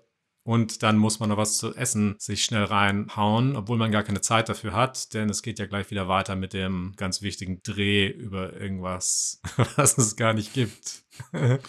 Und 0.49 0.81
dann 0.81 0.97
muss 0.97 1.19
man 1.19 1.29
noch 1.29 1.37
was 1.37 1.59
zu 1.59 1.75
essen 1.75 2.15
sich 2.17 2.43
schnell 2.43 2.63
reinhauen, 2.63 3.55
obwohl 3.55 3.77
man 3.77 3.91
gar 3.91 4.01
keine 4.01 4.21
Zeit 4.21 4.49
dafür 4.49 4.73
hat, 4.73 5.13
denn 5.13 5.29
es 5.29 5.43
geht 5.43 5.59
ja 5.59 5.67
gleich 5.67 5.91
wieder 5.91 6.07
weiter 6.07 6.35
mit 6.35 6.53
dem 6.53 6.93
ganz 6.97 7.21
wichtigen 7.21 7.61
Dreh 7.61 8.07
über 8.07 8.59
irgendwas, 8.59 9.43
was 9.75 9.99
es 9.99 10.15
gar 10.15 10.33
nicht 10.33 10.55
gibt. 10.55 11.03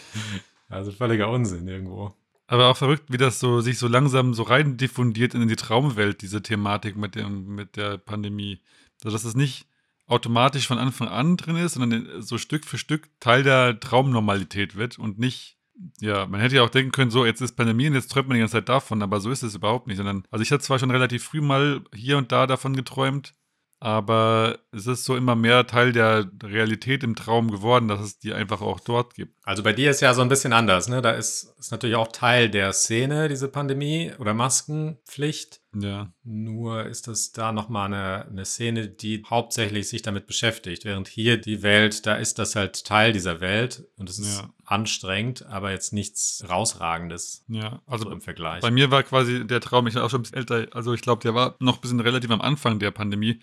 also 0.71 0.93
völliger 0.93 1.29
Unsinn 1.29 1.69
irgendwo. 1.69 2.15
Aber 2.47 2.69
auch 2.69 2.77
verrückt, 2.79 3.13
wie 3.13 3.19
das 3.19 3.39
so 3.39 3.61
sich 3.61 3.77
so 3.77 3.87
langsam 3.87 4.33
so 4.33 4.45
rein 4.45 4.79
diffundiert 4.79 5.35
in 5.35 5.47
die 5.47 5.57
Traumwelt, 5.57 6.23
diese 6.23 6.41
Thematik 6.41 6.97
mit, 6.97 7.17
dem, 7.17 7.55
mit 7.55 7.77
der 7.77 7.99
Pandemie. 7.99 8.63
Also, 9.05 9.15
dass 9.15 9.27
es 9.27 9.35
nicht 9.35 9.67
automatisch 10.07 10.67
von 10.67 10.79
Anfang 10.79 11.09
an 11.09 11.37
drin 11.37 11.57
ist, 11.57 11.75
sondern 11.75 12.23
so 12.23 12.39
Stück 12.39 12.65
für 12.65 12.79
Stück 12.79 13.11
Teil 13.21 13.43
der 13.43 13.79
Traumnormalität 13.79 14.75
wird 14.75 14.99
und 14.99 15.19
nicht, 15.19 15.59
ja, 16.01 16.27
man 16.27 16.41
hätte 16.41 16.57
ja 16.57 16.63
auch 16.63 16.71
denken 16.71 16.93
können, 16.93 17.11
so, 17.11 17.25
jetzt 17.25 17.41
ist 17.41 17.57
Pandemie 17.57 17.89
und 17.89 17.95
jetzt 17.95 18.11
träumt 18.11 18.29
man 18.29 18.35
die 18.35 18.41
ganze 18.41 18.57
Zeit 18.57 18.69
davon, 18.69 19.03
aber 19.03 19.21
so 19.21 19.31
ist 19.31 19.43
es 19.43 19.55
überhaupt 19.55 19.87
nicht, 19.87 19.97
sondern, 19.97 20.25
also 20.31 20.43
ich 20.43 20.51
hatte 20.51 20.63
zwar 20.63 20.79
schon 20.79 20.91
relativ 20.91 21.25
früh 21.25 21.41
mal 21.41 21.83
hier 21.95 22.19
und 22.19 22.33
da 22.33 22.47
davon 22.47 22.77
geträumt, 22.77 23.35
aber 23.81 24.59
es 24.73 24.87
ist 24.87 25.05
so 25.05 25.17
immer 25.17 25.35
mehr 25.35 25.67
Teil 25.67 25.93
der 25.93 26.31
Realität 26.43 27.03
im 27.03 27.17
Traum 27.17 27.51
geworden, 27.51 27.89
dass 27.89 28.01
es 28.01 28.19
die 28.19 28.35
einfach 28.35 28.61
auch 28.61 28.79
dort 28.79 29.15
gibt. 29.15 29.35
Also 29.43 29.63
bei 29.63 29.73
dir 29.73 29.91
ist 29.91 30.03
ja 30.03 30.13
so 30.13 30.21
ein 30.21 30.29
bisschen 30.29 30.53
anders, 30.53 30.89
ne? 30.89 31.01
Da 31.01 31.13
ist, 31.13 31.55
ist 31.59 31.73
natürlich 31.73 31.97
auch 31.97 32.13
Teil 32.13 32.51
der 32.51 32.75
Szene, 32.75 33.29
diese 33.29 33.49
Pandemie 33.49 34.13
oder 34.19 34.35
Maskenpflicht. 34.35 35.60
Ja. 35.75 36.13
Nur 36.25 36.87
ist 36.87 37.07
das 37.07 37.31
da 37.33 37.53
nochmal 37.53 37.87
eine, 37.87 38.27
eine 38.27 38.45
Szene, 38.45 38.89
die 38.89 39.23
hauptsächlich 39.25 39.89
sich 39.89 40.03
damit 40.03 40.27
beschäftigt. 40.27 40.85
Während 40.85 41.07
hier 41.07 41.37
die 41.37 41.63
Welt, 41.63 42.07
da 42.07 42.17
ist 42.17 42.39
das 42.41 42.57
halt 42.57 42.85
Teil 42.85 43.13
dieser 43.13 43.41
Welt 43.41 43.85
und 43.97 44.11
es 44.11 44.19
ist 44.19 44.41
Ja. 44.41 44.51
anstrengend, 44.65 45.47
aber 45.47 45.71
jetzt 45.71 45.93
nichts 45.93 46.45
Rausragendes 46.49 47.45
Ja, 47.49 47.83
also 47.87 48.05
so 48.05 48.11
im 48.11 48.21
Vergleich. 48.21 48.61
Bei 48.63 48.71
mir 48.71 48.91
war 48.91 49.03
quasi 49.05 49.47
der 49.47 49.61
Traum, 49.61 49.87
ich 49.87 49.95
war 49.95 50.05
auch 50.05 50.11
schon 50.11 50.21
ein 50.21 50.23
bisschen 50.23 50.39
älter, 50.39 50.67
also 50.73 50.93
ich 50.93 51.03
glaube, 51.03 51.23
der 51.23 51.35
war 51.35 51.55
noch 51.61 51.77
ein 51.79 51.81
bisschen 51.81 52.01
relativ 52.01 52.31
am 52.31 52.41
Anfang 52.41 52.79
der 52.81 52.91
Pandemie, 52.91 53.41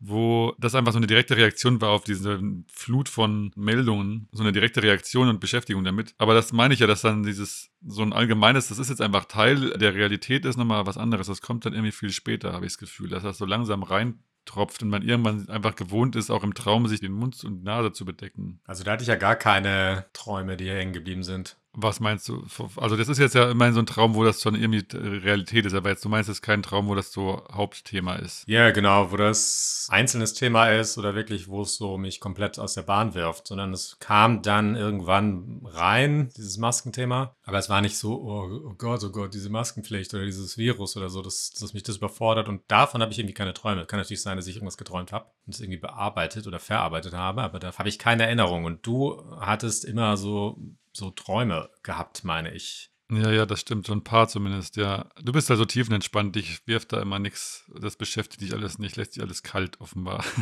wo 0.00 0.54
das 0.58 0.74
einfach 0.74 0.92
so 0.92 0.98
eine 0.98 1.06
direkte 1.06 1.36
Reaktion 1.36 1.80
war 1.82 1.90
auf 1.90 2.04
diese 2.04 2.40
Flut 2.72 3.08
von 3.08 3.52
Meldungen, 3.54 4.28
so 4.32 4.42
eine 4.42 4.50
direkte 4.50 4.82
Reaktion 4.82 5.28
und 5.28 5.40
Beschäftigung 5.40 5.84
damit. 5.84 6.14
Aber 6.16 6.32
das 6.32 6.52
meine 6.52 6.72
ich 6.72 6.80
ja, 6.80 6.86
dass 6.86 7.02
dann 7.02 7.22
dieses 7.22 7.70
so 7.86 8.02
ein 8.02 8.14
allgemeines, 8.14 8.68
das 8.68 8.78
ist 8.78 8.88
jetzt 8.88 9.02
einfach 9.02 9.26
Teil 9.26 9.70
der 9.78 9.94
Realität, 9.94 10.46
ist 10.46 10.56
nochmal 10.56 10.86
was 10.86 10.96
anderes. 10.96 11.26
Das 11.26 11.42
kommt 11.42 11.66
dann 11.66 11.74
irgendwie 11.74 11.92
viel 11.92 12.10
später, 12.10 12.54
habe 12.54 12.64
ich 12.64 12.72
das 12.72 12.78
Gefühl, 12.78 13.10
dass 13.10 13.22
das 13.22 13.36
so 13.36 13.44
langsam 13.44 13.82
reintropft 13.82 14.82
und 14.82 14.88
man 14.88 15.02
irgendwann 15.02 15.48
einfach 15.50 15.76
gewohnt 15.76 16.16
ist, 16.16 16.30
auch 16.30 16.44
im 16.44 16.54
Traum 16.54 16.88
sich 16.88 17.00
den 17.00 17.12
Mund 17.12 17.44
und 17.44 17.62
Nase 17.62 17.92
zu 17.92 18.06
bedecken. 18.06 18.60
also 18.64 18.84
da 18.84 18.92
hatte 18.92 19.02
ich 19.02 19.08
ja 19.08 19.16
gar 19.16 19.36
keine 19.36 20.06
Träume, 20.14 20.56
die 20.56 20.64
hier 20.64 20.76
hängen 20.76 20.94
geblieben 20.94 21.24
sind. 21.24 21.59
Was 21.72 22.00
meinst 22.00 22.28
du? 22.28 22.44
Also, 22.76 22.96
das 22.96 23.08
ist 23.08 23.18
jetzt 23.18 23.34
ja 23.34 23.50
immerhin 23.50 23.74
so 23.74 23.80
ein 23.80 23.86
Traum, 23.86 24.14
wo 24.16 24.24
das 24.24 24.42
schon 24.42 24.56
irgendwie 24.56 24.84
Realität 24.96 25.66
ist, 25.66 25.74
aber 25.74 25.90
jetzt, 25.90 26.04
du 26.04 26.08
meinst 26.08 26.28
jetzt 26.28 26.42
kein 26.42 26.62
Traum, 26.62 26.88
wo 26.88 26.96
das 26.96 27.12
so 27.12 27.44
Hauptthema 27.52 28.16
ist. 28.16 28.42
Ja, 28.48 28.72
genau, 28.72 29.12
wo 29.12 29.16
das 29.16 29.86
einzelnes 29.88 30.34
Thema 30.34 30.70
ist 30.70 30.98
oder 30.98 31.14
wirklich, 31.14 31.46
wo 31.46 31.62
es 31.62 31.76
so 31.76 31.96
mich 31.96 32.18
komplett 32.18 32.58
aus 32.58 32.74
der 32.74 32.82
Bahn 32.82 33.14
wirft, 33.14 33.46
sondern 33.46 33.72
es 33.72 33.98
kam 34.00 34.42
dann 34.42 34.74
irgendwann 34.74 35.60
rein, 35.64 36.30
dieses 36.36 36.58
Maskenthema. 36.58 37.36
Aber 37.44 37.58
es 37.58 37.68
war 37.68 37.80
nicht 37.80 37.96
so, 37.96 38.20
oh, 38.20 38.70
oh 38.70 38.74
Gott, 38.76 39.04
oh 39.04 39.10
Gott, 39.10 39.34
diese 39.34 39.50
Maskenpflicht 39.50 40.12
oder 40.12 40.24
dieses 40.24 40.58
Virus 40.58 40.96
oder 40.96 41.08
so, 41.08 41.22
dass, 41.22 41.52
dass 41.52 41.72
mich 41.72 41.84
das 41.84 41.98
überfordert. 41.98 42.48
Und 42.48 42.62
davon 42.68 43.00
habe 43.00 43.12
ich 43.12 43.18
irgendwie 43.20 43.34
keine 43.34 43.54
Träume. 43.54 43.86
Kann 43.86 44.00
natürlich 44.00 44.22
sein, 44.22 44.36
dass 44.36 44.48
ich 44.48 44.56
irgendwas 44.56 44.76
geträumt 44.76 45.12
habe 45.12 45.26
und 45.46 45.54
es 45.54 45.60
irgendwie 45.60 45.78
bearbeitet 45.78 46.48
oder 46.48 46.58
verarbeitet 46.58 47.14
habe, 47.14 47.42
aber 47.42 47.60
da 47.60 47.72
habe 47.76 47.88
ich 47.88 47.98
keine 47.98 48.24
Erinnerung. 48.24 48.64
Und 48.64 48.86
du 48.86 49.22
hattest 49.40 49.84
immer 49.84 50.16
so, 50.16 50.58
so 51.00 51.10
Träume 51.10 51.68
gehabt, 51.82 52.22
meine 52.24 52.52
ich. 52.54 52.90
Ja, 53.10 53.30
ja, 53.32 53.44
das 53.44 53.60
stimmt. 53.60 53.86
So 53.86 53.92
ein 53.92 54.04
paar 54.04 54.28
zumindest, 54.28 54.76
ja. 54.76 55.06
Du 55.20 55.32
bist 55.32 55.50
da 55.50 55.56
so 55.56 55.64
tiefenentspannt, 55.64 56.36
dich 56.36 56.64
wirft 56.68 56.92
da 56.92 57.02
immer 57.02 57.18
nichts. 57.18 57.64
Das 57.80 57.96
beschäftigt 57.96 58.40
dich 58.42 58.52
alles 58.52 58.78
nicht, 58.78 58.94
lässt 58.94 59.16
dich 59.16 59.22
alles 59.24 59.42
kalt, 59.42 59.80
offenbar. 59.80 60.24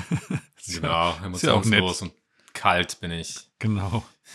Ja- 0.66 1.16
Genau, 1.20 1.36
ist 1.36 1.42
ja 1.42 1.52
auch 1.54 1.64
nett. 1.64 1.78
emotionslos 1.78 2.02
und 2.02 2.12
kalt 2.52 3.00
bin 3.00 3.10
ich. 3.12 3.48
Genau. 3.58 4.04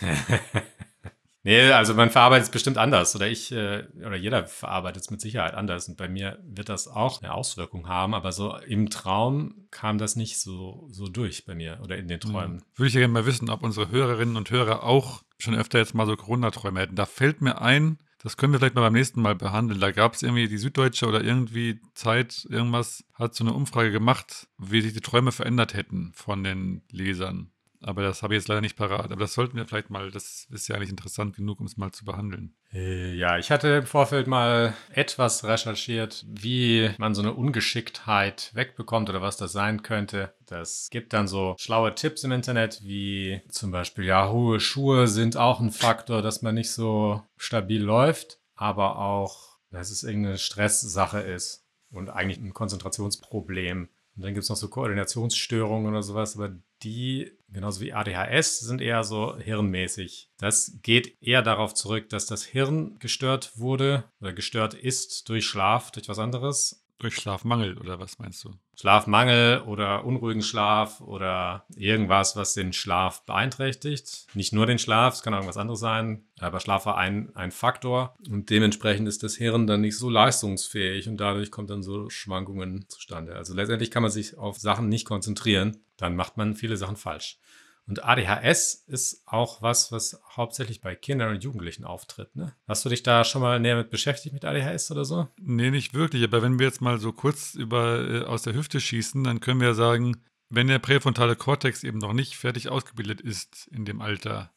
Nee, 1.46 1.72
also 1.72 1.92
man 1.92 2.08
verarbeitet 2.08 2.46
es 2.46 2.50
bestimmt 2.50 2.78
anders 2.78 3.14
oder 3.14 3.28
ich 3.28 3.52
äh, 3.52 3.84
oder 3.98 4.16
jeder 4.16 4.46
verarbeitet 4.46 5.02
es 5.02 5.10
mit 5.10 5.20
Sicherheit 5.20 5.52
anders 5.52 5.88
und 5.88 5.98
bei 5.98 6.08
mir 6.08 6.38
wird 6.42 6.70
das 6.70 6.88
auch 6.88 7.22
eine 7.22 7.34
Auswirkung 7.34 7.86
haben, 7.86 8.14
aber 8.14 8.32
so 8.32 8.56
im 8.56 8.88
Traum 8.88 9.66
kam 9.70 9.98
das 9.98 10.16
nicht 10.16 10.40
so, 10.40 10.88
so 10.90 11.06
durch 11.06 11.44
bei 11.44 11.54
mir 11.54 11.80
oder 11.82 11.98
in 11.98 12.08
den 12.08 12.18
Träumen. 12.18 12.58
Ja. 12.60 12.64
Würde 12.76 12.88
ich 12.88 12.94
ja 12.94 13.00
gerne 13.00 13.12
mal 13.12 13.26
wissen, 13.26 13.50
ob 13.50 13.62
unsere 13.62 13.90
Hörerinnen 13.90 14.36
und 14.36 14.50
Hörer 14.50 14.84
auch 14.84 15.22
schon 15.36 15.54
öfter 15.54 15.78
jetzt 15.78 15.94
mal 15.94 16.06
so 16.06 16.16
Corona-Träume 16.16 16.80
hätten. 16.80 16.96
Da 16.96 17.04
fällt 17.04 17.42
mir 17.42 17.60
ein, 17.60 17.98
das 18.22 18.38
können 18.38 18.54
wir 18.54 18.58
vielleicht 18.58 18.74
mal 18.74 18.80
beim 18.80 18.94
nächsten 18.94 19.20
Mal 19.20 19.34
behandeln. 19.34 19.80
Da 19.80 19.90
gab 19.90 20.14
es 20.14 20.22
irgendwie 20.22 20.48
die 20.48 20.56
Süddeutsche 20.56 21.06
oder 21.06 21.22
irgendwie 21.22 21.78
Zeit, 21.92 22.46
irgendwas, 22.48 23.04
hat 23.12 23.34
so 23.34 23.44
eine 23.44 23.52
Umfrage 23.52 23.92
gemacht, 23.92 24.48
wie 24.56 24.80
sich 24.80 24.94
die 24.94 25.02
Träume 25.02 25.30
verändert 25.30 25.74
hätten 25.74 26.12
von 26.14 26.42
den 26.42 26.82
Lesern. 26.90 27.50
Aber 27.84 28.02
das 28.02 28.22
habe 28.22 28.34
ich 28.34 28.40
jetzt 28.40 28.48
leider 28.48 28.60
nicht 28.60 28.76
parat. 28.76 29.06
Aber 29.12 29.20
das 29.20 29.34
sollten 29.34 29.56
wir 29.56 29.66
vielleicht 29.66 29.90
mal, 29.90 30.10
das 30.10 30.46
ist 30.50 30.68
ja 30.68 30.76
eigentlich 30.76 30.90
interessant 30.90 31.36
genug, 31.36 31.60
um 31.60 31.66
es 31.66 31.76
mal 31.76 31.92
zu 31.92 32.04
behandeln. 32.04 32.54
Äh, 32.72 33.14
Ja, 33.14 33.38
ich 33.38 33.50
hatte 33.50 33.68
im 33.68 33.86
Vorfeld 33.86 34.26
mal 34.26 34.74
etwas 34.90 35.44
recherchiert, 35.44 36.24
wie 36.28 36.90
man 36.98 37.14
so 37.14 37.22
eine 37.22 37.34
Ungeschicktheit 37.34 38.50
wegbekommt 38.54 39.10
oder 39.10 39.22
was 39.22 39.36
das 39.36 39.52
sein 39.52 39.82
könnte. 39.82 40.34
Das 40.46 40.88
gibt 40.90 41.12
dann 41.12 41.28
so 41.28 41.54
schlaue 41.58 41.94
Tipps 41.94 42.24
im 42.24 42.32
Internet, 42.32 42.80
wie 42.82 43.42
zum 43.48 43.70
Beispiel, 43.70 44.04
ja, 44.04 44.30
hohe 44.30 44.60
Schuhe 44.60 45.06
sind 45.06 45.36
auch 45.36 45.60
ein 45.60 45.70
Faktor, 45.70 46.22
dass 46.22 46.42
man 46.42 46.54
nicht 46.54 46.72
so 46.72 47.22
stabil 47.36 47.82
läuft, 47.82 48.38
aber 48.54 48.98
auch, 48.98 49.58
dass 49.70 49.90
es 49.90 50.04
irgendeine 50.04 50.38
Stresssache 50.38 51.20
ist 51.20 51.64
und 51.90 52.08
eigentlich 52.10 52.38
ein 52.38 52.54
Konzentrationsproblem. 52.54 53.88
Und 54.16 54.24
dann 54.24 54.34
gibt 54.34 54.44
es 54.44 54.50
noch 54.50 54.56
so 54.56 54.68
Koordinationsstörungen 54.68 55.90
oder 55.90 56.02
sowas, 56.02 56.36
aber 56.36 56.56
die, 56.82 57.32
genauso 57.48 57.80
wie 57.80 57.92
ADHS, 57.92 58.60
sind 58.60 58.80
eher 58.80 59.02
so 59.02 59.36
hirnmäßig. 59.36 60.30
Das 60.38 60.78
geht 60.82 61.20
eher 61.20 61.42
darauf 61.42 61.74
zurück, 61.74 62.08
dass 62.10 62.26
das 62.26 62.44
Hirn 62.44 62.98
gestört 63.00 63.58
wurde 63.58 64.04
oder 64.20 64.32
gestört 64.32 64.74
ist 64.74 65.28
durch 65.28 65.46
Schlaf, 65.46 65.90
durch 65.90 66.08
was 66.08 66.18
anderes. 66.18 66.83
Durch 67.04 67.16
Schlafmangel 67.16 67.76
oder 67.76 68.00
was 68.00 68.18
meinst 68.18 68.42
du? 68.44 68.54
Schlafmangel 68.80 69.60
oder 69.66 70.06
unruhigen 70.06 70.40
Schlaf 70.40 71.02
oder 71.02 71.66
irgendwas, 71.76 72.34
was 72.34 72.54
den 72.54 72.72
Schlaf 72.72 73.26
beeinträchtigt. 73.26 74.26
Nicht 74.32 74.54
nur 74.54 74.64
den 74.64 74.78
Schlaf, 74.78 75.12
es 75.12 75.22
kann 75.22 75.34
auch 75.34 75.40
irgendwas 75.40 75.58
anderes 75.58 75.80
sein, 75.80 76.24
aber 76.38 76.60
Schlaf 76.60 76.86
war 76.86 76.96
ein, 76.96 77.30
ein 77.36 77.50
Faktor 77.50 78.16
und 78.30 78.48
dementsprechend 78.48 79.06
ist 79.06 79.22
das 79.22 79.34
Hirn 79.34 79.66
dann 79.66 79.82
nicht 79.82 79.98
so 79.98 80.08
leistungsfähig 80.08 81.06
und 81.06 81.18
dadurch 81.18 81.50
kommt 81.50 81.68
dann 81.68 81.82
so 81.82 82.08
Schwankungen 82.08 82.86
zustande. 82.88 83.36
Also 83.36 83.52
letztendlich 83.52 83.90
kann 83.90 84.02
man 84.02 84.10
sich 84.10 84.38
auf 84.38 84.56
Sachen 84.56 84.88
nicht 84.88 85.04
konzentrieren, 85.04 85.84
dann 85.98 86.16
macht 86.16 86.38
man 86.38 86.56
viele 86.56 86.78
Sachen 86.78 86.96
falsch. 86.96 87.38
Und 87.86 88.02
ADHS 88.02 88.84
ist 88.86 89.22
auch 89.26 89.60
was, 89.60 89.92
was 89.92 90.18
hauptsächlich 90.30 90.80
bei 90.80 90.94
Kindern 90.94 91.34
und 91.34 91.44
Jugendlichen 91.44 91.84
auftritt. 91.84 92.34
Ne? 92.34 92.54
Hast 92.66 92.84
du 92.84 92.88
dich 92.88 93.02
da 93.02 93.24
schon 93.24 93.42
mal 93.42 93.60
näher 93.60 93.76
mit 93.76 93.90
beschäftigt 93.90 94.32
mit 94.32 94.44
ADHS 94.44 94.90
oder 94.90 95.04
so? 95.04 95.28
Nee, 95.38 95.70
nicht 95.70 95.92
wirklich. 95.92 96.24
Aber 96.24 96.40
wenn 96.40 96.58
wir 96.58 96.66
jetzt 96.66 96.80
mal 96.80 96.98
so 96.98 97.12
kurz 97.12 97.54
über, 97.54 98.00
äh, 98.08 98.24
aus 98.24 98.42
der 98.42 98.54
Hüfte 98.54 98.80
schießen, 98.80 99.22
dann 99.24 99.40
können 99.40 99.60
wir 99.60 99.68
ja 99.68 99.74
sagen, 99.74 100.16
wenn 100.48 100.68
der 100.68 100.78
präfrontale 100.78 101.36
Kortex 101.36 101.84
eben 101.84 101.98
noch 101.98 102.14
nicht 102.14 102.36
fertig 102.36 102.70
ausgebildet 102.70 103.20
ist 103.20 103.66
in 103.66 103.84
dem 103.84 104.00
Alter, 104.00 104.54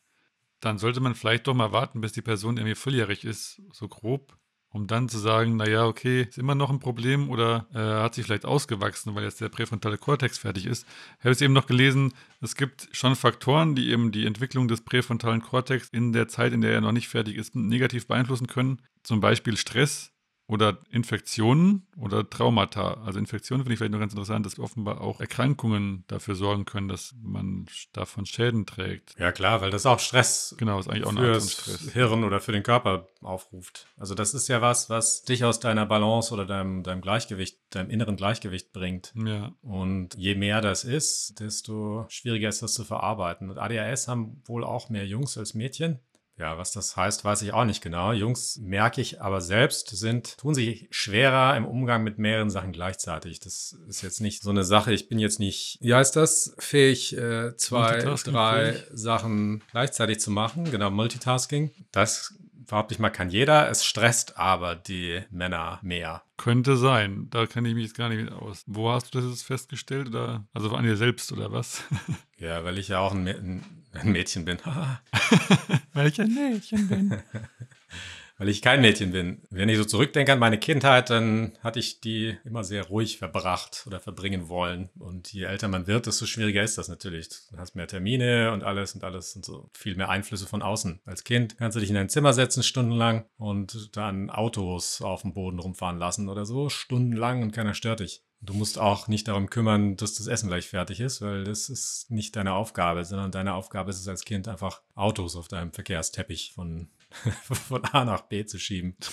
dann 0.62 0.78
sollte 0.78 1.02
man 1.02 1.16
vielleicht 1.16 1.48
doch 1.48 1.54
mal 1.54 1.72
warten, 1.72 2.02
bis 2.02 2.14
die 2.14 2.22
Person 2.22 2.58
irgendwie 2.58 2.76
volljährig 2.76 3.26
ist, 3.26 3.62
so 3.74 3.88
grob, 3.88 4.38
um 4.78 4.86
dann 4.86 5.10
zu 5.10 5.18
sagen, 5.18 5.56
naja, 5.56 5.86
okay, 5.88 6.28
ist 6.30 6.38
immer 6.38 6.54
noch 6.54 6.70
ein 6.70 6.80
Problem 6.80 7.32
oder 7.32 7.66
äh, 7.74 7.80
hat 7.80 8.14
sich 8.14 8.26
vielleicht 8.26 8.46
ausgewachsen, 8.46 9.16
weil 9.16 9.24
jetzt 9.24 9.42
der 9.42 9.50
präfrontale 9.50 9.98
Kortex 9.98 10.38
fertig 10.38 10.68
ist. 10.68 10.86
Ich 11.18 11.26
habe 11.26 11.32
es 11.32 11.42
eben 11.42 11.54
noch 11.54 11.66
gelesen, 11.66 12.14
es 12.42 12.56
gibt 12.56 12.88
schon 12.92 13.16
Faktoren, 13.16 13.74
die 13.74 13.90
eben 13.90 14.12
die 14.12 14.28
Entwicklung 14.28 14.68
des 14.68 14.82
präfrontalen 14.82 15.42
Kortex 15.42 15.90
in 15.90 16.14
der 16.14 16.28
Zeit, 16.28 16.54
in 16.54 16.62
der 16.62 16.74
er 16.74 16.82
noch 16.82 16.92
nicht 16.92 17.08
fertig 17.08 17.38
ist, 17.38 17.56
negativ 17.56 18.06
beeinflussen 18.06 18.46
können. 18.46 18.80
Zum 19.02 19.20
Beispiel 19.20 19.58
Stress, 19.58 20.12
oder 20.48 20.78
Infektionen 20.90 21.86
oder 21.98 22.28
Traumata. 22.30 23.02
Also 23.06 23.20
Infektionen 23.20 23.64
finde 23.64 23.74
ich 23.74 23.80
vielleicht 23.80 23.92
noch 23.92 24.00
ganz 24.00 24.14
interessant, 24.14 24.46
dass 24.46 24.58
offenbar 24.60 25.02
auch 25.02 25.20
Erkrankungen 25.20 26.06
dafür 26.08 26.36
sorgen 26.36 26.64
können, 26.64 26.88
dass 26.88 27.14
man 27.22 27.66
davon 27.92 28.26
Schäden 28.26 28.66
trägt. 28.66 29.16
Ja 29.20 29.34
klar, 29.34 29.60
weil 29.60 29.72
das 29.72 29.86
auch 29.86 30.00
Stress 30.00 30.56
Genau, 30.58 30.80
ist 30.80 30.90
eigentlich 30.90 31.06
auch 31.06 31.14
fürs 31.14 31.52
Stress. 31.52 31.92
Hirn 31.92 32.24
oder 32.24 32.40
für 32.40 32.54
den 32.54 32.64
Körper 32.64 33.08
aufruft. 33.22 33.88
Also 33.98 34.16
das 34.16 34.34
ist 34.34 34.48
ja 34.48 34.62
was, 34.62 34.90
was 34.90 35.24
dich 35.24 35.44
aus 35.44 35.60
deiner 35.60 35.86
Balance 35.86 36.34
oder 36.34 36.46
deinem, 36.46 36.84
deinem 36.84 37.02
Gleichgewicht, 37.02 37.60
deinem 37.72 37.90
inneren 37.90 38.16
Gleichgewicht 38.16 38.72
bringt. 38.72 39.14
Ja, 39.16 39.54
Und 39.62 40.16
je 40.16 40.36
mehr 40.36 40.62
das 40.62 40.86
ist, 40.86 41.42
desto 41.42 42.06
schwieriger 42.08 42.48
ist 42.48 42.62
das 42.64 42.74
zu 42.74 42.86
verarbeiten. 42.86 43.50
Und 43.50 43.58
ADHS 43.58 44.08
haben 44.08 44.42
wohl 44.46 44.64
auch 44.64 44.90
mehr 44.90 45.06
Jungs 45.06 45.38
als 45.38 45.54
Mädchen. 45.54 46.00
Ja, 46.38 46.58
was 46.58 46.72
das 46.72 46.96
heißt, 46.96 47.26
weiß 47.26 47.42
ich 47.42 47.54
auch 47.54 47.66
nicht 47.66 47.82
genau. 47.82 48.12
Jungs 48.12 48.58
merke 48.58 49.02
ich 49.02 49.22
aber 49.22 49.42
selbst, 49.42 49.90
sind, 49.90 50.38
tun 50.38 50.54
sich 50.54 50.88
schwerer 50.92 51.58
im 51.58 51.66
Umgang 51.66 52.04
mit 52.04 52.20
mehreren 52.20 52.52
Sachen 52.52 52.72
gleichzeitig. 52.72 53.40
Das 53.40 53.76
ist 53.88 54.04
jetzt 54.04 54.22
nicht 54.22 54.44
so 54.44 54.52
eine 54.52 54.64
Sache. 54.64 54.94
Ich 54.94 55.10
bin 55.10 55.18
jetzt 55.18 55.40
nicht, 55.40 55.80
wie 55.82 55.96
heißt 55.96 56.16
das, 56.16 56.54
fähig, 56.60 57.18
äh, 57.18 57.56
zwei, 57.58 58.00
drei 58.00 58.74
fähig. 58.74 58.84
Sachen 58.94 59.64
gleichzeitig 59.72 60.20
zu 60.20 60.30
machen. 60.30 60.70
Genau, 60.70 60.92
Multitasking. 60.92 61.72
Das 61.92 62.36
behaupte 62.68 62.94
ich 62.94 63.00
mal, 63.00 63.10
kann 63.10 63.30
jeder. 63.30 63.70
Es 63.70 63.84
stresst 63.86 64.38
aber 64.38 64.76
die 64.76 65.24
Männer 65.32 65.80
mehr. 65.82 66.24
könnte 66.38 66.78
sein. 66.78 67.28
Da 67.32 67.48
kenne 67.48 67.70
ich 67.70 67.74
mich 67.74 67.86
jetzt 67.86 67.98
gar 67.98 68.10
nicht 68.10 68.24
mit 68.24 68.32
aus. 68.32 68.64
Wo 68.68 68.92
hast 68.92 69.14
du 69.14 69.20
das 69.20 69.30
jetzt 69.30 69.44
festgestellt? 69.44 70.10
Oder? 70.10 70.46
Also 70.54 70.70
an 70.76 70.84
dir 70.84 70.98
selbst 70.98 71.32
oder 71.32 71.52
was? 71.52 71.84
Ja, 72.40 72.64
weil 72.64 72.78
ich 72.78 72.90
ja 72.90 73.00
auch 73.00 73.16
ein, 73.16 73.28
ein, 73.28 73.77
ein 73.98 74.12
Mädchen 74.12 74.46
bin. 74.46 74.58
Weil 75.94 76.08
ich 76.08 76.22
ein 76.22 76.34
Mädchen 76.34 76.88
bin. 76.88 77.22
weil 78.38 78.50
ich 78.50 78.62
kein 78.62 78.82
Mädchen 78.82 79.12
bin. 79.12 79.42
Wenn 79.50 79.70
ich 79.70 79.78
so 79.78 79.86
zurückdenke 79.86 80.32
an 80.32 80.40
meine 80.40 80.60
Kindheit, 80.60 81.10
dann 81.10 81.58
hatte 81.62 81.80
ich 81.80 82.02
die 82.02 82.38
immer 82.46 82.64
sehr 82.64 82.84
ruhig 82.84 83.18
verbracht 83.18 83.84
oder 83.88 84.00
verbringen 84.00 84.48
wollen. 84.48 84.90
Und 85.00 85.34
je 85.34 85.46
älter 85.46 85.68
man 85.68 85.88
wird, 85.88 86.06
desto 86.06 86.26
schwieriger 86.26 86.62
ist 86.62 86.78
das 86.78 86.88
natürlich. 86.88 87.30
Du 87.52 87.58
hast 87.58 87.76
mehr 87.76 87.88
Termine 87.88 88.52
und 88.52 88.64
alles 88.64 88.94
und 88.94 89.04
alles 89.04 89.36
und 89.36 89.44
so 89.44 89.70
viel 89.74 89.96
mehr 89.96 90.10
Einflüsse 90.10 90.46
von 90.46 90.62
außen. 90.62 91.02
Als 91.06 91.24
Kind 91.24 91.58
kannst 91.58 91.76
du 91.76 91.80
dich 91.80 91.90
in 91.90 91.96
dein 91.96 92.10
Zimmer 92.10 92.34
setzen 92.34 92.62
stundenlang 92.62 93.26
und 93.38 93.96
dann 93.98 94.30
Autos 94.30 95.02
auf 95.02 95.24
dem 95.24 95.34
Boden 95.34 95.60
rumfahren 95.60 95.98
lassen 95.98 96.30
oder 96.30 96.46
so 96.46 96.70
stundenlang 96.70 97.42
und 97.42 97.52
keiner 97.52 97.74
stört 97.74 98.02
dich. 98.02 98.22
Du 98.40 98.54
musst 98.54 98.78
auch 98.78 99.08
nicht 99.08 99.28
darum 99.28 99.50
kümmern, 99.50 99.98
dass 99.98 100.16
das 100.16 100.28
Essen 100.28 100.48
gleich 100.48 100.70
fertig 100.70 101.00
ist, 101.00 101.22
weil 101.22 101.44
das 101.44 101.70
ist 101.70 102.12
nicht 102.12 102.36
deine 102.36 102.54
Aufgabe, 102.54 103.04
sondern 103.04 103.32
deine 103.32 103.56
Aufgabe 103.56 103.90
ist 103.90 104.00
es 104.00 104.08
als 104.08 104.26
Kind 104.26 104.48
einfach 104.48 104.82
Autos 104.94 105.36
auf 105.36 105.48
deinem 105.48 105.74
Verkehrsteppich 105.74 106.54
von, 106.54 106.90
von 107.42 107.84
A 107.86 108.06
nach 108.06 108.22
B 108.22 108.46
zu 108.46 108.60
schieben. 108.60 108.96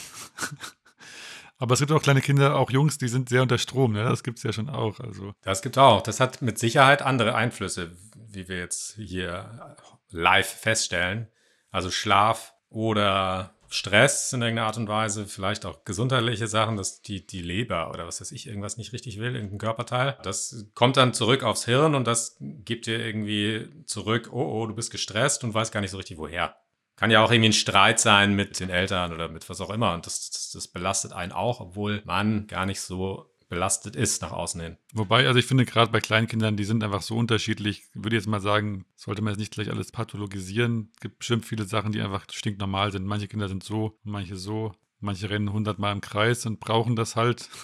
Aber 1.57 1.75
es 1.75 1.81
gibt 1.81 1.93
auch 1.93 2.03
kleine 2.03 2.21
Kinder, 2.21 2.57
auch 2.57 2.71
Jungs, 2.71 2.99
die 2.99 3.09
sind 3.09 3.29
sehr 3.29 3.43
unter 3.43 3.59
Strom, 3.59 3.93
ne? 3.93 4.05
Das 4.05 4.23
gibt 4.23 4.39
es 4.39 4.45
ja 4.45 4.53
schon 4.53 4.69
auch. 4.69 5.01
Also. 5.01 5.35
Das 5.43 5.63
gibt 5.63 5.79
auch. 5.79 6.03
Das 6.03 6.21
hat 6.21 6.43
mit 6.43 6.59
Sicherheit 6.59 7.01
andere 7.01 7.35
Einflüsse, 7.35 7.97
wie 8.29 8.49
wir 8.49 8.59
jetzt 8.59 8.97
hier 8.97 9.77
live 10.11 10.49
feststellen. 10.49 11.29
Also 11.71 11.91
Schlaf 11.91 12.55
oder 12.69 13.54
Stress 13.75 14.33
in 14.33 14.41
irgendeiner 14.41 14.69
Art 14.69 14.77
und 14.77 14.87
Weise, 14.87 15.27
vielleicht 15.27 15.67
auch 15.67 15.85
gesundheitliche 15.85 16.47
Sachen, 16.47 16.77
dass 16.77 17.03
die, 17.03 17.27
die 17.27 17.43
Leber 17.43 17.91
oder 17.91 18.07
was 18.07 18.21
weiß 18.21 18.31
ich, 18.31 18.47
irgendwas 18.47 18.77
nicht 18.77 18.93
richtig 18.93 19.19
will, 19.19 19.35
irgendein 19.35 19.59
Körperteil. 19.59 20.17
Das 20.23 20.67
kommt 20.75 20.97
dann 20.97 21.13
zurück 21.13 21.43
aufs 21.43 21.65
Hirn 21.65 21.97
und 21.97 22.07
das 22.07 22.37
gibt 22.41 22.87
dir 22.87 23.05
irgendwie 23.05 23.69
zurück, 23.85 24.31
oh, 24.33 24.63
oh, 24.63 24.67
du 24.67 24.75
bist 24.75 24.93
gestresst 24.93 25.43
und 25.43 25.55
weißt 25.55 25.73
gar 25.73 25.81
nicht 25.81 25.91
so 25.91 25.97
richtig 25.97 26.19
woher. 26.19 26.55
Kann 26.95 27.11
ja 27.11 27.25
auch 27.25 27.33
irgendwie 27.33 27.49
ein 27.49 27.55
Streit 27.55 27.99
sein 27.99 28.35
mit 28.35 28.61
den 28.61 28.71
Eltern 28.71 29.13
oder 29.13 29.29
mit 29.29 29.51
was 29.51 29.61
auch 29.61 29.71
immer 29.71 29.93
und 29.95 30.07
das, 30.07 30.31
das, 30.31 30.53
das 30.53 30.69
belastet 30.69 31.13
einen 31.13 31.33
auch, 31.33 31.59
obwohl 31.59 32.01
man 32.05 32.47
gar 32.47 32.67
nicht 32.67 32.81
so 32.81 33.29
belastet 33.49 33.97
ist 33.97 34.23
nach 34.23 34.33
außen 34.33 34.61
hin. 34.61 34.77
Wobei, 34.93 35.27
also 35.27 35.39
ich 35.39 35.47
finde 35.47 35.65
gerade 35.65 35.91
bei 35.93 36.01
Kleinkindern, 36.01 36.57
die 36.57 36.65
sind 36.65 36.83
einfach 36.83 37.03
so 37.03 37.17
unterschiedlich, 37.17 37.85
würde 37.95 38.17
jetzt 38.17 38.27
mal 38.27 38.41
sagen, 38.41 38.85
sollte 38.97 39.23
man 39.23 39.33
jetzt 39.33 39.41
nicht 39.41 39.53
gleich 39.53 39.71
alles 39.71 39.93
pathologisieren. 39.93 40.91
Es 40.95 41.01
gibt 41.01 41.19
bestimmt 41.19 41.45
viele 41.45 41.65
Sachen, 41.65 41.93
die 41.93 42.01
einfach 42.01 42.27
stinknormal 42.31 42.93
sind. 42.93 43.07
Manche 43.07 43.29
Kinder 43.29 43.49
sind 43.49 43.65
so, 43.65 43.99
manche 44.03 44.37
so. 44.37 44.73
Manche 45.01 45.29
rennen 45.29 45.53
hundertmal 45.53 45.93
im 45.93 46.01
Kreis 46.01 46.47
und 46.47 46.61
brauchen 46.61 46.97
das 46.97 47.17
halt. 47.17 47.49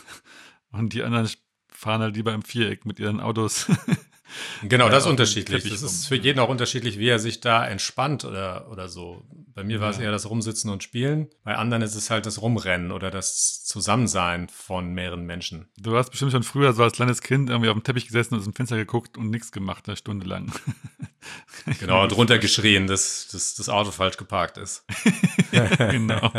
Und 0.73 0.93
die 0.93 1.03
anderen 1.03 1.29
fahren 1.69 2.01
halt 2.01 2.15
lieber 2.15 2.33
im 2.33 2.43
Viereck 2.43 2.87
mit 2.87 3.01
ihren 3.01 3.19
Autos 3.19 3.67
Genau, 4.63 4.89
das 4.89 4.99
ist 4.99 5.05
dem 5.07 5.11
unterschiedlich. 5.11 5.69
Das 5.69 5.83
ist 5.83 6.07
für 6.07 6.17
jeden 6.17 6.39
auch 6.39 6.49
unterschiedlich, 6.49 6.99
wie 6.99 7.09
er 7.09 7.19
sich 7.19 7.41
da 7.41 7.67
entspannt 7.67 8.25
oder, 8.25 8.71
oder 8.71 8.89
so. 8.89 9.25
Bei 9.55 9.65
mir 9.65 9.81
war 9.81 9.91
es 9.91 9.97
Ja. 9.99 10.05
eher 10.05 10.11
das 10.13 10.29
Rumsitzen 10.29 10.71
und 10.71 10.83
Spielen. 10.83 11.29
Bei 11.43 11.57
anderen 11.57 11.83
ist 11.83 11.95
es 11.95 12.11
halt 12.11 12.27
das 12.27 12.41
Rumrennen 12.41 12.93
oder 12.93 13.11
das 13.11 13.65
Zusammensein 13.65 14.49
von 14.49 14.93
mehreren 14.93 15.25
Menschen. 15.27 15.69
Du 15.79 15.97
hast 15.97 16.11
bestimmt 16.11 16.33
schon 16.33 16.43
früher 16.43 16.73
so 16.73 16.83
als 16.83 16.95
kleines 16.95 17.21
Kind 17.23 17.51
irgendwie 17.51 17.69
auf 17.71 17.77
dem 17.77 17.83
Teppich 17.83 18.07
gesessen 18.07 18.35
und 18.35 18.41
aus 18.41 18.45
dem 18.47 18.55
Fenster 18.55 18.77
geguckt 18.77 19.19
und 19.19 19.31
nichts 19.31 19.53
gemacht, 19.53 19.85
eine 19.89 19.97
Stunde 19.97 20.27
lang. 20.27 20.53
Genau, 21.81 22.07
drunter 22.07 22.39
geschrien, 22.39 22.87
dass, 22.87 23.29
dass 23.31 23.55
das 23.55 23.69
Auto 23.69 23.91
falsch 23.91 24.17
geparkt 24.17 24.57
ist. 24.57 24.87
genau. 25.79 26.33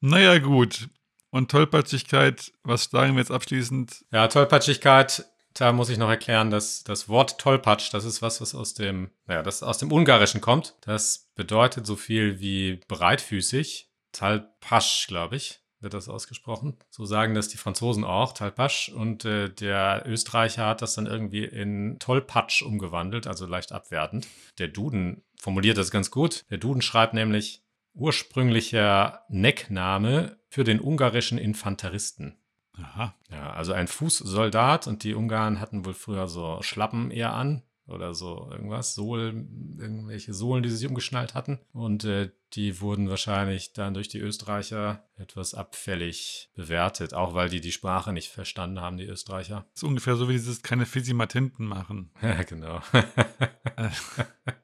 naja, 0.00 0.38
gut. 0.38 0.88
Und 1.30 1.50
Tollpatschigkeit, 1.50 2.52
was 2.62 2.84
sagen 2.84 3.14
wir 3.14 3.20
jetzt 3.20 3.30
abschließend? 3.30 4.04
Ja, 4.12 4.28
Tollpatschigkeit, 4.28 5.26
da 5.54 5.72
muss 5.72 5.88
ich 5.88 5.98
noch 5.98 6.08
erklären, 6.08 6.50
dass 6.50 6.82
das 6.82 7.08
Wort 7.08 7.38
Tollpatsch, 7.38 7.94
das 7.94 8.04
ist 8.04 8.22
was, 8.22 8.40
was 8.40 8.54
aus 8.54 8.74
dem, 8.74 9.10
naja, 9.26 9.42
das 9.42 9.62
aus 9.62 9.78
dem 9.78 9.92
Ungarischen 9.92 10.40
kommt. 10.40 10.74
Das 10.80 11.30
bedeutet 11.36 11.86
so 11.86 11.94
viel 11.96 12.40
wie 12.40 12.80
breitfüßig. 12.88 13.88
Talpasch, 14.10 15.06
glaube 15.06 15.36
ich, 15.36 15.60
wird 15.80 15.94
das 15.94 16.08
ausgesprochen. 16.08 16.76
So 16.90 17.04
sagen 17.04 17.34
das 17.34 17.48
die 17.48 17.56
Franzosen 17.56 18.04
auch, 18.04 18.32
Talpasch. 18.32 18.88
Und 18.88 19.24
äh, 19.24 19.48
der 19.48 20.02
Österreicher 20.06 20.66
hat 20.66 20.82
das 20.82 20.94
dann 20.94 21.06
irgendwie 21.06 21.44
in 21.44 21.98
Tollpatsch 22.00 22.62
umgewandelt, 22.62 23.28
also 23.28 23.46
leicht 23.46 23.70
abwertend. 23.70 24.26
Der 24.58 24.68
Duden 24.68 25.22
formuliert 25.36 25.78
das 25.78 25.92
ganz 25.92 26.10
gut. 26.10 26.44
Der 26.50 26.58
Duden 26.58 26.82
schreibt 26.82 27.14
nämlich 27.14 27.62
ursprünglicher 27.94 29.24
Neckname 29.28 30.36
für 30.48 30.64
den 30.64 30.80
ungarischen 30.80 31.38
Infanteristen. 31.38 32.38
Aha. 32.76 33.14
Ja, 33.30 33.52
also 33.52 33.72
ein 33.72 33.86
Fußsoldat 33.88 34.86
und 34.86 35.04
die 35.04 35.14
Ungarn 35.14 35.60
hatten 35.60 35.84
wohl 35.84 35.94
früher 35.94 36.26
so 36.28 36.58
Schlappen 36.62 37.10
eher 37.10 37.32
an 37.34 37.62
oder 37.86 38.14
so 38.14 38.48
irgendwas, 38.50 38.94
Sohlen, 38.94 39.76
irgendwelche 39.78 40.32
Sohlen, 40.32 40.62
die 40.62 40.70
sie 40.70 40.76
sich 40.78 40.88
umgeschnallt 40.88 41.34
hatten. 41.34 41.60
Und 41.72 42.04
äh, 42.04 42.30
die 42.54 42.80
wurden 42.80 43.10
wahrscheinlich 43.10 43.74
dann 43.74 43.92
durch 43.94 44.08
die 44.08 44.18
Österreicher 44.20 45.04
etwas 45.16 45.54
abfällig 45.54 46.50
bewertet, 46.54 47.12
auch 47.14 47.34
weil 47.34 47.48
die 47.50 47.60
die 47.60 47.72
Sprache 47.72 48.12
nicht 48.12 48.28
verstanden 48.30 48.80
haben, 48.80 48.96
die 48.96 49.04
Österreicher. 49.04 49.66
Das 49.74 49.82
ist 49.82 49.88
ungefähr 49.88 50.16
so 50.16 50.28
wie 50.28 50.32
dieses 50.32 50.62
keine 50.62 50.86
Physimatenten 50.86 51.66
machen. 51.66 52.10
Ja, 52.22 52.42
genau. 52.42 52.80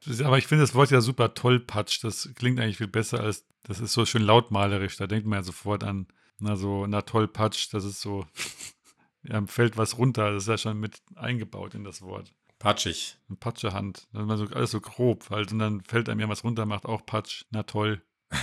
Ist- 0.07 0.23
Aber 0.25 0.39
ich 0.39 0.47
finde 0.47 0.63
das 0.65 0.75
Wort 0.75 0.91
ja 0.91 1.01
super 1.01 1.35
tollpatsch. 1.35 2.03
Das 2.03 2.31
klingt 2.35 2.59
eigentlich 2.61 2.79
viel 2.79 2.89
besser 2.89 3.21
als, 3.21 3.47
das 3.65 3.81
ist 3.81 3.93
so 3.93 4.07
schön 4.07 4.23
lautmalerisch. 4.23 4.97
Da 4.97 5.07
denkt 5.07 5.27
man 5.27 5.41
ja 5.41 5.43
sofort 5.43 5.85
an, 5.85 6.07
na 6.41 6.57
so, 6.57 6.87
na 6.87 7.03
tollpatsch, 7.03 7.69
das 7.73 7.85
ist 7.85 8.01
so, 8.01 8.27
ja, 9.23 9.45
fällt 9.47 9.77
was 9.77 9.99
runter. 9.99 10.33
Das 10.33 10.45
ist 10.45 10.49
ja 10.49 10.59
schon 10.59 10.79
mit 10.81 11.03
eingebaut 11.17 11.75
in 11.75 11.85
das 11.85 12.03
Wort. 12.03 12.33
Patschig. 12.59 13.17
Eine 13.29 13.37
Patschehand. 13.37 14.09
Das 14.13 14.23
ist 14.23 14.29
mal 14.29 14.37
so, 14.39 14.45
alles 14.47 14.71
so 14.71 14.81
grob 14.81 15.31
halt. 15.31 15.53
Und 15.53 15.59
dann 15.61 15.81
fällt 15.83 16.09
einem 16.09 16.21
ja 16.21 16.29
was 16.29 16.45
runter, 16.45 16.67
macht 16.67 16.85
auch 16.87 17.05
Patsch. 17.07 17.45
Na 17.51 17.63
toll. 17.63 18.03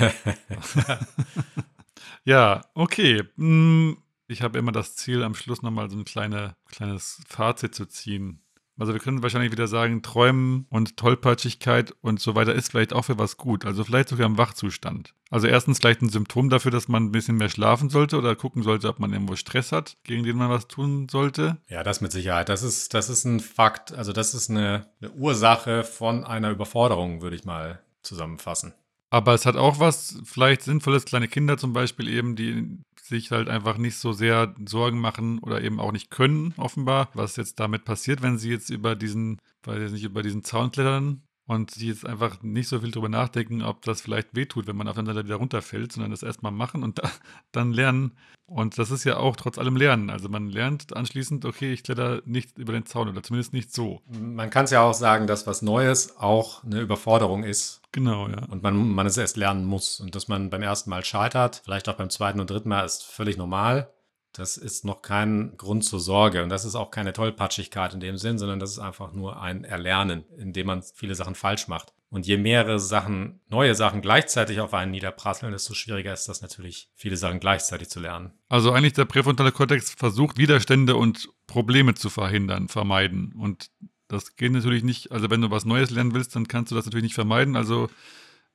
ja, 2.25 2.65
okay. 2.73 3.23
Hm, 3.37 3.97
Ich 4.27 4.41
habe 4.41 4.59
immer 4.59 4.71
das 4.71 4.95
Ziel, 4.95 5.23
am 5.23 5.35
Schluss 5.35 5.61
nochmal 5.61 5.89
so 5.89 5.97
ein 5.97 6.03
kleine, 6.05 6.55
kleines 6.65 7.21
Fazit 7.27 7.73
zu 7.75 7.85
ziehen. 7.87 8.41
Also 8.77 8.93
wir 8.93 8.99
können 8.99 9.23
wahrscheinlich 9.23 9.51
wieder 9.51 9.67
sagen, 9.67 10.01
Träumen 10.01 10.67
und 10.69 10.97
Tollpatschigkeit 10.97 11.93
und 12.01 12.19
so 12.19 12.35
weiter 12.35 12.53
ist 12.53 12.71
vielleicht 12.71 12.93
auch 12.93 13.05
für 13.05 13.17
was 13.17 13.37
gut. 13.37 13.65
Also 13.65 13.83
vielleicht 13.83 14.09
sogar 14.09 14.27
im 14.27 14.37
Wachzustand. 14.37 15.13
Also 15.29 15.47
erstens 15.47 15.79
vielleicht 15.79 16.01
ein 16.01 16.09
Symptom 16.09 16.49
dafür, 16.49 16.71
dass 16.71 16.87
man 16.87 17.05
ein 17.05 17.11
bisschen 17.11 17.37
mehr 17.37 17.49
schlafen 17.49 17.89
sollte 17.89 18.17
oder 18.17 18.35
gucken 18.35 18.63
sollte, 18.63 18.87
ob 18.87 18.99
man 18.99 19.11
irgendwo 19.11 19.35
Stress 19.35 19.71
hat, 19.71 19.97
gegen 20.03 20.23
den 20.23 20.37
man 20.37 20.49
was 20.49 20.67
tun 20.67 21.09
sollte. 21.09 21.57
Ja, 21.67 21.83
das 21.83 22.01
mit 22.01 22.11
Sicherheit. 22.11 22.49
Das 22.49 22.63
ist, 22.63 22.93
das 22.93 23.09
ist 23.09 23.25
ein 23.25 23.39
Fakt. 23.39 23.93
Also 23.93 24.13
das 24.13 24.33
ist 24.33 24.49
eine, 24.49 24.87
eine 25.01 25.11
Ursache 25.11 25.83
von 25.83 26.23
einer 26.23 26.51
Überforderung, 26.51 27.21
würde 27.21 27.35
ich 27.35 27.45
mal 27.45 27.81
zusammenfassen. 28.03 28.73
Aber 29.09 29.33
es 29.33 29.45
hat 29.45 29.55
auch 29.55 29.79
was 29.79 30.21
vielleicht 30.25 30.61
Sinnvolles, 30.63 31.05
kleine 31.05 31.27
Kinder 31.27 31.57
zum 31.57 31.73
Beispiel 31.73 32.09
eben, 32.09 32.35
die 32.35 32.79
sich 33.01 33.31
halt 33.31 33.47
einfach 33.47 33.77
nicht 33.77 33.97
so 33.97 34.11
sehr 34.11 34.53
Sorgen 34.67 34.99
machen 34.99 35.39
oder 35.39 35.61
eben 35.61 35.79
auch 35.79 35.93
nicht 35.93 36.11
können, 36.11 36.53
offenbar, 36.57 37.09
was 37.13 37.37
jetzt 37.37 37.59
damit 37.59 37.85
passiert, 37.85 38.21
wenn 38.21 38.37
sie 38.37 38.49
jetzt 38.49 38.69
über 38.69 38.95
diesen, 38.95 39.39
weiß 39.63 39.81
ich 39.83 39.91
nicht, 39.93 40.03
über 40.03 40.23
diesen 40.23 40.43
Zaun 40.43 40.71
klettern 40.71 41.23
und 41.47 41.77
die 41.77 41.87
jetzt 41.87 42.05
einfach 42.05 42.43
nicht 42.43 42.67
so 42.67 42.79
viel 42.79 42.91
drüber 42.91 43.09
nachdenken, 43.09 43.63
ob 43.63 43.81
das 43.83 44.01
vielleicht 44.01 44.35
wehtut, 44.35 44.67
wenn 44.67 44.75
man 44.75 44.87
aufeinander 44.87 45.23
wieder 45.23 45.37
runterfällt, 45.37 45.93
sondern 45.93 46.11
das 46.11 46.23
erstmal 46.23 46.51
machen 46.51 46.83
und 46.83 46.99
da, 47.03 47.09
dann 47.51 47.73
lernen. 47.73 48.11
Und 48.45 48.77
das 48.77 48.91
ist 48.91 49.03
ja 49.03 49.17
auch 49.17 49.35
trotz 49.35 49.57
allem 49.57 49.75
Lernen. 49.75 50.09
Also 50.09 50.29
man 50.29 50.49
lernt 50.49 50.95
anschließend, 50.95 51.43
okay, 51.43 51.73
ich 51.73 51.83
kletter 51.83 52.21
nicht 52.25 52.57
über 52.57 52.71
den 52.71 52.85
Zaun 52.85 53.09
oder 53.09 53.21
zumindest 53.21 53.51
nicht 53.51 53.73
so. 53.73 54.01
Man 54.07 54.49
kann 54.49 54.65
es 54.65 54.71
ja 54.71 54.81
auch 54.81 54.93
sagen, 54.93 55.27
dass 55.27 55.47
was 55.47 55.61
Neues 55.61 56.17
auch 56.17 56.63
eine 56.63 56.79
Überforderung 56.79 57.43
ist 57.43 57.81
Genau, 57.97 58.27
ja. 58.27 58.43
und 58.51 58.61
man, 58.61 58.91
man 58.91 59.07
es 59.07 59.17
erst 59.17 59.37
lernen 59.37 59.65
muss. 59.65 59.99
Und 59.99 60.13
dass 60.13 60.27
man 60.27 60.51
beim 60.51 60.61
ersten 60.61 60.91
Mal 60.91 61.03
scheitert, 61.03 61.61
vielleicht 61.65 61.89
auch 61.89 61.95
beim 61.95 62.11
zweiten 62.11 62.39
und 62.39 62.47
dritten 62.47 62.69
Mal, 62.69 62.85
ist 62.85 63.03
völlig 63.03 63.37
normal. 63.37 63.91
Das 64.37 64.55
ist 64.55 64.85
noch 64.85 65.01
kein 65.01 65.57
Grund 65.57 65.83
zur 65.83 65.99
Sorge. 65.99 66.43
Und 66.43 66.49
das 66.49 66.63
ist 66.63 66.75
auch 66.75 66.91
keine 66.91 67.11
Tollpatschigkeit 67.11 67.95
in 67.95 67.99
dem 67.99 68.17
Sinn, 68.17 68.37
sondern 68.37 68.59
das 68.59 68.69
ist 68.69 68.79
einfach 68.79 69.11
nur 69.11 69.41
ein 69.41 69.63
Erlernen, 69.63 70.25
in 70.37 70.53
dem 70.53 70.67
man 70.67 70.83
viele 70.83 71.15
Sachen 71.15 71.33
falsch 71.33 71.67
macht. 71.67 71.91
Und 72.09 72.27
je 72.27 72.37
mehrere 72.37 72.79
Sachen, 72.79 73.41
neue 73.49 73.73
Sachen 73.73 74.01
gleichzeitig 74.01 74.59
auf 74.59 74.75
einen 74.75 74.91
niederprasseln, 74.91 75.51
desto 75.51 75.73
schwieriger 75.73 76.13
ist 76.13 76.29
das 76.29 76.43
natürlich, 76.43 76.89
viele 76.95 77.17
Sachen 77.17 77.39
gleichzeitig 77.39 77.89
zu 77.89 77.99
lernen. 77.99 78.31
Also 78.47 78.71
eigentlich 78.71 78.93
der 78.93 79.05
präfrontale 79.05 79.51
Kortex 79.51 79.95
versucht 79.97 80.37
Widerstände 80.37 80.95
und 80.95 81.29
Probleme 81.47 81.95
zu 81.95 82.11
verhindern, 82.11 82.67
vermeiden. 82.67 83.33
Und 83.33 83.71
das 84.07 84.35
geht 84.35 84.51
natürlich 84.51 84.83
nicht, 84.83 85.11
also 85.11 85.31
wenn 85.31 85.41
du 85.41 85.49
was 85.49 85.65
Neues 85.65 85.89
lernen 85.89 86.13
willst, 86.13 86.35
dann 86.35 86.47
kannst 86.47 86.71
du 86.71 86.75
das 86.75 86.85
natürlich 86.85 87.03
nicht 87.03 87.15
vermeiden. 87.15 87.55
Also 87.55 87.89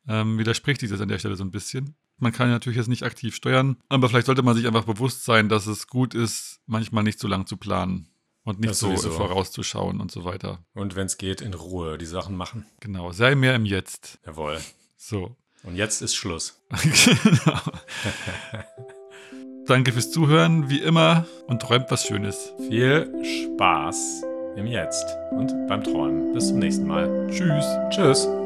ähm, 0.08 0.38
widerspricht 0.38 0.80
sich 0.80 0.90
das 0.90 1.00
an 1.00 1.08
der 1.08 1.18
Stelle 1.18 1.36
so 1.36 1.44
ein 1.44 1.50
bisschen. 1.50 1.94
Man 2.18 2.32
kann 2.32 2.48
natürlich 2.50 2.76
jetzt 2.76 2.88
nicht 2.88 3.02
aktiv 3.02 3.34
steuern, 3.34 3.76
aber 3.88 4.08
vielleicht 4.08 4.26
sollte 4.26 4.42
man 4.42 4.54
sich 4.54 4.66
einfach 4.66 4.84
bewusst 4.84 5.24
sein, 5.24 5.48
dass 5.48 5.66
es 5.66 5.86
gut 5.88 6.14
ist, 6.14 6.60
manchmal 6.66 7.02
nicht 7.04 7.18
so 7.18 7.26
lang 7.28 7.46
zu 7.46 7.56
planen 7.56 8.08
und 8.44 8.60
nicht 8.60 8.70
Das 8.70 8.78
so 8.80 8.88
sowieso. 8.88 9.10
vorauszuschauen 9.10 10.00
und 10.00 10.10
so 10.12 10.24
weiter. 10.24 10.58
Und 10.74 10.94
wenn 10.96 11.06
es 11.06 11.18
geht, 11.18 11.40
in 11.40 11.54
Ruhe 11.54 11.98
die 11.98 12.06
Sachen 12.06 12.36
machen. 12.36 12.66
Genau, 12.80 13.12
sei 13.12 13.34
mehr 13.34 13.54
im 13.54 13.64
Jetzt. 13.64 14.18
Jawohl. 14.26 14.58
So. 14.96 15.36
Und 15.64 15.76
jetzt 15.76 16.00
ist 16.02 16.14
Schluss. 16.14 16.60
genau. 16.82 17.60
Danke 19.66 19.92
fürs 19.92 20.10
Zuhören, 20.10 20.68
wie 20.68 20.80
immer, 20.80 21.24
und 21.46 21.62
träumt 21.62 21.86
was 21.90 22.04
Schönes. 22.04 22.52
Viel 22.68 23.12
Spaß 23.54 24.22
im 24.56 24.66
Jetzt 24.66 25.06
und 25.30 25.52
beim 25.68 25.84
Träumen. 25.84 26.32
Bis 26.34 26.48
zum 26.48 26.58
nächsten 26.58 26.86
Mal. 26.86 27.28
Tschüss. 27.30 27.64
Tschüss. 27.90 28.41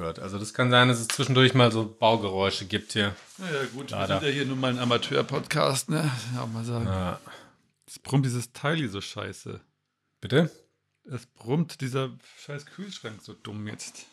gehört. 0.00 0.18
Also 0.18 0.38
das 0.38 0.54
kann 0.54 0.70
sein, 0.70 0.88
dass 0.88 0.98
es 0.98 1.08
zwischendurch 1.08 1.52
mal 1.54 1.70
so 1.70 1.84
Baugeräusche 1.84 2.64
gibt 2.64 2.92
hier. 2.92 3.14
Naja 3.38 3.64
gut, 3.72 3.90
Leider. 3.90 4.08
wir 4.08 4.20
sind 4.20 4.28
ja 4.28 4.34
hier 4.34 4.46
nur 4.46 4.56
mal 4.56 4.70
ein 4.70 4.78
Amateur-Podcast, 4.78 5.90
ne? 5.90 6.10
Ja, 6.34 6.46
mal 6.46 6.64
sagen. 6.64 6.86
Ja. 6.86 7.20
Es 7.86 7.98
brummt 7.98 8.24
dieses 8.24 8.52
Teil 8.52 8.76
hier 8.76 8.88
so 8.88 9.00
scheiße. 9.00 9.60
Bitte? 10.20 10.50
Es 11.04 11.26
brummt 11.26 11.80
dieser 11.80 12.10
scheiß 12.44 12.66
Kühlschrank 12.66 13.20
so 13.22 13.34
dumm 13.34 13.66
jetzt. 13.66 14.06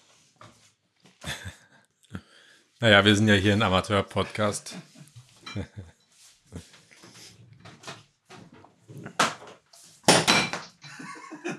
naja, 2.80 3.06
wir 3.06 3.16
sind 3.16 3.28
ja 3.28 3.36
hier 3.36 3.54
ein 3.54 3.62
Amateur-Podcast. 3.62 4.76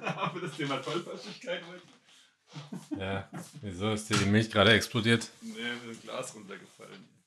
Haben 0.02 0.40
das 0.40 0.56
Thema 0.56 0.76
Tollpatschigkeit 0.82 1.62
heute? 1.66 1.97
Ja, 2.98 3.28
wieso 3.60 3.92
ist 3.92 4.08
dir 4.10 4.16
die 4.16 4.26
Milch 4.26 4.50
gerade 4.50 4.72
explodiert? 4.72 5.28
Nee, 5.42 5.52
mir 5.52 5.92
ist 5.92 5.98
ein 5.98 6.02
Glas 6.02 6.34
runtergefallen. 6.34 7.17